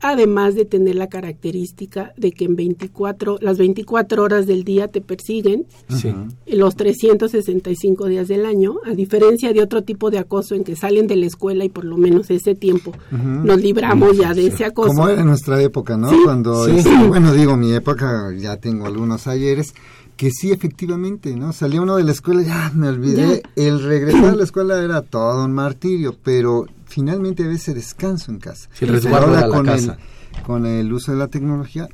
además 0.00 0.54
de 0.54 0.64
tener 0.64 0.94
la 0.96 1.08
característica 1.08 2.12
de 2.16 2.32
que 2.32 2.44
en 2.44 2.56
24, 2.56 3.38
las 3.40 3.58
24 3.58 4.22
horas 4.22 4.46
del 4.46 4.64
día 4.64 4.88
te 4.88 5.00
persiguen, 5.00 5.66
Sí. 5.88 6.14
los 6.46 6.76
365 6.76 8.06
días 8.06 8.28
del 8.28 8.46
año, 8.46 8.74
a 8.84 8.92
diferencia 8.94 9.52
de 9.52 9.62
otro 9.62 9.82
tipo 9.82 10.10
de 10.10 10.18
acoso 10.18 10.54
en 10.54 10.64
que 10.64 10.76
salen 10.76 11.06
de 11.06 11.16
la 11.16 11.26
escuela 11.26 11.64
y 11.64 11.68
por 11.68 11.84
lo 11.84 11.96
menos 11.96 12.30
ese 12.30 12.54
tiempo 12.54 12.92
nos 13.10 13.60
libramos 13.60 14.16
ya 14.16 14.34
de 14.34 14.48
ese 14.48 14.64
acoso. 14.64 14.88
Como 14.88 15.08
era 15.08 15.20
en 15.20 15.26
nuestra 15.26 15.60
época, 15.62 15.96
¿no? 15.96 16.10
Sí. 16.10 16.16
Cuando, 16.24 16.66
este, 16.68 16.90
bueno, 17.08 17.32
digo 17.32 17.56
mi 17.56 17.72
época, 17.72 18.32
ya 18.36 18.56
tengo 18.58 18.86
algunos 18.86 19.26
ayeres, 19.26 19.74
que 20.16 20.30
sí, 20.30 20.50
efectivamente, 20.50 21.36
¿no? 21.36 21.52
Salía 21.52 21.82
uno 21.82 21.96
de 21.96 22.04
la 22.04 22.12
escuela, 22.12 22.42
ya 22.42 22.72
me 22.74 22.88
olvidé, 22.88 23.42
el 23.54 23.82
regresar 23.82 24.24
a 24.30 24.34
la 24.36 24.44
escuela 24.44 24.82
era 24.82 25.02
todo 25.02 25.44
un 25.44 25.52
martirio, 25.52 26.14
pero 26.22 26.64
finalmente 26.86 27.44
a 27.44 27.48
veces 27.48 27.74
descanso 27.74 28.30
en 28.32 28.38
casa. 28.38 28.68
Sí, 28.72 28.84
el 28.86 29.06
Ahora 29.08 29.48
con 29.48 29.66
casa. 29.66 29.98
El, 30.34 30.42
con 30.42 30.66
el 30.66 30.92
uso 30.92 31.12
de 31.12 31.18
la 31.18 31.28
tecnología, 31.28 31.88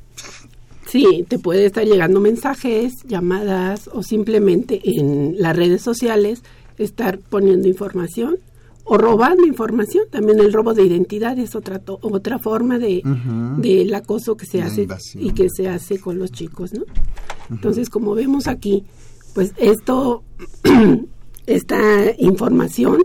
Sí, 0.85 1.25
te 1.27 1.39
puede 1.39 1.65
estar 1.65 1.85
llegando 1.85 2.19
mensajes, 2.19 2.93
llamadas 3.07 3.89
o 3.93 4.03
simplemente 4.03 4.81
en 4.83 5.35
las 5.39 5.55
redes 5.55 5.81
sociales 5.81 6.43
estar 6.77 7.17
poniendo 7.19 7.67
información 7.69 8.35
o 8.83 8.97
robando 8.97 9.45
información. 9.47 10.03
También 10.11 10.39
el 10.39 10.51
robo 10.51 10.73
de 10.73 10.83
identidad 10.83 11.39
es 11.39 11.55
otra 11.55 11.79
to- 11.79 11.99
otra 12.01 12.37
forma 12.37 12.79
de 12.79 13.01
del 13.57 13.93
acoso 13.95 14.35
que 14.35 14.45
se 14.45 14.57
La 14.59 14.65
hace 14.65 14.81
invasión. 14.83 15.23
y 15.25 15.31
que 15.31 15.47
se 15.49 15.69
hace 15.69 15.99
con 15.99 16.19
los 16.19 16.31
chicos, 16.31 16.73
¿no? 16.73 16.83
Entonces, 17.49 17.89
como 17.89 18.13
vemos 18.13 18.47
aquí, 18.47 18.83
pues 19.33 19.53
esto 19.57 20.23
esta 21.47 21.79
información 22.19 23.03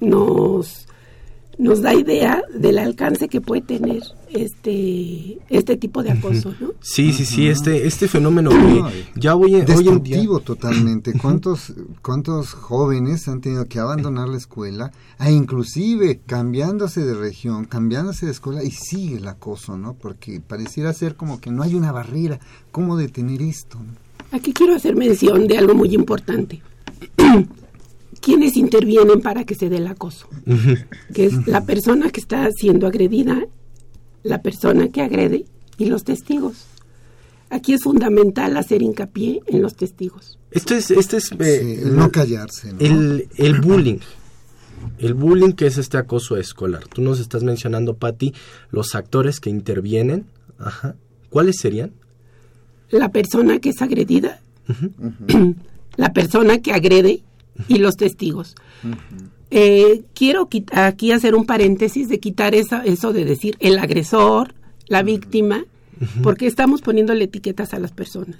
nos 0.00 0.86
nos 1.58 1.82
da 1.82 1.92
idea 1.92 2.42
del 2.58 2.78
alcance 2.78 3.28
que 3.28 3.42
puede 3.42 3.60
tener 3.60 4.02
este 4.30 5.38
este 5.50 5.76
tipo 5.76 6.02
de 6.02 6.12
acoso, 6.12 6.54
¿no? 6.58 6.72
Sí, 6.80 7.12
sí, 7.12 7.26
sí, 7.26 7.48
este, 7.48 7.86
este 7.86 8.08
fenómeno 8.08 8.48
que 8.48 8.82
ya 9.20 9.34
hoy, 9.36 9.56
en- 9.56 9.70
hoy 9.70 9.86
en 9.88 10.02
día... 10.02 10.22
totalmente. 10.42 11.12
¿Cuántos, 11.20 11.74
¿Cuántos 12.00 12.54
jóvenes 12.54 13.28
han 13.28 13.42
tenido 13.42 13.66
que 13.66 13.78
abandonar 13.78 14.28
la 14.30 14.38
escuela 14.38 14.90
e 15.18 15.32
inclusive 15.32 16.20
cambiándose 16.24 17.04
de 17.04 17.12
región, 17.12 17.66
cambiándose 17.66 18.24
de 18.24 18.32
escuela 18.32 18.64
y 18.64 18.70
sigue 18.70 19.16
el 19.18 19.28
acoso, 19.28 19.76
¿no? 19.76 19.92
Porque 19.92 20.40
pareciera 20.40 20.94
ser 20.94 21.14
como 21.14 21.42
que 21.42 21.50
no 21.50 21.62
hay 21.62 21.74
una 21.74 21.92
barrera. 21.92 22.40
¿Cómo 22.72 22.96
detener 22.96 23.42
esto? 23.42 23.76
Aquí 24.32 24.54
quiero 24.54 24.76
hacer 24.76 24.96
mención 24.96 25.46
de 25.46 25.58
algo 25.58 25.74
muy 25.74 25.92
importante. 25.94 26.62
¿Quiénes 28.20 28.56
intervienen 28.56 29.20
para 29.20 29.44
que 29.44 29.54
se 29.54 29.68
dé 29.68 29.78
el 29.78 29.86
acoso? 29.86 30.28
Que 31.14 31.26
es 31.26 31.46
la 31.46 31.64
persona 31.64 32.10
que 32.10 32.20
está 32.20 32.48
siendo 32.52 32.86
agredida, 32.86 33.46
la 34.22 34.42
persona 34.42 34.88
que 34.88 35.00
agrede 35.00 35.46
y 35.78 35.86
los 35.86 36.04
testigos. 36.04 36.66
Aquí 37.48 37.72
es 37.72 37.82
fundamental 37.82 38.56
hacer 38.56 38.82
hincapié 38.82 39.40
en 39.46 39.62
los 39.62 39.74
testigos. 39.74 40.38
Este 40.50 40.76
es, 40.76 40.90
este 40.90 41.16
es 41.16 41.32
eh, 41.32 41.60
Sí, 41.60 41.82
el 41.82 41.96
no 41.96 42.10
callarse, 42.10 42.72
¿no? 42.72 42.78
El, 42.78 43.28
el 43.36 43.60
bullying. 43.60 43.98
El 44.98 45.14
bullying 45.14 45.52
que 45.52 45.66
es 45.66 45.78
este 45.78 45.98
acoso 45.98 46.36
escolar. 46.36 46.86
Tú 46.86 47.02
nos 47.02 47.18
estás 47.20 47.42
mencionando, 47.42 47.96
Patti, 47.96 48.34
los 48.70 48.94
actores 48.94 49.40
que 49.40 49.50
intervienen. 49.50 50.26
Ajá. 50.58 50.94
¿Cuáles 51.30 51.56
serían? 51.58 51.92
La 52.90 53.10
persona 53.10 53.60
que 53.60 53.70
es 53.70 53.82
agredida, 53.82 54.40
la 55.96 56.12
persona 56.12 56.58
que 56.58 56.72
agrede 56.72 57.22
y 57.68 57.78
los 57.78 57.96
testigos. 57.96 58.54
Eh, 59.50 60.02
quiero 60.14 60.48
quit- 60.48 60.70
aquí 60.76 61.10
hacer 61.12 61.34
un 61.34 61.44
paréntesis 61.44 62.08
de 62.08 62.20
quitar 62.20 62.54
esa, 62.54 62.84
eso 62.84 63.12
de 63.12 63.24
decir 63.24 63.56
el 63.60 63.78
agresor, 63.78 64.54
la 64.86 65.02
víctima, 65.02 65.64
porque 66.22 66.46
estamos 66.46 66.80
poniéndole 66.80 67.24
etiquetas 67.24 67.74
a 67.74 67.78
las 67.78 67.90
personas. 67.92 68.38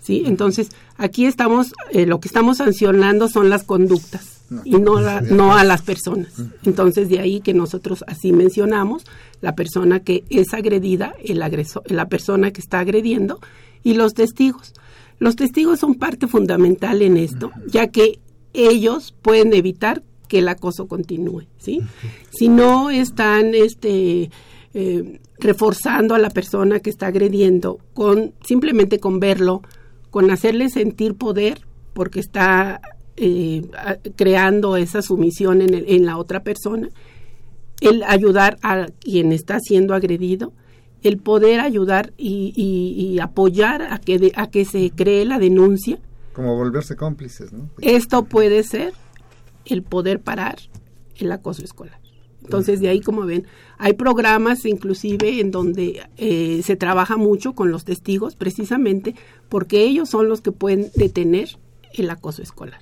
¿sí? 0.00 0.22
Entonces, 0.26 0.68
aquí 0.96 1.26
estamos, 1.26 1.72
eh, 1.90 2.06
lo 2.06 2.18
que 2.20 2.28
estamos 2.28 2.58
sancionando 2.58 3.28
son 3.28 3.50
las 3.50 3.64
conductas 3.64 4.42
y 4.64 4.70
no, 4.76 5.00
la- 5.00 5.20
no 5.20 5.54
a 5.56 5.64
las 5.64 5.82
personas. 5.82 6.32
Entonces, 6.64 7.08
de 7.08 7.18
ahí 7.18 7.40
que 7.40 7.52
nosotros 7.52 8.04
así 8.06 8.32
mencionamos 8.32 9.04
la 9.40 9.54
persona 9.54 10.00
que 10.00 10.22
es 10.30 10.54
agredida, 10.54 11.14
el 11.24 11.42
agresor, 11.42 11.82
la 11.90 12.08
persona 12.08 12.52
que 12.52 12.60
está 12.60 12.78
agrediendo 12.78 13.40
y 13.82 13.94
los 13.94 14.14
testigos. 14.14 14.72
Los 15.18 15.36
testigos 15.36 15.80
son 15.80 15.94
parte 15.96 16.26
fundamental 16.26 17.02
en 17.02 17.16
esto, 17.16 17.50
ya 17.66 17.88
que 17.88 18.18
ellos 18.54 19.14
pueden 19.20 19.52
evitar 19.52 20.02
que 20.28 20.38
el 20.38 20.48
acoso 20.48 20.86
continúe, 20.88 21.42
¿sí? 21.58 21.80
Si 22.30 22.48
no 22.48 22.88
están 22.90 23.54
este 23.54 24.30
eh, 24.72 25.20
reforzando 25.38 26.14
a 26.14 26.18
la 26.18 26.30
persona 26.30 26.80
que 26.80 26.90
está 26.90 27.08
agrediendo 27.08 27.78
con 27.92 28.32
simplemente 28.44 28.98
con 28.98 29.20
verlo, 29.20 29.62
con 30.10 30.30
hacerle 30.30 30.68
sentir 30.70 31.14
poder 31.14 31.60
porque 31.92 32.20
está 32.20 32.80
eh, 33.16 33.62
creando 34.16 34.76
esa 34.76 35.02
sumisión 35.02 35.60
en, 35.62 35.74
el- 35.74 35.84
en 35.88 36.06
la 36.06 36.16
otra 36.18 36.42
persona, 36.42 36.88
el 37.80 38.02
ayudar 38.04 38.56
a 38.62 38.86
quien 39.00 39.30
está 39.32 39.58
siendo 39.60 39.94
agredido, 39.94 40.52
el 41.02 41.18
poder 41.18 41.60
ayudar 41.60 42.12
y, 42.16 42.52
y- 42.56 43.12
y 43.14 43.18
apoyar 43.20 43.82
a 43.82 43.98
que, 43.98 44.18
de- 44.18 44.32
a 44.36 44.48
que 44.48 44.64
se 44.64 44.90
cree 44.90 45.24
la 45.24 45.38
denuncia, 45.38 45.98
Como 46.34 46.54
volverse 46.56 46.96
cómplices, 46.96 47.52
¿no? 47.52 47.70
esto 47.80 48.24
puede 48.24 48.62
ser 48.64 48.92
el 49.64 49.82
poder 49.82 50.20
parar 50.20 50.58
el 51.16 51.32
acoso 51.32 51.64
escolar. 51.64 51.98
Entonces, 52.42 52.80
de 52.80 52.88
ahí, 52.88 53.00
como 53.00 53.24
ven, 53.24 53.46
hay 53.78 53.94
programas 53.94 54.66
inclusive 54.66 55.40
en 55.40 55.50
donde 55.50 56.02
eh, 56.18 56.60
se 56.62 56.76
trabaja 56.76 57.16
mucho 57.16 57.54
con 57.54 57.70
los 57.70 57.84
testigos, 57.86 58.36
precisamente 58.36 59.14
porque 59.48 59.82
ellos 59.84 60.10
son 60.10 60.28
los 60.28 60.42
que 60.42 60.52
pueden 60.52 60.90
detener 60.94 61.56
el 61.94 62.10
acoso 62.10 62.42
escolar. 62.42 62.80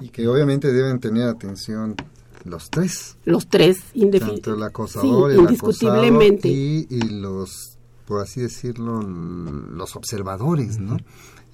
Y 0.00 0.10
que 0.10 0.28
obviamente 0.28 0.72
deben 0.72 1.00
tener 1.00 1.26
atención 1.26 1.96
los 2.44 2.70
tres. 2.70 3.16
Los 3.24 3.48
tres, 3.48 3.78
indefin- 3.94 4.34
Tanto 4.34 4.54
el 4.54 4.62
acosador, 4.62 5.30
Sí, 5.32 5.38
el 5.38 5.42
indiscutiblemente. 5.44 6.48
acosado 6.48 6.54
y, 6.54 6.86
y 6.90 7.00
los, 7.20 7.78
por 8.06 8.20
así 8.20 8.42
decirlo, 8.42 9.00
los 9.02 9.96
observadores, 9.96 10.78
¿no? 10.78 10.98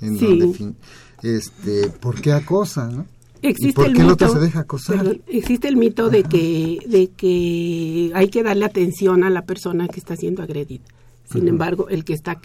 En 0.00 0.18
Sí. 0.18 0.26
donde, 0.26 0.54
fin- 0.56 0.76
este, 1.22 1.88
¿por 1.88 2.20
qué 2.20 2.32
acosa, 2.32 2.88
no? 2.88 3.06
¿Y 3.42 3.48
Existe 3.48 3.72
por 3.74 3.86
el 3.86 3.92
qué 3.94 4.00
el 4.00 4.06
mito, 4.08 4.24
otro 4.26 4.38
se 4.38 4.44
deja 4.46 4.60
acosar? 4.60 4.96
perdón, 4.98 5.22
existe 5.28 5.68
el 5.68 5.76
mito 5.76 6.10
de 6.10 6.24
que, 6.24 6.78
de 6.86 7.08
que 7.08 8.10
hay 8.14 8.28
que 8.28 8.42
darle 8.42 8.64
atención 8.64 9.22
a 9.24 9.30
la 9.30 9.42
persona 9.42 9.86
que 9.88 10.00
está 10.00 10.16
siendo 10.16 10.42
agredida. 10.42 10.82
Sin 11.32 11.46
embargo, 11.46 11.88
el 11.88 12.04
que 12.04 12.14
está 12.14 12.40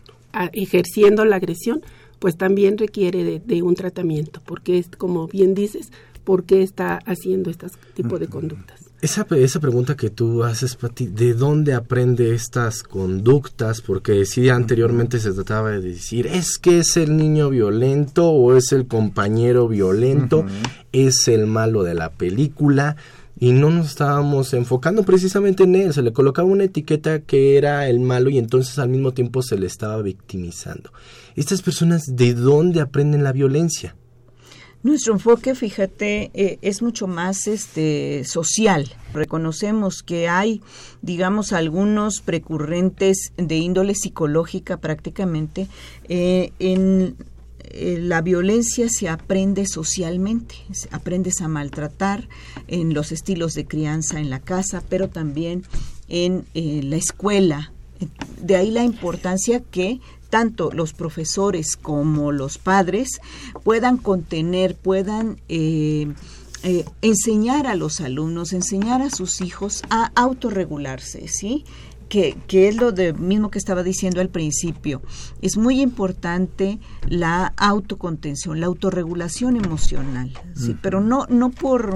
ejerciendo 0.52 1.26
la 1.26 1.38
agresión, 1.38 1.82
pues 2.20 2.38
también 2.38 2.78
requiere 2.78 3.24
de, 3.24 3.40
de 3.40 3.62
un 3.64 3.76
tratamiento, 3.76 4.42
porque 4.46 4.78
es, 4.78 4.88
como 4.98 5.28
bien 5.28 5.54
dices, 5.56 5.92
por 6.24 6.44
qué 6.44 6.62
está 6.62 6.98
haciendo 7.06 7.50
este 7.50 7.68
tipo 7.96 8.20
de 8.20 8.28
conductas. 8.28 8.80
Esa, 9.04 9.28
esa 9.32 9.60
pregunta 9.60 9.98
que 9.98 10.10
tú 10.10 10.46
haces, 10.46 10.78
Pati, 10.78 11.08
¿de 11.08 11.34
dónde 11.34 11.74
aprende 11.74 12.34
estas 12.34 12.84
conductas? 12.84 13.82
Porque 13.82 14.26
si 14.26 14.48
anteriormente 14.48 15.20
se 15.20 15.34
trataba 15.34 15.72
de 15.72 15.82
decir, 15.82 16.26
es 16.26 16.58
que 16.58 16.80
es 16.80 16.96
el 16.96 17.18
niño 17.18 17.50
violento 17.50 18.30
o 18.30 18.56
es 18.56 18.72
el 18.72 18.88
compañero 18.88 19.68
violento, 19.68 20.46
es 20.94 21.28
el 21.28 21.48
malo 21.48 21.84
de 21.84 21.96
la 21.96 22.12
película 22.12 22.96
y 23.38 23.52
no 23.52 23.72
nos 23.72 23.88
estábamos 23.88 24.54
enfocando 24.54 25.04
precisamente 25.04 25.64
en 25.64 25.76
él, 25.76 25.94
se 25.94 26.02
le 26.02 26.14
colocaba 26.14 26.48
una 26.48 26.64
etiqueta 26.64 27.20
que 27.20 27.58
era 27.58 27.90
el 27.90 28.00
malo 28.00 28.30
y 28.30 28.38
entonces 28.38 28.80
al 28.80 28.88
mismo 28.88 29.12
tiempo 29.12 29.42
se 29.42 29.58
le 29.58 29.68
estaba 29.68 30.02
victimizando. 30.02 30.94
Estas 31.36 31.62
personas, 31.62 32.16
¿de 32.16 32.34
dónde 32.36 32.80
aprenden 32.80 33.26
la 33.26 33.34
violencia? 33.34 33.98
Nuestro 34.84 35.14
enfoque, 35.14 35.56
fíjate, 35.56 36.30
eh, 36.34 36.60
es 36.62 36.82
mucho 36.82 37.08
más 37.08 37.48
este 37.48 38.26
social. 38.26 38.94
Reconocemos 39.14 40.04
que 40.04 40.28
hay, 40.28 40.62
digamos, 41.02 41.54
algunos 41.54 42.20
precurrentes 42.20 43.32
de 43.38 43.56
índole 43.56 43.96
psicológica 43.96 44.76
prácticamente. 44.76 45.70
Eh, 46.10 46.52
en 46.60 47.16
eh, 47.64 47.98
la 47.98 48.22
violencia 48.22 48.90
se 48.90 49.08
aprende 49.08 49.68
socialmente, 49.68 50.56
aprendes 50.92 51.40
a 51.40 51.48
maltratar 51.48 52.28
en 52.68 52.94
los 52.94 53.14
estilos 53.14 53.54
de 53.54 53.66
crianza 53.66 54.20
en 54.20 54.30
la 54.30 54.42
casa, 54.42 54.84
pero 54.90 55.08
también 55.08 55.64
en 56.10 56.46
la 56.54 56.98
escuela. 56.98 57.72
De 58.42 58.58
ahí 58.58 58.70
la 58.70 58.84
importancia 58.84 59.62
que 59.62 60.02
tanto 60.34 60.72
los 60.72 60.94
profesores 60.94 61.78
como 61.78 62.32
los 62.32 62.58
padres 62.58 63.22
puedan 63.64 63.98
contener, 63.98 64.76
puedan 64.76 65.40
eh, 65.48 66.12
eh, 66.64 66.86
enseñar 67.04 67.68
a 67.68 67.76
los 67.76 68.02
alumnos, 68.02 68.52
enseñar 68.52 69.04
a 69.04 69.12
sus 69.12 69.42
hijos 69.42 69.84
a 69.92 70.12
autorregularse, 70.16 71.28
¿sí? 71.28 71.66
Que, 72.10 72.36
que, 72.48 72.68
es 72.68 72.78
lo 72.78 72.92
de, 72.92 73.14
mismo 73.14 73.52
que 73.52 73.60
estaba 73.60 73.84
diciendo 73.84 74.22
al 74.22 74.30
principio. 74.30 75.04
Es 75.44 75.56
muy 75.56 75.82
importante 75.82 76.80
la 77.08 77.54
autocontención, 77.56 78.60
la 78.60 78.66
autorregulación 78.66 79.56
emocional, 79.56 80.34
¿sí? 80.56 80.76
Pero 80.82 81.00
no, 81.00 81.28
no 81.30 81.52
por 81.52 81.96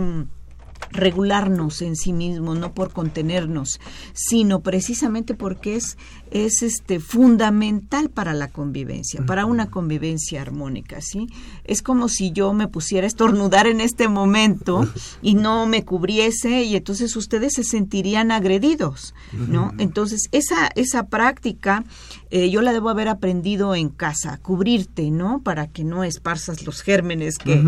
regularnos 0.92 1.82
en 1.82 1.96
sí 1.96 2.14
mismos, 2.14 2.58
no 2.58 2.74
por 2.74 2.92
contenernos, 2.92 3.80
sino 4.14 4.62
precisamente 4.62 5.34
porque 5.34 5.76
es, 5.76 5.98
es 6.32 6.62
este 6.62 7.00
fundamental 7.00 8.10
para 8.10 8.34
la 8.34 8.50
convivencia, 8.50 9.26
para 9.26 9.46
una 9.46 9.70
convivencia 9.70 10.42
armónica, 10.42 11.02
¿sí? 11.02 11.28
Es 11.64 11.82
como 11.82 12.10
si 12.10 12.32
yo 12.32 12.54
me 12.54 12.68
pusiera 12.68 13.06
a 13.06 13.08
estornudar 13.08 13.68
en 13.68 13.82
este 13.82 14.08
momento 14.08 14.88
y 15.22 15.36
no 15.36 15.66
me 15.68 15.86
cubriese 15.86 16.64
y 16.64 16.76
entonces 16.76 17.16
ustedes 17.16 17.54
se 17.54 17.64
sentirían 17.64 18.32
agredidos, 18.32 19.14
¿no? 19.32 19.74
Entonces, 19.78 20.30
esa, 20.32 20.70
esa 20.76 21.08
práctica 21.08 21.84
eh, 22.30 22.50
yo 22.50 22.62
la 22.62 22.74
debo 22.74 22.90
haber 22.90 23.08
aprendido 23.08 23.74
en 23.76 23.90
casa, 23.90 24.38
cubrirte, 24.42 25.12
¿no? 25.12 25.42
Para 25.44 25.68
que 25.68 25.84
no 25.84 26.04
esparzas 26.04 26.66
los 26.66 26.82
gérmenes 26.82 27.38
que, 27.38 27.64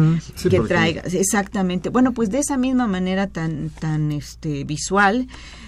que 0.49 0.59
traigas. 0.61 1.13
Exactamente. 1.13 1.89
Bueno, 1.89 2.13
pues 2.13 2.29
de 2.29 2.39
esa 2.39 2.57
misma 2.57 2.87
manera 2.87 3.08
tan, 3.27 3.69
tan 3.69 4.11
este, 4.11 4.63
visual, 4.63 5.27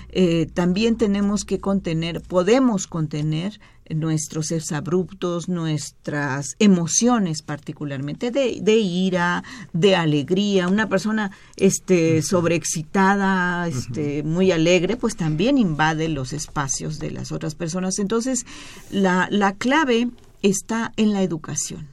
eh, 0.09 0.47
también 0.53 0.97
tenemos 0.97 1.45
que 1.45 1.59
contener, 1.59 2.21
podemos 2.21 2.87
contener 2.87 3.59
nuestros 3.93 4.51
exabruptos, 4.51 5.49
nuestras 5.49 6.55
emociones 6.59 7.41
particularmente 7.41 8.31
de, 8.31 8.59
de, 8.61 8.77
ira, 8.77 9.43
de 9.73 9.95
alegría. 9.95 10.67
Una 10.67 10.87
persona 10.87 11.31
este, 11.57 12.21
sobreexcitada, 12.21 13.67
este, 13.67 14.23
muy 14.23 14.51
alegre, 14.51 14.97
pues 14.97 15.15
también 15.15 15.57
invade 15.57 16.09
los 16.09 16.33
espacios 16.33 16.99
de 16.99 17.11
las 17.11 17.31
otras 17.31 17.55
personas. 17.55 17.99
Entonces, 17.99 18.45
la, 18.91 19.27
la 19.29 19.53
clave 19.53 20.09
está 20.41 20.93
en 20.97 21.13
la 21.13 21.21
educación. 21.21 21.90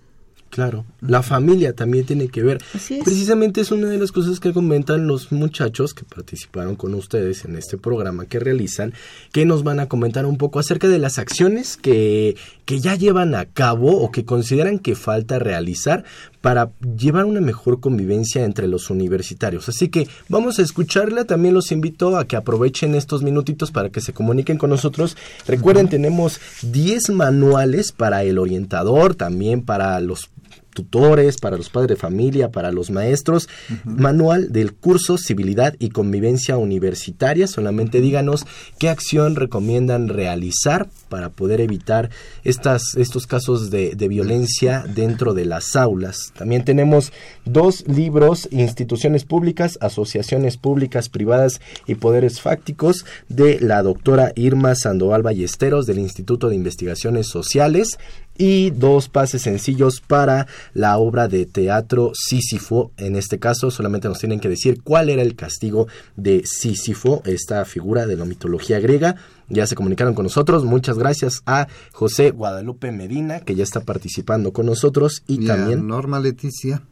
Claro, 0.58 0.84
la 1.00 1.22
familia 1.22 1.72
también 1.72 2.04
tiene 2.04 2.26
que 2.26 2.42
ver. 2.42 2.58
Precisamente 3.04 3.60
es 3.60 3.70
una 3.70 3.86
de 3.86 3.96
las 3.96 4.10
cosas 4.10 4.40
que 4.40 4.52
comentan 4.52 5.06
los 5.06 5.30
muchachos 5.30 5.94
que 5.94 6.02
participaron 6.02 6.74
con 6.74 6.94
ustedes 6.94 7.44
en 7.44 7.54
este 7.54 7.78
programa 7.78 8.26
que 8.26 8.40
realizan, 8.40 8.92
que 9.30 9.46
nos 9.46 9.62
van 9.62 9.78
a 9.78 9.86
comentar 9.86 10.26
un 10.26 10.36
poco 10.36 10.58
acerca 10.58 10.88
de 10.88 10.98
las 10.98 11.20
acciones 11.20 11.76
que, 11.76 12.34
que 12.64 12.80
ya 12.80 12.96
llevan 12.96 13.36
a 13.36 13.44
cabo 13.44 14.02
o 14.02 14.10
que 14.10 14.24
consideran 14.24 14.80
que 14.80 14.96
falta 14.96 15.38
realizar 15.38 16.02
para 16.40 16.70
llevar 16.80 17.24
una 17.24 17.40
mejor 17.40 17.78
convivencia 17.78 18.44
entre 18.44 18.66
los 18.66 18.90
universitarios. 18.90 19.68
Así 19.68 19.88
que 19.88 20.08
vamos 20.28 20.58
a 20.58 20.62
escucharla. 20.62 21.24
También 21.24 21.54
los 21.54 21.70
invito 21.70 22.16
a 22.16 22.26
que 22.26 22.34
aprovechen 22.34 22.96
estos 22.96 23.22
minutitos 23.22 23.70
para 23.70 23.90
que 23.90 24.00
se 24.00 24.12
comuniquen 24.12 24.58
con 24.58 24.70
nosotros. 24.70 25.16
Recuerden, 25.46 25.88
tenemos 25.88 26.40
10 26.62 27.10
manuales 27.10 27.92
para 27.92 28.24
el 28.24 28.38
orientador, 28.38 29.14
también 29.14 29.62
para 29.62 30.00
los 30.00 30.30
tutores, 30.78 31.38
para 31.38 31.56
los 31.56 31.70
padres 31.70 31.88
de 31.88 31.96
familia, 31.96 32.52
para 32.52 32.70
los 32.70 32.92
maestros. 32.92 33.48
Manual 33.84 34.52
del 34.52 34.74
curso 34.74 35.18
Civilidad 35.18 35.74
y 35.80 35.88
Convivencia 35.88 36.56
Universitaria. 36.56 37.48
Solamente 37.48 38.00
díganos 38.00 38.46
qué 38.78 38.88
acción 38.88 39.34
recomiendan 39.34 40.08
realizar 40.08 40.88
para 41.08 41.30
poder 41.30 41.60
evitar 41.60 42.10
estas, 42.44 42.94
estos 42.96 43.26
casos 43.26 43.70
de, 43.70 43.96
de 43.96 44.06
violencia 44.06 44.84
dentro 44.94 45.34
de 45.34 45.46
las 45.46 45.74
aulas. 45.74 46.32
También 46.38 46.64
tenemos 46.64 47.12
dos 47.44 47.84
libros, 47.88 48.48
instituciones 48.52 49.24
públicas, 49.24 49.78
asociaciones 49.80 50.58
públicas, 50.58 51.08
privadas 51.08 51.60
y 51.88 51.96
poderes 51.96 52.40
fácticos 52.40 53.04
de 53.28 53.58
la 53.58 53.82
doctora 53.82 54.32
Irma 54.36 54.76
Sandoval 54.76 55.22
Ballesteros 55.22 55.86
del 55.86 55.98
Instituto 55.98 56.48
de 56.48 56.54
Investigaciones 56.54 57.26
Sociales 57.26 57.98
y 58.38 58.70
dos 58.70 59.08
pases 59.08 59.42
sencillos 59.42 60.00
para 60.00 60.46
la 60.72 60.96
obra 60.96 61.28
de 61.28 61.44
teatro 61.44 62.12
Sísifo. 62.14 62.92
En 62.96 63.16
este 63.16 63.38
caso 63.38 63.70
solamente 63.70 64.08
nos 64.08 64.20
tienen 64.20 64.40
que 64.40 64.48
decir 64.48 64.80
cuál 64.82 65.10
era 65.10 65.22
el 65.22 65.34
castigo 65.34 65.88
de 66.16 66.44
Sísifo, 66.46 67.20
esta 67.26 67.64
figura 67.64 68.06
de 68.06 68.16
la 68.16 68.24
mitología 68.24 68.78
griega. 68.78 69.16
Ya 69.48 69.66
se 69.66 69.74
comunicaron 69.74 70.14
con 70.14 70.24
nosotros. 70.24 70.64
Muchas 70.64 70.98
gracias 70.98 71.42
a 71.46 71.66
José 71.92 72.30
Guadalupe 72.30 72.92
Medina, 72.92 73.40
que 73.40 73.54
ya 73.54 73.64
está 73.64 73.80
participando 73.80 74.52
con 74.52 74.66
nosotros. 74.66 75.22
Y, 75.26 75.46
también... 75.46 75.86
Norma 75.86 76.20
Leticia. 76.20 76.82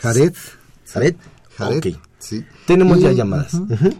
Jared. 0.00 0.34
Jared. 0.86 1.16
Jared. 1.56 1.96
Sí. 2.18 2.44
Tenemos 2.66 3.00
ya 3.00 3.12
llamadas. 3.12 3.52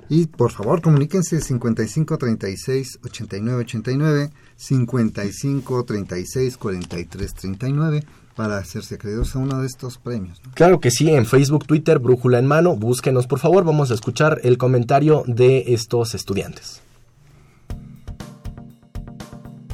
Y 0.08 0.26
por 0.26 0.52
favor, 0.52 0.82
comuníquense 0.82 1.40
55 1.40 2.18
36 2.18 2.98
89 3.02 3.60
89, 3.62 4.30
55 4.60 5.84
36 5.84 6.56
43 6.58 7.34
39 7.34 8.04
para 8.36 8.58
hacerse 8.58 8.96
acreedores 8.96 9.34
a 9.34 9.38
uno 9.38 9.60
de 9.60 9.66
estos 9.66 9.98
premios. 9.98 10.40
Claro 10.54 10.80
que 10.80 10.90
sí, 10.90 11.10
en 11.10 11.26
Facebook, 11.26 11.66
Twitter, 11.66 11.98
Brújula 11.98 12.38
en 12.38 12.46
mano, 12.46 12.76
búsquenos 12.76 13.26
por 13.26 13.38
favor, 13.38 13.64
vamos 13.64 13.90
a 13.90 13.94
escuchar 13.94 14.40
el 14.44 14.58
comentario 14.58 15.24
de 15.26 15.64
estos 15.68 16.14
estudiantes. 16.14 16.82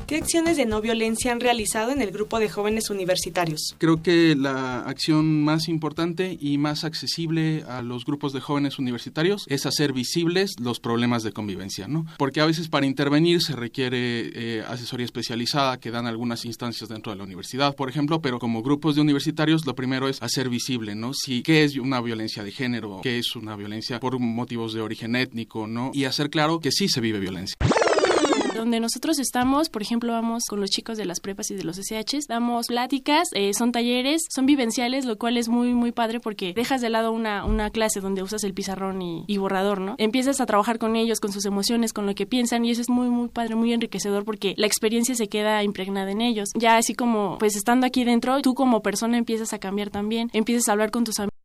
¿Qué 0.07 0.15
acciones 0.15 0.57
de 0.57 0.67
no 0.67 0.81
violencia 0.81 1.33
han 1.33 1.41
realizado 1.41 1.91
en 1.91 2.01
el 2.01 2.13
grupo 2.13 2.39
de 2.39 2.49
jóvenes 2.49 2.91
universitarios? 2.91 3.75
Creo 3.79 4.05
que 4.05 4.37
la 4.37 4.83
acción 4.83 5.43
más 5.43 5.67
importante 5.67 6.39
y 6.41 6.59
más 6.59 6.85
accesible 6.85 7.65
a 7.67 7.83
los 7.83 8.05
grupos 8.05 8.33
de 8.33 8.39
jóvenes 8.39 8.79
universitarios 8.79 9.47
es 9.49 9.67
hacer 9.67 9.93
visibles 9.93 10.55
los 10.61 10.79
problemas 10.79 11.25
de 11.25 11.33
convivencia, 11.33 11.89
¿no? 11.89 12.07
Porque 12.19 12.41
a 12.41 12.47
veces 12.47 12.69
para 12.69 12.87
intervenir 12.87 13.43
se 13.43 13.57
requiere 13.57 14.31
eh, 14.33 14.65
asesoría 14.69 15.07
especializada 15.07 15.81
que 15.81 15.91
dan 15.91 16.07
algunas 16.07 16.45
instancias 16.45 16.89
dentro 16.89 17.11
de 17.11 17.19
la 17.19 17.25
universidad, 17.25 17.75
por 17.75 17.89
ejemplo, 17.89 18.23
pero 18.23 18.39
como 18.39 18.63
grupos 18.63 18.95
de 18.95 19.01
universitarios 19.01 19.67
lo 19.67 19.75
primero 19.75 20.09
es 20.09 20.23
hacer 20.23 20.49
visible, 20.49 20.95
¿no? 20.95 21.15
Si 21.15 21.43
qué 21.43 21.65
es 21.65 21.77
una 21.79 22.01
violencia 22.01 22.45
de 22.45 22.53
género, 22.53 23.01
qué 23.03 23.19
es 23.19 23.35
una 23.35 23.57
violencia 23.57 23.99
por 23.99 24.21
motivos 24.21 24.73
de 24.73 24.83
origen 24.83 25.17
étnico, 25.17 25.67
¿no? 25.67 25.91
Y 25.93 26.05
hacer 26.05 26.31
claro 26.31 26.61
que 26.61 26.71
sí 26.71 26.87
se 26.89 27.01
vive 27.01 27.19
violencia. 27.19 27.57
Donde 28.67 28.81
nosotros 28.81 29.21
estamos, 29.21 29.69
por 29.69 29.83
ejemplo, 29.83 30.13
vamos 30.13 30.43
con 30.49 30.61
los 30.61 30.71
chicos 30.71 30.99
de 30.99 31.05
las 31.05 31.21
prepas 31.21 31.53
y 31.53 31.55
de 31.55 31.63
los 31.63 31.77
SHs, 31.77 32.27
damos 32.27 32.67
pláticas, 32.67 33.29
eh, 33.33 33.55
son 33.55 33.71
talleres, 33.71 34.23
son 34.29 34.45
vivenciales, 34.45 35.05
lo 35.05 35.19
cual 35.19 35.37
es 35.37 35.49
muy, 35.49 35.73
muy 35.73 35.93
padre 35.93 36.19
porque 36.19 36.53
dejas 36.53 36.81
de 36.81 36.91
lado 36.91 37.13
una, 37.13 37.45
una 37.45 37.71
clase 37.71 38.01
donde 38.01 38.25
usas 38.25 38.43
el 38.43 38.55
pizarrón 38.55 39.01
y, 39.03 39.23
y, 39.29 39.37
borrador, 39.37 39.81
¿no? 39.81 39.95
Empiezas 39.99 40.41
a 40.41 40.47
trabajar 40.47 40.81
con 40.81 40.97
ellos, 40.97 41.21
con 41.21 41.31
sus 41.31 41.45
emociones, 41.45 41.93
con 41.93 42.07
lo 42.07 42.17
que 42.17 42.27
piensan 42.27 42.65
y 42.65 42.73
eso 42.73 42.81
es 42.81 42.91
muy, 42.91 43.09
muy 43.09 43.29
padre, 43.29 43.55
muy 43.55 43.73
enriquecedor 43.73 44.25
porque 44.25 44.55
la 44.57 44.67
experiencia 44.67 45.15
se 45.15 45.29
queda 45.29 45.63
impregnada 45.63 46.11
en 46.11 46.21
ellos. 46.21 46.49
Ya 46.57 46.77
así 46.77 46.97
como, 46.97 47.39
pues 47.39 47.55
estando 47.55 47.87
aquí 47.87 48.03
dentro, 48.03 48.43
tú 48.43 48.55
como 48.55 48.83
persona 48.83 49.17
empiezas 49.17 49.53
a 49.53 49.61
cambiar 49.61 49.91
también, 49.91 50.29
empiezas 50.33 50.69
a 50.69 50.73
hablar 50.73 50.91
con 50.91 51.05
tus 51.05 51.21
amigos 51.21 51.36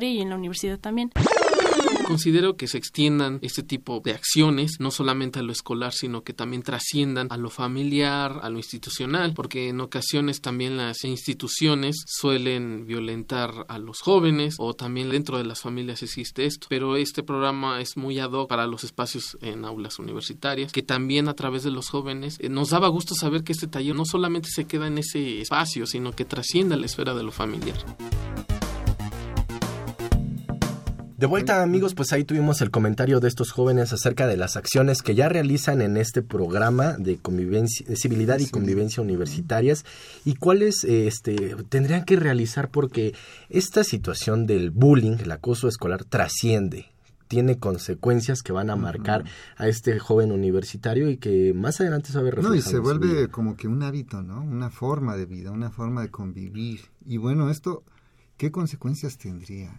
y 0.00 0.20
en 0.20 0.30
la 0.30 0.36
universidad 0.36 0.78
también. 0.78 1.10
Considero 2.06 2.56
que 2.56 2.66
se 2.66 2.76
extiendan 2.76 3.38
este 3.40 3.62
tipo 3.62 4.00
de 4.00 4.10
acciones, 4.10 4.80
no 4.80 4.90
solamente 4.90 5.38
a 5.38 5.42
lo 5.42 5.52
escolar, 5.52 5.92
sino 5.92 6.22
que 6.22 6.32
también 6.32 6.64
trasciendan 6.64 7.28
a 7.30 7.36
lo 7.36 7.50
familiar, 7.50 8.40
a 8.42 8.50
lo 8.50 8.56
institucional, 8.56 9.32
porque 9.32 9.68
en 9.68 9.80
ocasiones 9.80 10.40
también 10.40 10.76
las 10.76 11.04
instituciones 11.04 12.02
suelen 12.06 12.84
violentar 12.84 13.64
a 13.68 13.78
los 13.78 14.00
jóvenes 14.00 14.56
o 14.58 14.74
también 14.74 15.08
dentro 15.10 15.38
de 15.38 15.44
las 15.44 15.60
familias 15.60 16.02
existe 16.02 16.46
esto. 16.46 16.66
Pero 16.68 16.96
este 16.96 17.22
programa 17.22 17.80
es 17.80 17.96
muy 17.96 18.18
ad 18.18 18.32
hoc 18.32 18.48
para 18.48 18.66
los 18.66 18.82
espacios 18.82 19.38
en 19.40 19.64
aulas 19.64 20.00
universitarias, 20.00 20.72
que 20.72 20.82
también 20.82 21.28
a 21.28 21.34
través 21.34 21.62
de 21.62 21.70
los 21.70 21.90
jóvenes 21.90 22.38
eh, 22.40 22.48
nos 22.48 22.70
daba 22.70 22.88
gusto 22.88 23.14
saber 23.14 23.44
que 23.44 23.52
este 23.52 23.68
taller 23.68 23.94
no 23.94 24.04
solamente 24.04 24.48
se 24.50 24.64
queda 24.64 24.88
en 24.88 24.98
ese 24.98 25.40
espacio, 25.40 25.86
sino 25.86 26.10
que 26.10 26.24
trasciende 26.24 26.76
la 26.76 26.86
esfera 26.86 27.14
de 27.14 27.22
lo 27.22 27.30
familiar. 27.30 27.78
De 31.20 31.26
vuelta 31.26 31.62
amigos, 31.62 31.94
pues 31.94 32.14
ahí 32.14 32.24
tuvimos 32.24 32.62
el 32.62 32.70
comentario 32.70 33.20
de 33.20 33.28
estos 33.28 33.52
jóvenes 33.52 33.92
acerca 33.92 34.26
de 34.26 34.38
las 34.38 34.56
acciones 34.56 35.02
que 35.02 35.14
ya 35.14 35.28
realizan 35.28 35.82
en 35.82 35.98
este 35.98 36.22
programa 36.22 36.94
de 36.94 37.18
convivencia, 37.18 37.84
de 37.86 37.96
civilidad 37.96 38.38
y 38.38 38.48
convivencia 38.48 39.02
universitarias 39.02 39.84
y 40.24 40.36
cuáles 40.36 40.82
este, 40.84 41.56
tendrían 41.68 42.06
que 42.06 42.16
realizar 42.16 42.70
porque 42.70 43.14
esta 43.50 43.84
situación 43.84 44.46
del 44.46 44.70
bullying, 44.70 45.18
el 45.20 45.30
acoso 45.30 45.68
escolar 45.68 46.04
trasciende, 46.04 46.86
tiene 47.28 47.58
consecuencias 47.58 48.40
que 48.40 48.52
van 48.52 48.70
a 48.70 48.76
marcar 48.76 49.24
a 49.58 49.68
este 49.68 49.98
joven 49.98 50.32
universitario 50.32 51.10
y 51.10 51.18
que 51.18 51.52
más 51.52 51.82
adelante 51.82 52.12
se 52.12 52.14
va 52.14 52.20
a 52.22 52.24
ver 52.24 52.42
No, 52.42 52.54
y 52.54 52.62
se 52.62 52.70
vida. 52.70 52.80
vuelve 52.80 53.28
como 53.28 53.56
que 53.56 53.68
un 53.68 53.82
hábito, 53.82 54.22
¿no? 54.22 54.40
Una 54.40 54.70
forma 54.70 55.18
de 55.18 55.26
vida, 55.26 55.50
una 55.50 55.68
forma 55.68 56.00
de 56.00 56.10
convivir. 56.10 56.80
Y 57.04 57.18
bueno, 57.18 57.50
esto, 57.50 57.82
¿qué 58.38 58.50
consecuencias 58.50 59.18
tendría? 59.18 59.78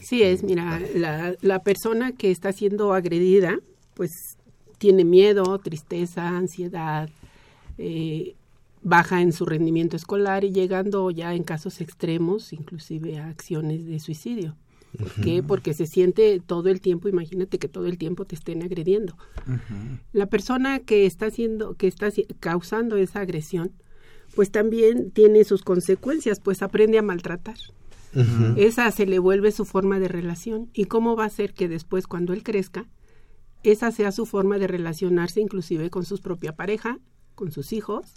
Sí 0.00 0.22
es, 0.22 0.42
mira, 0.42 0.80
la, 0.94 1.34
la 1.40 1.62
persona 1.62 2.12
que 2.12 2.30
está 2.30 2.52
siendo 2.52 2.92
agredida, 2.94 3.58
pues 3.94 4.36
tiene 4.78 5.04
miedo, 5.04 5.58
tristeza, 5.58 6.28
ansiedad, 6.28 7.08
eh, 7.78 8.34
baja 8.82 9.22
en 9.22 9.32
su 9.32 9.46
rendimiento 9.46 9.96
escolar 9.96 10.44
y 10.44 10.52
llegando 10.52 11.10
ya 11.10 11.34
en 11.34 11.44
casos 11.44 11.80
extremos, 11.80 12.52
inclusive 12.52 13.18
a 13.18 13.28
acciones 13.28 13.86
de 13.86 14.00
suicidio. 14.00 14.56
¿Por 14.98 15.12
qué? 15.22 15.42
Porque 15.42 15.72
se 15.72 15.86
siente 15.86 16.40
todo 16.44 16.68
el 16.68 16.80
tiempo, 16.80 17.08
imagínate 17.08 17.58
que 17.58 17.68
todo 17.68 17.86
el 17.86 17.96
tiempo 17.96 18.26
te 18.26 18.34
estén 18.34 18.62
agrediendo. 18.62 19.16
La 20.12 20.26
persona 20.26 20.80
que 20.80 21.06
está 21.06 21.26
haciendo, 21.26 21.74
que 21.74 21.86
está 21.86 22.08
causando 22.40 22.96
esa 22.96 23.20
agresión, 23.20 23.72
pues 24.34 24.50
también 24.50 25.10
tiene 25.10 25.44
sus 25.44 25.62
consecuencias, 25.62 26.40
pues 26.40 26.62
aprende 26.62 26.98
a 26.98 27.02
maltratar. 27.02 27.56
Esa 28.56 28.90
se 28.90 29.06
le 29.06 29.18
vuelve 29.18 29.52
su 29.52 29.64
forma 29.64 29.98
de 29.98 30.08
relación. 30.08 30.70
¿Y 30.74 30.84
cómo 30.84 31.16
va 31.16 31.24
a 31.24 31.30
ser 31.30 31.54
que 31.54 31.68
después, 31.68 32.06
cuando 32.06 32.32
él 32.32 32.42
crezca, 32.42 32.86
esa 33.62 33.90
sea 33.90 34.12
su 34.12 34.26
forma 34.26 34.58
de 34.58 34.66
relacionarse 34.66 35.40
inclusive 35.40 35.90
con 35.90 36.04
su 36.04 36.18
propia 36.18 36.54
pareja, 36.54 36.98
con 37.34 37.52
sus 37.52 37.72
hijos, 37.72 38.14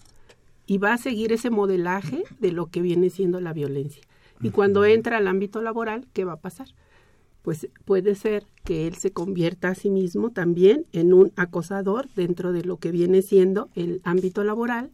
y 0.65 0.79
va 0.79 0.93
a 0.93 0.97
seguir 0.97 1.31
ese 1.31 1.49
modelaje 1.49 2.23
de 2.39 2.51
lo 2.51 2.67
que 2.67 2.81
viene 2.81 3.09
siendo 3.09 3.39
la 3.39 3.53
violencia. 3.53 4.01
Y 4.41 4.49
cuando 4.49 4.83
entra 4.85 5.17
al 5.17 5.27
ámbito 5.27 5.61
laboral, 5.61 6.07
¿qué 6.13 6.25
va 6.25 6.33
a 6.33 6.41
pasar? 6.41 6.67
Pues 7.41 7.69
puede 7.85 8.15
ser 8.15 8.45
que 8.63 8.87
él 8.87 8.95
se 8.95 9.11
convierta 9.11 9.69
a 9.69 9.75
sí 9.75 9.89
mismo 9.89 10.31
también 10.31 10.87
en 10.91 11.13
un 11.13 11.31
acosador 11.35 12.09
dentro 12.15 12.51
de 12.51 12.63
lo 12.63 12.77
que 12.77 12.91
viene 12.91 13.21
siendo 13.21 13.69
el 13.75 14.01
ámbito 14.03 14.43
laboral, 14.43 14.91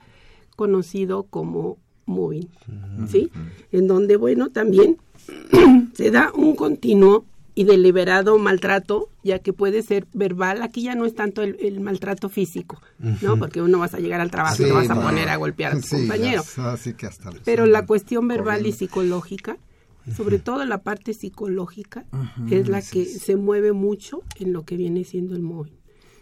conocido 0.58 1.24
como 1.24 1.80
moving, 2.06 2.47
¿sí? 3.08 3.32
En 3.72 3.88
donde, 3.88 4.16
bueno, 4.18 4.49
también 4.49 4.97
se 5.93 6.12
da 6.12 6.32
un 6.34 6.56
continuo 6.56 7.26
y 7.54 7.66
deliberado 7.66 8.38
maltrato, 8.38 9.10
ya 9.24 9.39
que 9.39 9.52
puede 9.54 9.82
ser 9.84 10.08
verbal, 10.14 10.62
aquí 10.64 10.84
ya 10.84 10.95
no 10.95 11.06
es 11.06 11.14
tanto 11.16 11.41
el, 11.41 11.58
el 11.60 11.82
maltrato 11.82 12.30
físico, 12.30 12.82
¿no? 13.22 13.38
Porque 13.38 13.62
uno 13.62 13.78
vas 13.80 13.93
a 13.93 13.99
llegar 13.99 14.22
al 14.22 14.32
trabajo 14.32 14.62
y 14.64 14.66
te 14.66 14.72
vas 14.72 14.89
a 14.89 14.95
poner 15.02 15.28
a 15.30 15.36
golpear 15.36 15.74
a 15.74 15.76
tu 15.76 15.82
Sí, 15.88 15.95
compañero. 15.97 16.43
ya, 16.58 16.72
así 16.72 16.93
que 16.93 17.08
hasta 17.08 17.30
los- 17.32 17.41
Pero 17.43 17.66
la 17.66 17.86
cuestión 17.86 18.28
verbal 18.28 18.66
y 18.66 18.72
psicológica, 18.72 19.58
sobre 20.16 20.39
todo 20.39 20.66
la 20.66 20.80
parte 20.82 21.14
psicológica, 21.14 22.06
es 22.49 22.68
la 22.70 22.82
sí, 22.82 22.91
que 22.91 23.06
se 23.06 23.36
mueve 23.36 23.74
mucho 23.74 24.24
en 24.39 24.54
lo 24.54 24.64
que 24.64 24.78
viene 24.78 25.04
siendo 25.04 25.36
el 25.36 25.41
móvil. 25.41 25.74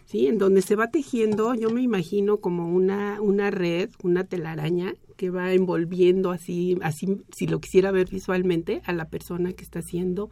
¿Sí? 0.06 0.26
En 0.26 0.38
donde 0.38 0.60
se 0.60 0.74
va 0.74 0.90
tejiendo, 0.90 1.54
yo 1.54 1.70
me 1.70 1.80
imagino 1.82 2.38
como 2.38 2.68
una, 2.74 3.20
una 3.20 3.52
red, 3.52 3.90
una 4.02 4.24
telaraña 4.24 4.94
que 5.20 5.28
va 5.28 5.52
envolviendo 5.52 6.30
así, 6.30 6.78
así, 6.80 7.20
si 7.30 7.46
lo 7.46 7.60
quisiera 7.60 7.90
ver 7.90 8.08
visualmente, 8.08 8.80
a 8.86 8.94
la 8.94 9.10
persona 9.10 9.52
que 9.52 9.62
está 9.62 9.82
siendo 9.82 10.30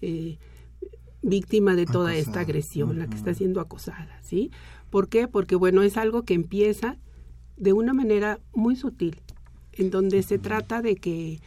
eh, 0.00 0.38
víctima 1.20 1.76
de 1.76 1.84
toda 1.84 2.16
esta 2.16 2.40
agresión, 2.40 2.98
la 2.98 3.08
que 3.08 3.16
está 3.16 3.34
siendo 3.34 3.60
acosada, 3.60 4.18
¿sí? 4.22 4.50
¿Por 4.88 5.10
qué? 5.10 5.28
Porque, 5.28 5.54
bueno, 5.54 5.82
es 5.82 5.98
algo 5.98 6.22
que 6.22 6.32
empieza 6.32 6.96
de 7.58 7.74
una 7.74 7.92
manera 7.92 8.40
muy 8.54 8.74
sutil, 8.74 9.20
en 9.74 9.90
donde 9.90 10.22
se 10.22 10.38
trata 10.38 10.80
de 10.80 10.96
que 10.96 11.38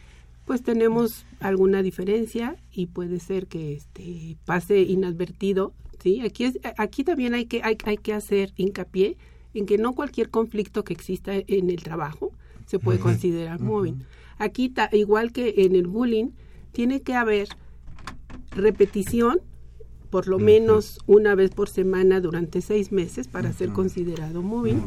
pues 0.44 0.62
tenemos 0.62 1.26
alguna 1.40 1.82
diferencia 1.82 2.54
y 2.70 2.86
puede 2.86 3.18
ser 3.18 3.48
que 3.48 3.74
este 3.74 4.36
pase 4.44 4.82
inadvertido, 4.82 5.74
¿sí? 6.00 6.20
Aquí 6.20 6.44
es 6.44 6.60
aquí 6.76 7.02
también 7.02 7.34
hay 7.34 7.46
que 7.46 7.62
hay, 7.64 7.76
hay 7.84 7.96
que 7.96 8.12
hacer 8.12 8.52
hincapié 8.54 9.16
en 9.54 9.66
que 9.66 9.76
no 9.76 9.92
cualquier 9.92 10.30
conflicto 10.30 10.84
que 10.84 10.92
exista 10.92 11.32
en 11.34 11.68
el 11.68 11.82
trabajo 11.82 12.30
se 12.66 12.78
puede 12.78 12.98
considerar 12.98 13.60
móvil. 13.60 14.04
Aquí 14.38 14.68
ta- 14.68 14.90
igual 14.92 15.32
que 15.32 15.54
en 15.64 15.74
el 15.74 15.86
bullying 15.86 16.30
tiene 16.72 17.00
que 17.00 17.14
haber 17.14 17.48
repetición 18.50 19.40
por 20.10 20.28
lo 20.28 20.38
menos 20.38 21.00
una 21.06 21.34
vez 21.34 21.50
por 21.50 21.68
semana 21.68 22.20
durante 22.20 22.62
seis 22.62 22.92
meses 22.92 23.26
para 23.26 23.52
ser 23.52 23.70
considerado 23.72 24.40
móvil 24.40 24.80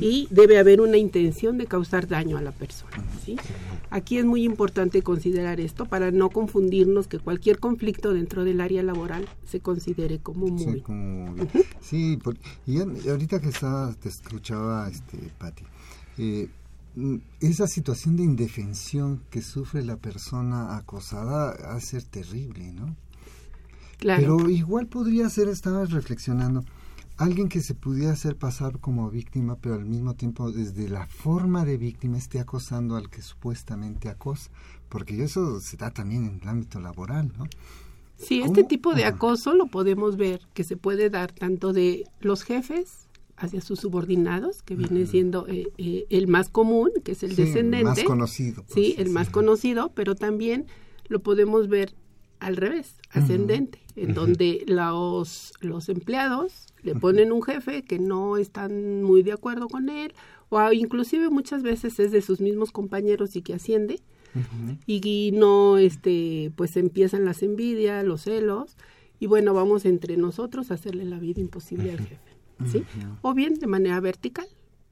y 0.00 0.28
debe 0.30 0.56
haber 0.58 0.80
una 0.80 0.96
intención 0.96 1.58
de 1.58 1.66
causar 1.66 2.06
daño 2.06 2.38
a 2.38 2.42
la 2.42 2.52
persona. 2.52 2.92
¿sí? 3.24 3.36
Aquí 3.90 4.18
es 4.18 4.24
muy 4.24 4.44
importante 4.44 5.02
considerar 5.02 5.60
esto 5.60 5.84
para 5.86 6.10
no 6.12 6.30
confundirnos 6.30 7.08
que 7.08 7.18
cualquier 7.18 7.58
conflicto 7.58 8.14
dentro 8.14 8.44
del 8.44 8.60
área 8.60 8.82
laboral 8.82 9.26
se 9.44 9.60
considere 9.60 10.20
como 10.20 10.56
Sí, 10.56 10.80
como- 10.80 11.34
sí, 11.80 12.18
por- 12.22 12.36
y 12.64 12.78
ya- 12.78 12.86
y 13.04 13.08
ahorita 13.08 13.40
que 13.40 13.48
estaba, 13.48 13.92
te 13.94 14.08
escuchaba, 14.08 14.88
este, 14.88 15.18
Patti, 15.38 15.64
eh, 16.18 16.48
esa 17.40 17.66
situación 17.66 18.16
de 18.16 18.24
indefensión 18.24 19.22
que 19.30 19.42
sufre 19.42 19.82
la 19.82 19.96
persona 19.96 20.76
acosada 20.76 21.54
ha 21.70 21.74
de 21.74 21.80
ser 21.80 22.04
terrible, 22.04 22.72
¿no? 22.72 22.94
Claro. 23.98 24.36
Pero 24.38 24.50
igual 24.50 24.88
podría 24.88 25.30
ser, 25.30 25.48
estaba 25.48 25.84
reflexionando, 25.84 26.64
alguien 27.16 27.48
que 27.48 27.60
se 27.60 27.74
pudiera 27.74 28.12
hacer 28.12 28.36
pasar 28.36 28.78
como 28.78 29.10
víctima, 29.10 29.56
pero 29.56 29.76
al 29.76 29.84
mismo 29.84 30.14
tiempo 30.14 30.50
desde 30.50 30.88
la 30.88 31.06
forma 31.06 31.64
de 31.64 31.76
víctima 31.76 32.18
esté 32.18 32.40
acosando 32.40 32.96
al 32.96 33.08
que 33.10 33.22
supuestamente 33.22 34.08
acosa, 34.08 34.50
porque 34.88 35.22
eso 35.22 35.60
se 35.60 35.76
da 35.76 35.90
también 35.90 36.26
en 36.26 36.40
el 36.42 36.48
ámbito 36.48 36.80
laboral, 36.80 37.32
¿no? 37.38 37.44
Sí, 38.16 38.40
este 38.42 38.62
tipo 38.62 38.94
de 38.94 39.04
acoso 39.04 39.54
lo 39.54 39.66
podemos 39.66 40.16
ver 40.16 40.42
que 40.54 40.62
se 40.62 40.76
puede 40.76 41.10
dar 41.10 41.32
tanto 41.32 41.72
de 41.72 42.04
los 42.20 42.44
jefes 42.44 43.08
hacia 43.42 43.60
sus 43.60 43.80
subordinados, 43.80 44.62
que 44.62 44.76
viene 44.76 45.04
siendo 45.06 45.46
eh, 45.48 45.66
eh, 45.76 46.06
el 46.10 46.28
más 46.28 46.48
común, 46.48 46.90
que 47.04 47.12
es 47.12 47.22
el 47.24 47.34
Sí, 47.34 47.42
el 47.42 47.46
descendente. 47.46 47.84
más 47.84 48.04
conocido, 48.04 48.62
pues, 48.62 48.74
sí, 48.74 48.94
el 48.98 49.10
más 49.10 49.30
conocido, 49.30 49.90
pero 49.94 50.14
también 50.14 50.66
lo 51.08 51.20
podemos 51.20 51.66
ver 51.68 51.94
al 52.38 52.56
revés, 52.56 52.94
ascendente, 53.10 53.80
en 53.96 54.14
donde 54.14 54.64
los, 54.66 55.52
los 55.60 55.88
empleados 55.88 56.66
le 56.82 56.94
ponen 56.94 57.32
un 57.32 57.42
jefe 57.42 57.82
que 57.82 57.98
no 57.98 58.36
están 58.36 59.02
muy 59.02 59.22
de 59.22 59.32
acuerdo 59.32 59.68
con 59.68 59.88
él, 59.88 60.12
o 60.48 60.72
inclusive 60.72 61.28
muchas 61.30 61.62
veces 61.62 61.98
es 61.98 62.12
de 62.12 62.22
sus 62.22 62.40
mismos 62.40 62.70
compañeros 62.70 63.34
y 63.36 63.42
que 63.42 63.54
asciende, 63.54 64.00
y, 64.86 65.00
y 65.06 65.32
no 65.32 65.78
este 65.78 66.52
pues 66.56 66.76
empiezan 66.76 67.26
las 67.26 67.42
envidias 67.42 68.02
los 68.02 68.22
celos 68.22 68.78
y 69.20 69.26
bueno 69.26 69.52
vamos 69.52 69.84
entre 69.84 70.16
nosotros 70.16 70.70
a 70.70 70.74
hacerle 70.74 71.04
la 71.04 71.18
vida 71.18 71.38
imposible 71.38 71.90
al 71.92 71.98
jefe 71.98 72.31
¿sí? 72.70 72.84
o 73.22 73.34
bien 73.34 73.54
de 73.54 73.66
manera 73.66 74.00
vertical 74.00 74.46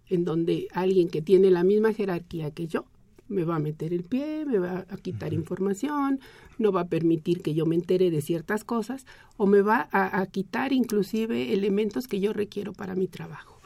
en 0.08 0.24
donde 0.24 0.68
alguien 0.72 1.08
que 1.08 1.22
tiene 1.22 1.50
la 1.50 1.64
misma 1.64 1.92
jerarquía 1.92 2.50
que 2.50 2.66
yo 2.66 2.84
me 3.28 3.44
va 3.44 3.56
a 3.56 3.60
meter 3.60 3.92
el 3.94 4.02
pie, 4.02 4.44
me 4.44 4.58
va 4.58 4.84
a 4.88 4.96
quitar 4.96 5.32
información, 5.32 6.18
no 6.58 6.72
va 6.72 6.82
a 6.82 6.88
permitir 6.88 7.42
que 7.42 7.54
yo 7.54 7.64
me 7.64 7.76
entere 7.76 8.10
de 8.10 8.20
ciertas 8.22 8.64
cosas 8.64 9.06
o 9.36 9.46
me 9.46 9.62
va 9.62 9.88
a, 9.92 10.20
a 10.20 10.26
quitar 10.26 10.72
inclusive 10.72 11.52
elementos 11.52 12.08
que 12.08 12.18
yo 12.18 12.32
requiero 12.32 12.72
para 12.72 12.96
mi 12.96 13.06
trabajo. 13.06 13.60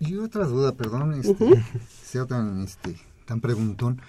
Y, 0.00 0.16
otra 0.16 0.46
duda, 0.46 0.72
perdón, 0.72 1.14
este, 1.14 1.62
sea 2.02 2.26
tan, 2.26 2.62
este, 2.62 2.96
tan 3.26 3.40
preguntón. 3.40 4.00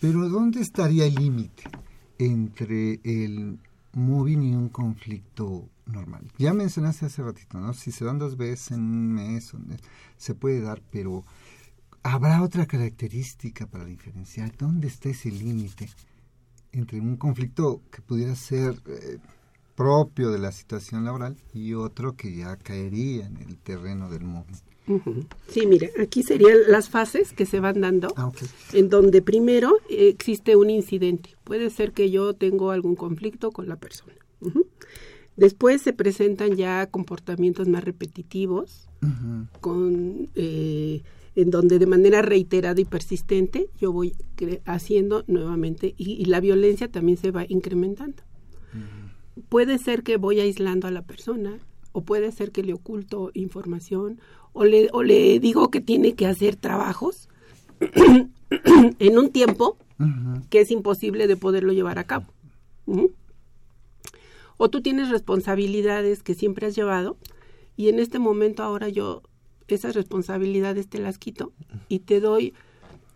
Pero 0.00 0.28
¿dónde 0.28 0.60
estaría 0.60 1.06
el 1.06 1.14
límite 1.14 1.64
entre 2.18 3.00
el 3.04 3.58
moving 3.92 4.42
y 4.42 4.54
un 4.54 4.68
conflicto 4.70 5.68
normal? 5.86 6.30
Ya 6.38 6.52
mencionaste 6.52 7.06
hace 7.06 7.22
ratito, 7.22 7.58
¿no? 7.58 7.72
Si 7.74 7.92
se 7.92 8.04
dan 8.04 8.18
dos 8.18 8.36
veces 8.36 8.72
en 8.72 8.80
un 8.80 9.12
mes, 9.14 9.52
se 10.16 10.34
puede 10.34 10.60
dar, 10.60 10.82
pero 10.90 11.24
¿habrá 12.02 12.42
otra 12.42 12.66
característica 12.66 13.66
para 13.66 13.84
diferenciar? 13.84 14.56
¿Dónde 14.56 14.88
está 14.88 15.08
ese 15.10 15.30
límite 15.30 15.90
entre 16.72 17.00
un 17.00 17.16
conflicto 17.16 17.82
que 17.90 18.02
pudiera 18.02 18.34
ser 18.34 18.80
eh, 18.86 19.18
propio 19.74 20.30
de 20.30 20.38
la 20.38 20.52
situación 20.52 21.04
laboral 21.04 21.36
y 21.52 21.74
otro 21.74 22.14
que 22.16 22.34
ya 22.34 22.56
caería 22.56 23.26
en 23.26 23.36
el 23.38 23.56
terreno 23.58 24.08
del? 24.10 24.22
Ujú. 24.88 25.26
Sí, 25.48 25.66
mira, 25.66 25.88
aquí 26.00 26.22
serían 26.22 26.58
las 26.66 26.88
fases 26.88 27.32
que 27.32 27.46
se 27.46 27.60
van 27.60 27.80
dando, 27.80 28.12
Ah, 28.16 28.32
en 28.72 28.88
donde 28.88 29.22
primero 29.22 29.76
eh, 29.88 30.08
existe 30.08 30.56
un 30.56 30.70
incidente. 30.70 31.36
Puede 31.44 31.70
ser 31.70 31.92
que 31.92 32.10
yo 32.10 32.34
tengo 32.34 32.70
algún 32.70 32.96
conflicto 32.96 33.52
con 33.52 33.68
la 33.68 33.76
persona. 33.76 34.14
Después 35.36 35.82
se 35.82 35.92
presentan 35.92 36.56
ya 36.56 36.86
comportamientos 36.86 37.68
más 37.68 37.84
repetitivos, 37.84 38.88
con 39.60 40.28
eh, 40.34 41.02
en 41.34 41.50
donde 41.50 41.78
de 41.78 41.86
manera 41.86 42.22
reiterada 42.22 42.80
y 42.80 42.84
persistente 42.84 43.68
yo 43.80 43.92
voy 43.92 44.14
haciendo 44.64 45.24
nuevamente 45.26 45.94
y, 45.96 46.12
y 46.12 46.26
la 46.26 46.38
violencia 46.40 46.88
también 46.88 47.18
se 47.18 47.30
va 47.30 47.44
incrementando. 47.48 48.22
Puede 49.48 49.78
ser 49.78 50.02
que 50.02 50.18
voy 50.18 50.40
aislando 50.40 50.86
a 50.86 50.90
la 50.90 51.02
persona 51.02 51.58
o 51.92 52.02
puede 52.02 52.30
ser 52.32 52.52
que 52.52 52.62
le 52.62 52.74
oculto 52.74 53.30
información 53.34 54.20
o 54.52 54.64
le, 54.64 54.88
o 54.92 55.02
le 55.02 55.40
digo 55.40 55.70
que 55.70 55.80
tiene 55.80 56.14
que 56.14 56.26
hacer 56.26 56.56
trabajos 56.56 57.28
en 58.98 59.18
un 59.18 59.30
tiempo 59.30 59.78
que 60.50 60.60
es 60.60 60.70
imposible 60.70 61.26
de 61.26 61.36
poderlo 61.36 61.72
llevar 61.72 61.98
a 61.98 62.04
cabo. 62.04 62.26
Ujú. 62.86 63.12
O 64.64 64.70
tú 64.70 64.80
tienes 64.80 65.08
responsabilidades 65.10 66.22
que 66.22 66.34
siempre 66.34 66.68
has 66.68 66.76
llevado 66.76 67.16
y 67.76 67.88
en 67.88 67.98
este 67.98 68.18
momento 68.20 68.62
ahora 68.62 68.88
yo 68.88 69.22
esas 69.66 69.94
responsabilidades 69.96 70.86
te 70.88 70.98
las 71.00 71.18
quito 71.18 71.52
y 71.88 71.98
te 72.00 72.20
doy 72.20 72.54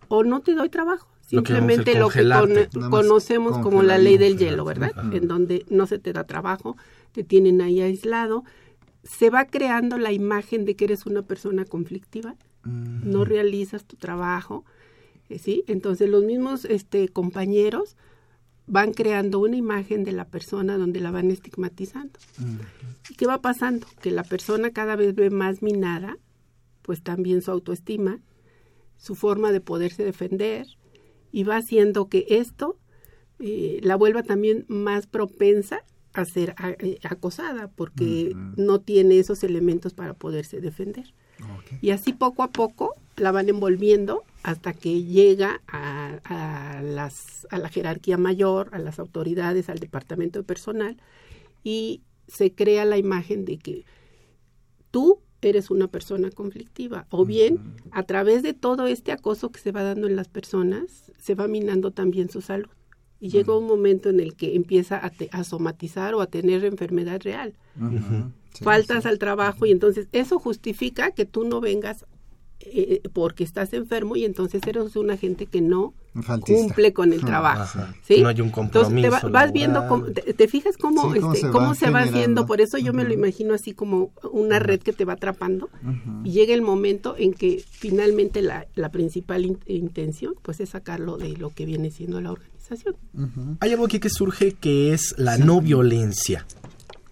o 0.09 0.23
no 0.23 0.41
te 0.41 0.55
doy 0.55 0.67
trabajo. 0.69 1.07
Simplemente 1.21 1.91
lo 1.99 2.09
que 2.09 2.19
con- 2.71 2.89
conocemos 2.89 3.53
como 3.63 3.81
la 3.83 3.97
ley 3.97 4.17
del 4.17 4.37
hielo, 4.37 4.65
¿verdad? 4.65 4.91
En 5.13 5.27
donde 5.29 5.65
no 5.69 5.87
se 5.87 5.99
te 5.99 6.11
da 6.11 6.25
trabajo, 6.25 6.75
te 7.13 7.23
tienen 7.23 7.61
ahí 7.61 7.79
aislado. 7.81 8.43
Se 9.03 9.29
va 9.29 9.45
creando 9.45 9.97
la 9.97 10.11
imagen 10.11 10.65
de 10.65 10.75
que 10.75 10.83
eres 10.85 11.05
una 11.05 11.21
persona 11.21 11.63
conflictiva, 11.63 12.35
no 12.63 13.23
realizas 13.23 13.85
tu 13.85 13.95
trabajo, 13.95 14.65
eh, 15.29 15.39
¿sí? 15.39 15.63
Entonces 15.67 16.09
los 16.09 16.23
mismos 16.25 16.65
este, 16.65 17.07
compañeros 17.07 17.95
van 18.67 18.91
creando 18.93 19.39
una 19.39 19.55
imagen 19.55 20.03
de 20.03 20.11
la 20.11 20.25
persona 20.25 20.77
donde 20.77 20.99
la 20.99 21.11
van 21.11 21.31
estigmatizando. 21.31 22.19
¿Y 23.09 23.15
qué 23.15 23.25
va 23.25 23.41
pasando? 23.41 23.87
Que 24.01 24.11
la 24.11 24.23
persona 24.23 24.71
cada 24.71 24.95
vez 24.95 25.15
ve 25.15 25.29
más 25.29 25.61
minada, 25.61 26.17
pues 26.81 27.01
también 27.01 27.41
su 27.41 27.51
autoestima, 27.51 28.19
su 28.97 29.15
forma 29.15 29.51
de 29.51 29.61
poderse 29.61 30.03
defender, 30.03 30.65
y 31.31 31.43
va 31.43 31.57
haciendo 31.57 32.07
que 32.09 32.25
esto 32.29 32.77
eh, 33.39 33.79
la 33.83 33.95
vuelva 33.95 34.23
también 34.23 34.65
más 34.67 35.05
propensa 35.07 35.81
a 36.13 36.25
ser 36.25 36.55
a- 36.57 36.71
eh, 36.71 36.97
acosada, 37.03 37.67
porque 37.69 38.31
no 38.57 38.79
tiene 38.79 39.19
esos 39.19 39.43
elementos 39.43 39.93
para 39.93 40.13
poderse 40.15 40.59
defender. 40.59 41.13
Y 41.81 41.91
así 41.91 42.13
poco 42.13 42.43
a 42.43 42.49
poco 42.51 42.93
la 43.15 43.31
van 43.31 43.49
envolviendo 43.49 44.23
hasta 44.43 44.73
que 44.73 45.03
llega 45.03 45.61
a, 45.67 46.19
a 46.23 46.81
las, 46.81 47.47
a 47.51 47.57
la 47.57 47.69
jerarquía 47.69 48.17
mayor, 48.17 48.69
a 48.73 48.79
las 48.79 48.99
autoridades, 48.99 49.69
al 49.69 49.79
departamento 49.79 50.39
de 50.39 50.43
personal, 50.43 50.97
y 51.63 52.01
se 52.27 52.53
crea 52.53 52.85
la 52.85 52.97
imagen 52.97 53.45
de 53.45 53.57
que 53.57 53.85
tú 54.91 55.19
eres 55.41 55.69
una 55.69 55.87
persona 55.87 56.29
conflictiva. 56.31 57.05
O 57.09 57.25
bien, 57.25 57.75
a 57.91 58.03
través 58.03 58.41
de 58.43 58.53
todo 58.53 58.87
este 58.87 59.11
acoso 59.11 59.51
que 59.51 59.59
se 59.59 59.71
va 59.71 59.83
dando 59.83 60.07
en 60.07 60.15
las 60.15 60.27
personas, 60.29 61.11
se 61.19 61.35
va 61.35 61.47
minando 61.47 61.91
también 61.91 62.29
su 62.29 62.41
salud. 62.41 62.69
Y 63.19 63.29
llega 63.29 63.57
un 63.57 63.65
momento 63.65 64.09
en 64.09 64.19
el 64.19 64.35
que 64.35 64.55
empieza 64.55 65.03
a, 65.03 65.09
te- 65.09 65.29
a 65.31 65.43
somatizar 65.43 66.13
o 66.13 66.21
a 66.21 66.27
tener 66.27 66.63
enfermedad 66.65 67.19
real. 67.23 67.53
Sí, 68.57 68.63
Faltas 68.63 69.03
sí. 69.03 69.09
al 69.09 69.19
trabajo 69.19 69.65
y 69.65 69.71
entonces 69.71 70.07
eso 70.11 70.39
justifica 70.39 71.11
que 71.11 71.25
tú 71.25 71.43
no 71.47 71.61
vengas 71.61 72.05
eh, 72.59 73.01
porque 73.13 73.43
estás 73.43 73.71
enfermo 73.73 74.15
y 74.15 74.25
entonces 74.25 74.61
eres 74.65 74.95
una 74.95 75.15
gente 75.15 75.45
que 75.45 75.61
no 75.61 75.93
Un 76.15 76.23
cumple 76.41 76.91
con 76.91 77.13
el 77.13 77.21
trabajo. 77.21 77.61
Ajá. 77.61 77.95
¿sí? 78.03 78.19
No 78.21 78.27
hay 78.29 78.41
un 78.41 78.47
Entonces 78.47 78.71
te 78.93 79.09
va- 79.09 79.21
compromiso 79.21 79.29
vas 79.31 79.53
viendo, 79.53 79.87
cómo- 79.87 80.05
te, 80.07 80.33
te 80.33 80.47
fijas 80.47 80.75
cómo, 80.75 81.13
Sí, 81.13 81.19
cómo 81.19 81.33
este, 81.33 81.45
se 81.47 81.51
cómo 81.53 81.67
va 81.67 81.75
se 81.75 81.89
va 81.91 81.99
haciendo, 82.01 82.45
por 82.47 82.59
eso 82.59 82.77
yo 82.79 82.91
me 82.93 83.03
lo 83.03 83.13
imagino 83.13 83.53
así 83.53 83.73
como 83.73 84.11
una 84.31 84.57
red 84.59 84.81
que 84.81 84.91
te 84.91 85.05
va 85.05 85.13
atrapando 85.13 85.69
y 86.23 86.31
llega 86.31 86.53
el 86.55 86.63
momento 86.63 87.15
en 87.17 87.33
que 87.33 87.63
finalmente 87.69 88.41
la, 88.41 88.65
la 88.75 88.89
principal 88.89 89.45
in- 89.45 89.59
intención 89.67 90.33
pues 90.41 90.59
es 90.59 90.69
sacarlo 90.69 91.17
de 91.17 91.37
lo 91.37 91.51
que 91.51 91.65
viene 91.65 91.91
siendo 91.91 92.19
la 92.21 92.31
organización. 92.31 92.95
Hay 93.61 93.71
algo 93.71 93.85
aquí 93.85 93.99
que 93.99 94.09
surge 94.09 94.53
que 94.53 94.93
es 94.93 95.13
la 95.17 95.37
no 95.37 95.61
violencia. 95.61 96.45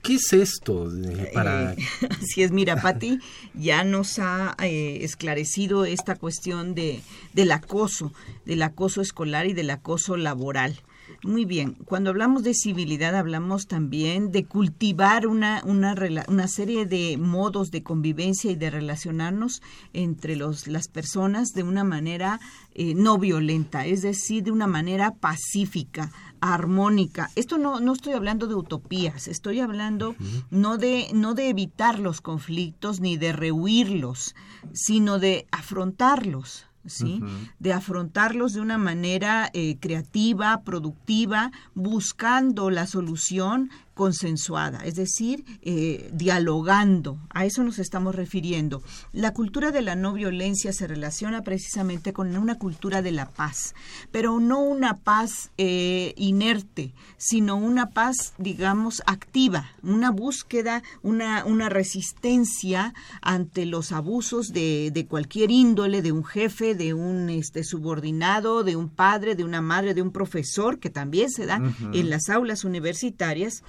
¿Qué 0.05 0.15
es 0.15 0.31
esto 0.33 0.89
de- 0.89 1.25
para 1.33 1.73
Eh, 1.73 1.75
así 2.21 2.43
es, 2.43 2.51
mira, 2.51 2.81
Patti 2.81 3.19
ya 3.53 3.83
nos 3.83 4.19
ha 4.19 4.55
eh, 4.63 4.99
esclarecido 5.01 5.85
esta 5.85 6.15
cuestión 6.15 6.75
de, 6.75 7.01
del 7.33 7.51
acoso, 7.51 8.13
del 8.45 8.61
acoso 8.61 9.01
escolar 9.01 9.45
y 9.47 9.53
del 9.53 9.69
acoso 9.69 10.15
laboral. 10.17 10.79
Muy 11.25 11.45
bien, 11.45 11.73
cuando 11.85 12.11
hablamos 12.11 12.43
de 12.43 12.53
civilidad 12.53 13.15
hablamos 13.15 13.65
también 13.65 14.31
de 14.31 14.45
cultivar 14.45 15.25
una, 15.25 15.63
una, 15.65 15.95
una 16.27 16.47
serie 16.47 16.85
de 16.85 17.17
modos 17.17 17.71
de 17.71 17.81
convivencia 17.81 18.51
y 18.51 18.55
de 18.55 18.69
relacionarnos 18.69 19.63
entre 19.93 20.35
los, 20.35 20.67
las 20.67 20.87
personas 20.87 21.53
de 21.53 21.63
una 21.63 21.83
manera 21.83 22.39
eh, 22.75 22.93
no 22.93 23.17
violenta, 23.17 23.87
es 23.87 24.03
decir, 24.03 24.43
de 24.43 24.51
una 24.51 24.67
manera 24.67 25.15
pacífica, 25.15 26.11
armónica. 26.41 27.31
Esto 27.33 27.57
no, 27.57 27.79
no 27.79 27.93
estoy 27.93 28.13
hablando 28.13 28.45
de 28.45 28.53
utopías, 28.53 29.27
estoy 29.27 29.61
hablando 29.61 30.15
no, 30.51 30.77
de, 30.77 31.07
no 31.15 31.33
de 31.33 31.49
evitar 31.49 31.97
los 31.97 32.21
conflictos 32.21 32.99
ni 32.99 33.17
de 33.17 33.33
rehuirlos, 33.33 34.35
sino 34.73 35.17
de 35.17 35.47
afrontarlos. 35.51 36.67
¿Sí? 36.85 37.21
De 37.59 37.73
afrontarlos 37.73 38.53
de 38.53 38.61
una 38.61 38.77
manera 38.77 39.49
eh, 39.53 39.77
creativa, 39.79 40.61
productiva, 40.61 41.51
buscando 41.73 42.69
la 42.69 42.87
solución 42.87 43.69
consensuada, 43.95 44.79
es 44.85 44.95
decir, 44.95 45.43
eh, 45.63 46.11
dialogando. 46.13 47.17
A 47.29 47.45
eso 47.45 47.63
nos 47.63 47.79
estamos 47.79 48.13
refiriendo. 48.13 48.83
La 49.13 49.33
cultura 49.33 49.71
de 49.71 49.81
la 49.81 49.95
no 49.95 50.13
violencia 50.13 50.73
se 50.73 50.85
relaciona 50.85 51.41
precisamente 51.41 52.13
con 52.13 52.35
una 52.35 52.59
cultura 52.59 53.01
de 53.01 53.11
la 53.11 53.29
paz, 53.31 53.73
pero 54.11 54.39
no 54.39 54.59
una 54.59 54.97
paz 54.97 55.49
eh, 55.57 56.13
inerte, 56.17 56.93
sino 57.17 57.55
una 57.55 57.89
paz, 57.91 58.33
digamos, 58.37 59.01
activa, 59.07 59.71
una 59.81 60.11
búsqueda, 60.11 60.83
una, 61.01 61.45
una 61.45 61.69
resistencia 61.69 62.93
ante 63.21 63.65
los 63.65 63.93
abusos 63.93 64.49
de, 64.49 64.91
de 64.93 65.05
cualquier 65.07 65.51
índole, 65.51 66.01
de 66.01 66.11
un 66.11 66.25
jefe, 66.25 66.75
de 66.75 66.93
un 66.93 67.29
este, 67.29 67.63
subordinado, 67.63 68.63
de 68.63 68.75
un 68.75 68.89
padre, 68.89 69.35
de 69.35 69.45
una 69.45 69.61
madre, 69.61 69.93
de 69.93 70.01
un 70.01 70.11
profesor, 70.11 70.79
que 70.79 70.89
también 70.89 71.31
se 71.31 71.45
da 71.45 71.61
en 71.93 72.09
las 72.09 72.29
aulas 72.29 72.65
universitarias, 72.65 73.63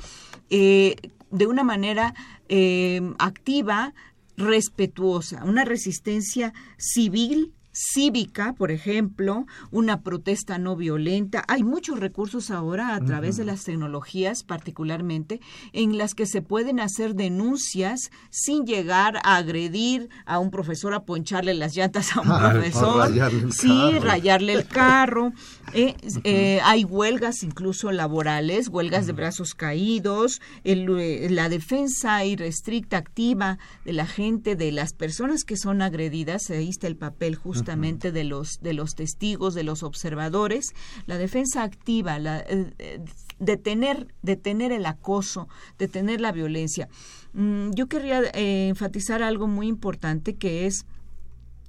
eh, 0.50 0.96
de 1.30 1.46
una 1.46 1.64
manera 1.64 2.14
eh, 2.48 3.00
activa, 3.18 3.94
respetuosa, 4.36 5.44
una 5.44 5.64
resistencia 5.64 6.52
civil 6.76 7.54
cívica, 7.76 8.54
por 8.54 8.70
ejemplo, 8.70 9.46
una 9.70 10.00
protesta 10.00 10.56
no 10.58 10.76
violenta. 10.76 11.44
Hay 11.46 11.62
muchos 11.62 12.00
recursos 12.00 12.50
ahora 12.50 12.94
a 12.94 13.00
través 13.04 13.36
de 13.36 13.44
las 13.44 13.64
tecnologías, 13.64 14.44
particularmente, 14.44 15.40
en 15.74 15.98
las 15.98 16.14
que 16.14 16.24
se 16.24 16.40
pueden 16.40 16.80
hacer 16.80 17.14
denuncias 17.14 18.10
sin 18.30 18.64
llegar 18.64 19.18
a 19.24 19.36
agredir 19.36 20.08
a 20.24 20.38
un 20.38 20.50
profesor, 20.50 20.94
a 20.94 21.04
poncharle 21.04 21.52
las 21.52 21.76
llantas 21.76 22.16
a 22.16 22.20
un 22.22 22.26
Ah, 22.36 22.50
profesor. 22.52 23.10
rayarle 23.10 23.52
sí, 23.52 23.98
rayarle 23.98 24.52
el 24.54 24.66
carro. 24.66 25.32
Eh, 25.74 25.94
eh, 26.24 26.60
hay 26.64 26.84
huelgas 26.84 27.42
incluso 27.42 27.92
laborales, 27.92 28.68
huelgas 28.68 29.06
de 29.06 29.12
brazos 29.12 29.54
caídos, 29.54 30.40
el, 30.64 30.88
eh, 30.98 31.28
la 31.30 31.48
defensa 31.48 32.24
irrestricta 32.24 32.96
activa 32.98 33.58
de 33.84 33.92
la 33.92 34.06
gente, 34.06 34.54
de 34.56 34.72
las 34.72 34.92
personas 34.92 35.44
que 35.44 35.56
son 35.56 35.82
agredidas, 35.82 36.50
ahí 36.50 36.68
está 36.68 36.86
el 36.86 36.96
papel 36.96 37.36
justamente 37.66 38.12
de 38.12 38.22
los 38.22 38.60
de 38.60 38.74
los 38.74 38.94
testigos, 38.94 39.54
de 39.54 39.64
los 39.64 39.82
observadores, 39.82 40.72
la 41.06 41.18
defensa 41.18 41.64
activa, 41.64 42.16
la, 42.20 42.38
eh, 42.38 42.72
eh, 42.78 43.00
detener 43.40 44.14
detener 44.22 44.70
el 44.70 44.86
acoso, 44.86 45.48
detener 45.76 46.20
la 46.20 46.30
violencia. 46.30 46.88
Mm, 47.32 47.70
yo 47.74 47.88
querría 47.88 48.22
eh, 48.34 48.68
enfatizar 48.68 49.20
algo 49.22 49.48
muy 49.48 49.66
importante 49.66 50.36
que 50.36 50.66
es 50.66 50.84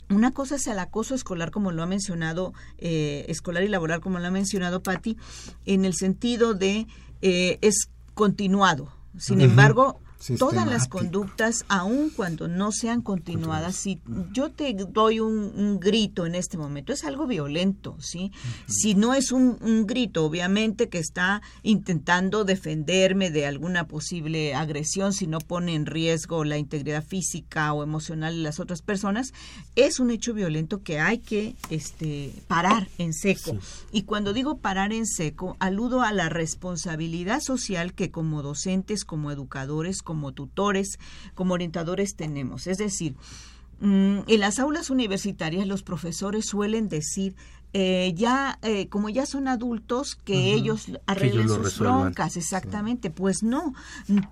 Una 0.09 0.31
cosa 0.31 0.55
es 0.55 0.67
el 0.67 0.79
acoso 0.79 1.15
escolar, 1.15 1.51
como 1.51 1.71
lo 1.71 1.83
ha 1.83 1.85
mencionado, 1.85 2.53
eh, 2.77 3.25
escolar 3.27 3.63
y 3.63 3.67
laboral, 3.67 3.99
como 3.99 4.19
lo 4.19 4.27
ha 4.27 4.31
mencionado 4.31 4.81
Patti, 4.81 5.17
en 5.65 5.83
el 5.83 5.93
sentido 5.93 6.53
de 6.53 6.87
eh, 7.21 7.57
es 7.61 7.89
continuado. 8.13 8.87
Sin 9.17 9.41
embargo, 9.41 9.99
todas 10.37 10.67
las 10.67 10.87
conductas, 10.87 11.65
aun 11.67 12.09
cuando 12.09 12.47
no 12.47 12.71
sean 12.71 13.01
continuadas, 13.01 13.75
si 13.75 13.99
yo 14.31 14.51
te 14.51 14.73
doy 14.73 15.19
un, 15.19 15.51
un 15.55 15.79
grito 15.79 16.25
en 16.25 16.35
este 16.35 16.57
momento, 16.57 16.93
es 16.93 17.03
algo 17.03 17.27
violento, 17.27 17.95
¿sí? 17.99 18.31
Si 18.67 18.95
no 18.95 19.13
es 19.13 19.31
un, 19.31 19.57
un 19.61 19.85
grito, 19.87 20.25
obviamente, 20.25 20.89
que 20.89 20.99
está 20.99 21.41
intentando 21.63 22.43
defenderme 22.43 23.29
de 23.29 23.45
alguna 23.45 23.87
posible 23.87 24.55
agresión, 24.55 25.13
si 25.13 25.27
no 25.27 25.39
pone 25.39 25.75
en 25.75 25.85
riesgo 25.85 26.43
la 26.43 26.57
integridad 26.57 27.03
física 27.03 27.73
o 27.73 27.83
emocional 27.83 28.35
de 28.35 28.41
las 28.41 28.59
otras 28.59 28.81
personas, 28.81 29.33
es 29.75 29.99
un 29.99 30.11
hecho 30.11 30.33
violento 30.33 30.81
que 30.83 30.99
hay 30.99 31.19
que 31.19 31.55
este, 31.69 32.33
parar 32.47 32.87
en 32.97 33.13
seco. 33.13 33.57
Y 33.91 34.03
cuando 34.03 34.33
digo 34.33 34.57
parar 34.57 34.93
en 34.93 35.05
seco, 35.05 35.55
aludo 35.59 36.01
a 36.01 36.11
la 36.11 36.29
responsabilidad 36.29 37.41
social 37.41 37.93
que 37.93 38.11
como 38.11 38.41
docentes, 38.41 39.05
como 39.05 39.31
educadores, 39.31 40.01
como 40.07 40.31
tutores, 40.31 40.99
como 41.35 41.53
orientadores 41.53 42.15
tenemos. 42.15 42.65
Es 42.65 42.77
decir, 42.77 43.17
mm, 43.81 44.19
en 44.25 44.39
las 44.39 44.57
aulas 44.57 44.89
universitarias 44.89 45.67
los 45.67 45.83
profesores 45.83 46.45
suelen 46.45 46.87
decir, 46.87 47.35
eh, 47.73 48.13
ya 48.15 48.57
eh, 48.61 48.87
como 48.87 49.09
ya 49.09 49.25
son 49.25 49.49
adultos, 49.49 50.15
que 50.15 50.53
ellos 50.53 50.85
arreglen 51.07 51.47
ellos 51.47 51.57
sus 51.57 51.79
broncas, 51.79 52.37
exactamente. 52.37 53.11
Pues 53.11 53.43
no, 53.43 53.73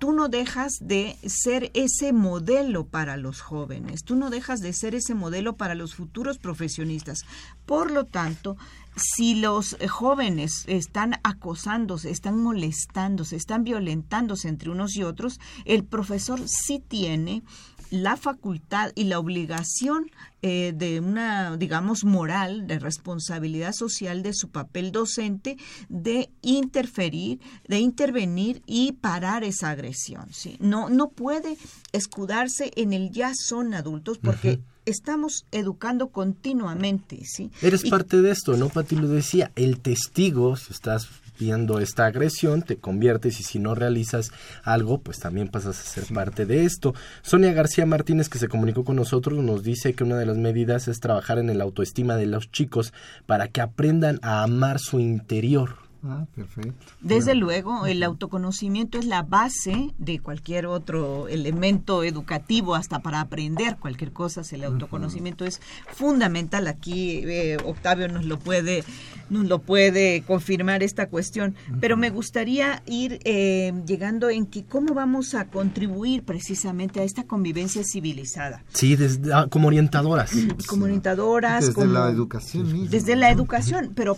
tú 0.00 0.12
no 0.12 0.28
dejas 0.28 0.78
de 0.80 1.18
ser 1.26 1.70
ese 1.74 2.14
modelo 2.14 2.86
para 2.86 3.18
los 3.18 3.42
jóvenes, 3.42 4.02
tú 4.02 4.16
no 4.16 4.30
dejas 4.30 4.60
de 4.60 4.72
ser 4.72 4.94
ese 4.94 5.14
modelo 5.14 5.58
para 5.58 5.74
los 5.74 5.94
futuros 5.94 6.38
profesionistas. 6.38 7.26
Por 7.66 7.90
lo 7.90 8.06
tanto, 8.06 8.56
si 8.96 9.34
los 9.34 9.76
eh, 9.78 9.88
jóvenes 9.88 10.64
están 10.66 11.14
acosándose, 11.22 12.10
están 12.10 12.42
molestándose, 12.42 13.36
están 13.36 13.62
violentándose 13.62 14.48
entre 14.48 14.70
unos 14.70 14.96
y 14.96 15.02
otros, 15.02 15.38
el 15.64 15.84
profesor 15.84 16.40
sí 16.46 16.82
tiene 16.86 17.42
la 17.90 18.16
facultad 18.16 18.90
y 18.94 19.04
la 19.04 19.18
obligación 19.18 20.10
eh, 20.42 20.72
de 20.74 21.00
una, 21.00 21.56
digamos, 21.56 22.04
moral, 22.04 22.66
de 22.66 22.78
responsabilidad 22.78 23.72
social 23.72 24.22
de 24.22 24.32
su 24.32 24.48
papel 24.50 24.92
docente 24.92 25.56
de 25.88 26.30
interferir, 26.42 27.40
de 27.68 27.78
intervenir 27.78 28.62
y 28.66 28.92
parar 28.92 29.44
esa 29.44 29.70
agresión. 29.70 30.26
¿sí? 30.32 30.56
No, 30.58 30.88
no 30.88 31.10
puede 31.10 31.56
escudarse 31.92 32.72
en 32.76 32.92
el 32.92 33.10
ya 33.10 33.32
son 33.34 33.74
adultos 33.74 34.18
porque. 34.18 34.60
Estamos 34.86 35.44
educando 35.52 36.08
continuamente. 36.08 37.18
¿sí? 37.24 37.50
Eres 37.60 37.84
Y- 37.84 37.90
parte 37.90 38.22
de 38.22 38.30
esto, 38.30 38.56
¿no? 38.56 38.68
Pati 38.70 38.96
lo 38.96 39.08
decía, 39.08 39.52
el 39.56 39.80
testigo, 39.80 40.56
si 40.56 40.72
estás 40.72 41.08
viendo 41.38 41.80
esta 41.80 42.06
agresión, 42.06 42.62
te 42.62 42.78
conviertes 42.78 43.40
y 43.40 43.42
si 43.42 43.58
no 43.58 43.74
realizas 43.74 44.30
algo, 44.62 44.98
pues 45.02 45.18
también 45.18 45.48
pasas 45.48 45.78
a 45.78 45.82
ser 45.82 46.04
parte 46.14 46.46
de 46.46 46.64
esto. 46.64 46.94
Sonia 47.20 47.52
García 47.52 47.84
Martínez, 47.84 48.30
que 48.30 48.38
se 48.38 48.48
comunicó 48.48 48.84
con 48.84 48.96
nosotros, 48.96 49.44
nos 49.44 49.62
dice 49.62 49.92
que 49.92 50.02
una 50.04 50.16
de 50.16 50.24
las 50.24 50.38
medidas 50.38 50.88
es 50.88 50.98
trabajar 50.98 51.38
en 51.38 51.50
el 51.50 51.60
autoestima 51.60 52.16
de 52.16 52.24
los 52.24 52.50
chicos 52.50 52.94
para 53.26 53.48
que 53.48 53.60
aprendan 53.60 54.18
a 54.22 54.42
amar 54.44 54.78
su 54.78 54.98
interior. 54.98 55.76
Ah, 56.04 56.26
perfecto. 56.34 56.86
Desde 57.00 57.32
Bueno. 57.32 57.40
luego, 57.46 57.86
el 57.86 58.02
autoconocimiento 58.02 58.98
es 58.98 59.06
la 59.06 59.22
base 59.22 59.92
de 59.98 60.18
cualquier 60.20 60.66
otro 60.66 61.26
elemento 61.28 62.04
educativo, 62.04 62.74
hasta 62.74 63.00
para 63.00 63.20
aprender 63.20 63.76
cualquier 63.78 64.12
cosa. 64.12 64.42
El 64.52 64.64
autoconocimiento 64.64 65.44
es 65.44 65.60
fundamental. 65.92 66.66
Aquí 66.68 67.20
eh, 67.24 67.56
Octavio 67.64 68.08
nos 68.08 68.24
lo 68.24 68.38
puede 68.38 68.84
nos 69.28 69.46
lo 69.46 69.58
puede 69.60 70.22
confirmar 70.22 70.84
esta 70.84 71.08
cuestión. 71.08 71.56
Pero 71.80 71.96
me 71.96 72.10
gustaría 72.10 72.82
ir 72.86 73.18
eh, 73.24 73.72
llegando 73.84 74.30
en 74.30 74.46
que 74.46 74.64
cómo 74.64 74.94
vamos 74.94 75.34
a 75.34 75.46
contribuir 75.46 76.22
precisamente 76.22 77.00
a 77.00 77.02
esta 77.02 77.24
convivencia 77.24 77.82
civilizada. 77.84 78.62
Sí, 78.72 78.94
desde, 78.94 79.32
ah, 79.34 79.48
como 79.50 79.66
orientadoras. 79.66 80.30
Como 80.68 80.84
orientadoras, 80.84 81.60
Desde 81.66 81.74
como- 81.74 81.92
la 81.92 82.08
educación 82.10 82.72
misma. 82.72 82.88
desde 82.90 83.16
la 83.16 83.30
educación, 83.30 83.92
pero 83.96 84.16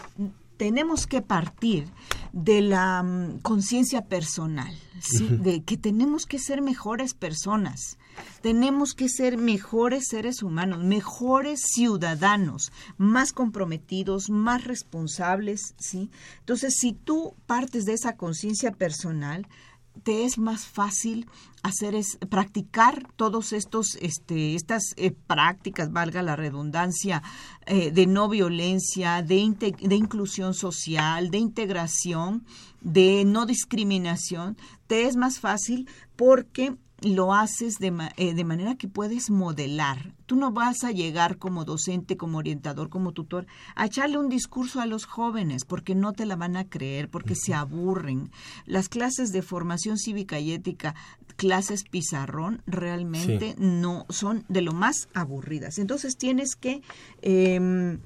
tenemos 0.59 1.06
que 1.06 1.22
partir 1.22 1.86
de 2.32 2.61
la 2.61 3.02
mm, 3.02 3.38
conciencia 3.38 4.02
personal, 4.02 4.76
de 5.30 5.62
que 5.62 5.76
tenemos 5.76 6.26
que 6.26 6.38
ser 6.38 6.61
mejores 6.61 7.14
personas, 7.14 7.96
tenemos 8.42 8.94
que 8.94 9.09
ser 9.09 9.38
mejores 9.38 10.09
seres 10.09 10.42
humanos, 10.42 10.82
mejores 10.82 11.61
ciudadanos, 11.62 12.72
más 12.98 13.32
comprometidos, 13.32 14.28
más 14.28 14.64
responsables, 14.64 15.74
¿sí? 15.78 16.11
Entonces, 16.40 16.74
si 16.78 16.92
tú 16.92 17.34
partes 17.46 17.84
de 17.84 17.94
esa 17.94 18.16
conciencia 18.16 18.72
personal, 18.72 19.46
te 20.03 20.24
es 20.24 20.38
más 20.38 20.66
fácil 20.66 21.28
hacer 21.62 21.94
es 21.94 22.18
practicar 22.28 23.07
todos 23.16 23.53
estos 23.53 23.96
este 24.01 24.55
estas 24.55 24.94
eh, 24.96 25.11
prácticas 25.11 25.92
valga 25.92 26.22
la 26.22 26.36
redundancia 26.36 27.22
eh, 27.66 27.90
de 27.90 28.07
no 28.07 28.28
violencia 28.28 29.22
de 29.22 29.74
de 29.80 29.94
inclusión 29.96 30.55
social 30.55 31.30
de 31.30 31.38
integración 31.38 32.44
de 32.80 33.24
no 33.24 33.46
discriminación 33.46 34.57
te 34.86 35.07
es 35.07 35.16
más 35.16 35.40
fácil 35.40 35.88
porque 36.16 36.76
lo 37.01 37.32
haces 37.34 37.74
de, 37.78 37.92
eh, 38.16 38.34
de 38.34 38.44
manera 38.44 38.74
que 38.76 38.88
puedes 38.88 39.30
modelar. 39.30 40.14
Tú 40.26 40.36
no 40.36 40.51
vas 40.53 40.82
a 40.84 40.90
llegar 40.90 41.38
como 41.38 41.64
docente, 41.64 42.16
como 42.16 42.38
orientador, 42.38 42.88
como 42.88 43.12
tutor, 43.12 43.46
a 43.76 43.86
echarle 43.86 44.18
un 44.18 44.28
discurso 44.28 44.80
a 44.80 44.86
los 44.86 45.05
jóvenes 45.05 45.64
porque 45.64 45.94
no 45.94 46.12
te 46.12 46.26
la 46.26 46.36
van 46.36 46.57
a 46.57 46.68
creer, 46.68 47.09
porque 47.09 47.34
se 47.36 47.55
aburren. 47.55 48.30
Las 48.66 48.88
clases 48.88 49.30
de 49.30 49.42
formación 49.42 49.96
cívica 49.96 50.40
y 50.40 50.53
ética, 50.53 50.94
clases 51.36 51.84
pizarrón, 51.84 52.62
realmente 52.66 53.51
Sí. 53.51 53.55
no 53.59 54.05
son 54.09 54.44
de 54.49 54.62
lo 54.62 54.72
más 54.72 55.09
aburridas. 55.14 55.78
Entonces 55.78 56.16
tienes 56.16 56.57
que... 56.57 56.82
em, 57.22 58.01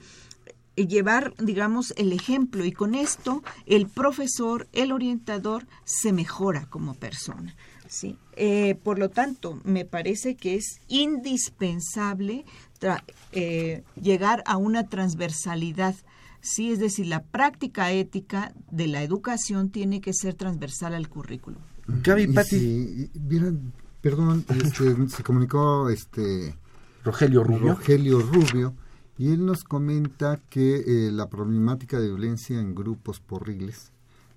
llevar, 0.74 1.34
digamos, 1.38 1.93
el 1.99 2.12
ejemplo 2.14 2.64
y 2.64 2.72
con 2.72 2.95
esto 2.95 3.43
el 3.66 3.88
profesor, 3.88 4.68
el 4.72 4.90
orientador 4.93 5.66
se 5.84 6.12
mejora 6.14 6.64
como 6.70 6.95
persona. 6.95 7.55
¿Sí? 7.93 8.16
Eh, 8.36 8.74
por 8.82 8.99
lo 8.99 9.11
tanto, 9.11 9.61
me 9.64 9.84
parece 9.84 10.34
que 10.34 10.55
es 10.57 10.80
indispensable 10.88 12.45
tra- 12.80 13.03
eh, 13.32 13.82
llegar 14.01 14.43
a 14.47 14.57
una 14.57 14.88
transversalidad. 14.88 15.95
Sí, 16.40 16.72
es 16.72 16.78
decir, 16.80 17.07
la 17.07 17.22
práctica 17.22 17.93
ética 17.93 18.53
de 18.70 18.88
la 18.88 19.03
educación 19.03 19.70
tiene 19.70 20.01
que 20.01 20.12
ser 20.12 20.34
transversal 20.34 20.95
al 20.95 21.09
currículum. 21.09 21.61
Gaby, 21.86 22.28
Pati. 22.28 22.59
si- 22.59 23.11
vieran, 23.14 23.72
perdón, 24.01 24.45
este, 24.49 25.09
se 25.09 25.22
comunicó 25.22 25.88
este 25.90 26.57
Rogelio 27.05 27.45
Rubio. 27.45 27.74
Rogelio 27.74 28.20
Rubio 28.20 28.74
y 29.18 29.28
él 29.32 29.45
nos 29.45 29.62
comenta 29.64 30.40
que 30.51 30.76
eh, 30.78 31.12
la 31.12 31.28
problemática 31.28 32.01
de 32.01 32.07
violencia 32.09 32.59
en 32.59 32.74
grupos 32.74 33.20
porriles 33.20 33.93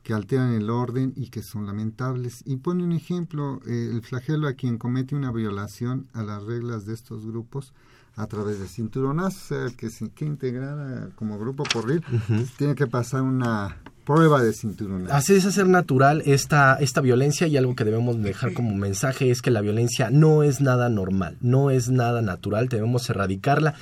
que 0.06 0.14
alteran 0.14 0.54
el 0.54 0.70
orden 0.70 1.14
y 1.16 1.30
que 1.30 1.42
son 1.42 1.66
lamentables. 1.66 2.44
Y 2.46 2.58
pone 2.58 2.84
un 2.84 2.92
ejemplo, 2.92 3.60
eh, 3.66 3.90
el 3.92 4.04
flagelo 4.04 4.48
a 4.48 4.54
quien 4.54 4.78
comete 4.78 5.16
una 5.16 5.32
violación 5.32 6.06
a 6.14 6.22
las 6.22 6.44
reglas 6.44 6.86
de 6.86 6.94
estos 6.94 7.26
grupos 7.26 7.74
a 8.16 8.28
través 8.28 8.60
de 8.60 8.68
cinturonazos, 8.68 9.42
o 9.42 9.48
sea, 9.56 9.66
el 9.66 9.76
que 9.76 9.90
se 9.90 10.10
quiere 10.12 10.32
integrar 10.34 11.10
como 11.16 11.40
grupo 11.40 11.64
porril, 11.64 12.04
Ujú. 12.14 12.46
tiene 12.56 12.76
que 12.76 12.86
pasar 12.86 13.24
una 13.24 13.78
prueba 14.06 14.44
de 14.44 14.54
cinturonazos. 14.54 15.12
Así 15.12 15.34
es 15.34 15.46
hacer 15.48 15.68
natural 15.68 16.22
esta, 16.28 16.76
esta 16.76 17.02
violencia 17.02 17.48
y 17.48 17.58
algo 17.58 17.76
que 17.76 17.84
debemos 17.84 18.22
dejar 18.22 18.54
como 18.54 18.76
mensaje 18.76 19.32
es 19.32 19.42
que 19.42 19.50
la 19.50 19.62
violencia 19.62 20.12
no 20.12 20.44
es 20.44 20.62
nada 20.62 20.88
normal, 20.90 21.36
no 21.42 21.72
es 21.72 21.90
nada 21.90 22.22
natural, 22.22 22.70
debemos 22.70 23.10
erradicarla, 23.10 23.74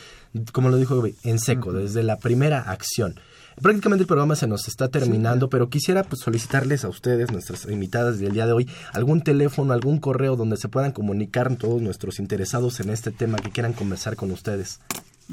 como 0.54 0.70
lo 0.70 0.78
dijo 0.78 1.04
en 1.24 1.38
seco, 1.38 1.74
desde 1.74 2.02
la 2.02 2.18
primera 2.18 2.62
acción. 2.62 3.16
Prácticamente 3.62 4.04
el 4.04 4.08
programa 4.08 4.36
se 4.36 4.48
nos 4.48 4.68
está 4.68 4.90
terminando, 4.90 5.50
pero 5.50 5.70
quisiera 5.70 6.04
pues, 6.04 6.22
solicitarles 6.22 6.84
a 6.84 6.90
ustedes, 6.90 7.32
nuestras 7.32 7.66
invitadas 7.66 8.20
del 8.20 8.34
día 8.34 8.46
de 8.46 8.54
hoy, 8.54 8.70
algún 8.94 9.22
teléfono, 9.22 9.74
algún 9.74 10.00
correo 10.00 10.36
donde 10.36 10.58
se 10.58 10.70
puedan 10.70 10.92
comunicar 10.92 11.56
todos 11.56 11.82
nuestros 11.82 12.20
interesados 12.20 12.80
en 12.80 12.90
este 12.90 13.12
tema 13.12 13.38
que 13.38 13.52
quieran 13.52 13.74
conversar 13.74 14.16
con 14.16 14.32
ustedes. 14.32 14.80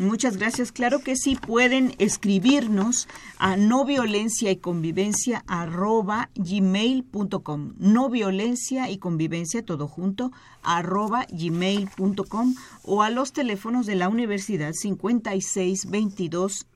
Muchas 0.01 0.39
gracias. 0.39 0.73
Claro 0.73 1.01
que 1.01 1.15
sí, 1.15 1.37
pueden 1.37 1.95
escribirnos 1.99 3.07
a 3.39 3.59
no 3.59 3.85
violencia 3.85 4.51
y 4.51 4.57
convivencia 4.57 5.45
arroba 5.47 6.31
gmail.com. 6.37 7.75
No 7.77 8.09
violencia 8.09 8.89
y 8.89 8.97
convivencia 8.97 9.63
todo 9.63 9.89
junto 9.89 10.33
arroba 10.63 11.27
gmail.com 11.31 12.55
o 12.83 13.03
a 13.03 13.11
los 13.11 13.35
teléfonos 13.35 13.85
de 13.85 13.97
la 13.97 14.09
universidad 14.09 14.73
56 14.73 15.91
22 15.91 16.67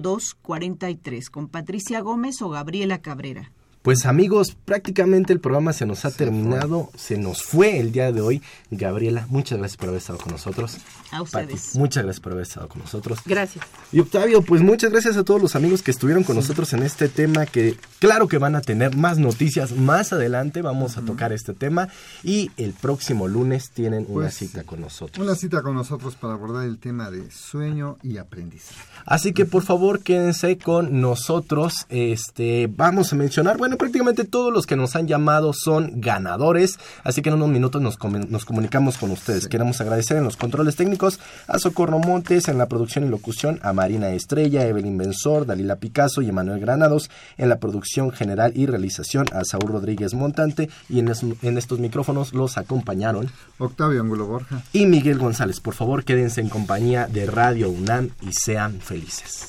02 0.00 0.34
43 0.42 1.30
con 1.30 1.46
Patricia 1.46 2.00
Gómez 2.00 2.42
o 2.42 2.48
Gabriela 2.48 3.00
Cabrera. 3.00 3.52
Pues 3.82 4.06
amigos, 4.06 4.56
prácticamente 4.64 5.32
el 5.32 5.40
programa 5.40 5.72
se 5.72 5.86
nos 5.86 6.04
ha 6.04 6.12
terminado, 6.12 6.90
se 6.96 7.18
nos 7.18 7.42
fue 7.42 7.80
el 7.80 7.90
día 7.90 8.12
de 8.12 8.20
hoy. 8.20 8.40
Gabriela, 8.70 9.26
muchas 9.28 9.58
gracias 9.58 9.76
por 9.76 9.88
haber 9.88 10.00
estado 10.00 10.20
con 10.20 10.30
nosotros. 10.30 10.76
A 11.10 11.20
ustedes. 11.20 11.66
Pati, 11.66 11.78
muchas 11.78 12.04
gracias 12.04 12.20
por 12.20 12.32
haber 12.32 12.44
estado 12.44 12.68
con 12.68 12.80
nosotros. 12.82 13.18
Gracias. 13.26 13.64
Y 13.90 13.98
Octavio, 13.98 14.42
pues 14.42 14.62
muchas 14.62 14.92
gracias 14.92 15.16
a 15.16 15.24
todos 15.24 15.42
los 15.42 15.56
amigos 15.56 15.82
que 15.82 15.90
estuvieron 15.90 16.22
con 16.22 16.36
nosotros 16.36 16.72
en 16.74 16.84
este 16.84 17.08
tema, 17.08 17.44
que 17.44 17.76
claro 17.98 18.28
que 18.28 18.38
van 18.38 18.54
a 18.54 18.60
tener 18.60 18.96
más 18.96 19.18
noticias 19.18 19.72
más 19.72 20.12
adelante, 20.12 20.62
vamos 20.62 20.96
a 20.96 21.02
tocar 21.02 21.32
este 21.32 21.52
tema 21.52 21.88
y 22.22 22.52
el 22.56 22.74
próximo 22.74 23.26
lunes 23.26 23.70
tienen 23.70 24.06
una 24.08 24.26
Pues, 24.26 24.34
cita 24.36 24.62
con 24.62 24.80
nosotros. 24.80 25.26
Una 25.26 25.34
cita 25.34 25.60
con 25.62 25.74
nosotros 25.74 26.14
para 26.14 26.34
abordar 26.34 26.66
el 26.66 26.78
tema 26.78 27.10
de 27.10 27.28
sueño 27.32 27.98
y 28.02 28.18
aprendizaje. 28.18 28.80
Así 29.04 29.32
que 29.32 29.44
por 29.44 29.64
favor 29.64 30.00
quédense 30.04 30.56
con 30.56 31.00
nosotros. 31.00 31.86
Este, 31.88 32.70
vamos 32.74 33.12
a 33.12 33.16
mencionar, 33.16 33.58
bueno, 33.58 33.71
prácticamente 33.76 34.24
todos 34.24 34.52
los 34.52 34.66
que 34.66 34.76
nos 34.76 34.96
han 34.96 35.06
llamado 35.06 35.52
son 35.52 36.00
ganadores. 36.00 36.78
Así 37.04 37.22
que 37.22 37.28
en 37.30 37.36
unos 37.36 37.48
minutos 37.48 37.80
nos, 37.82 37.96
comunicamos 37.96 38.98
con 38.98 39.10
ustedes. 39.10 39.48
Queremos 39.48 39.80
agradecer 39.80 40.16
en 40.16 40.24
los 40.24 40.36
controles 40.36 40.76
técnicos 40.76 41.20
a 41.46 41.58
Socorro 41.58 41.98
Montes, 41.98 42.48
en 42.48 42.58
la 42.58 42.66
producción 42.66 43.04
y 43.04 43.08
locución 43.08 43.58
a 43.62 43.72
Marina 43.72 44.10
Estrella, 44.10 44.66
Evelyn 44.66 44.96
Benzor, 44.98 45.46
Dalila 45.46 45.76
Picasso 45.76 46.22
y 46.22 46.28
Emanuel 46.28 46.60
Granados. 46.60 47.10
En 47.36 47.48
la 47.48 47.58
producción 47.58 48.10
general 48.12 48.52
y 48.54 48.66
realización 48.66 49.26
a 49.32 49.44
Saúl 49.44 49.70
Rodríguez 49.72 50.14
Montante. 50.14 50.68
Y 50.88 50.98
en, 51.00 51.08
es- 51.08 51.24
en 51.42 51.58
estos 51.58 51.78
micrófonos 51.78 52.32
los 52.34 52.58
acompañaron 52.58 53.30
Octavio 53.58 54.00
Angulo 54.00 54.26
Borja. 54.26 54.62
y 54.72 54.86
Miguel 54.86 55.18
González. 55.18 55.60
Por 55.60 55.74
favor, 55.74 56.04
quédense 56.04 56.40
en 56.40 56.48
compañía 56.48 57.06
de 57.06 57.26
Radio 57.26 57.70
UNAM 57.70 58.10
y 58.20 58.32
sean 58.32 58.80
felices. 58.80 59.48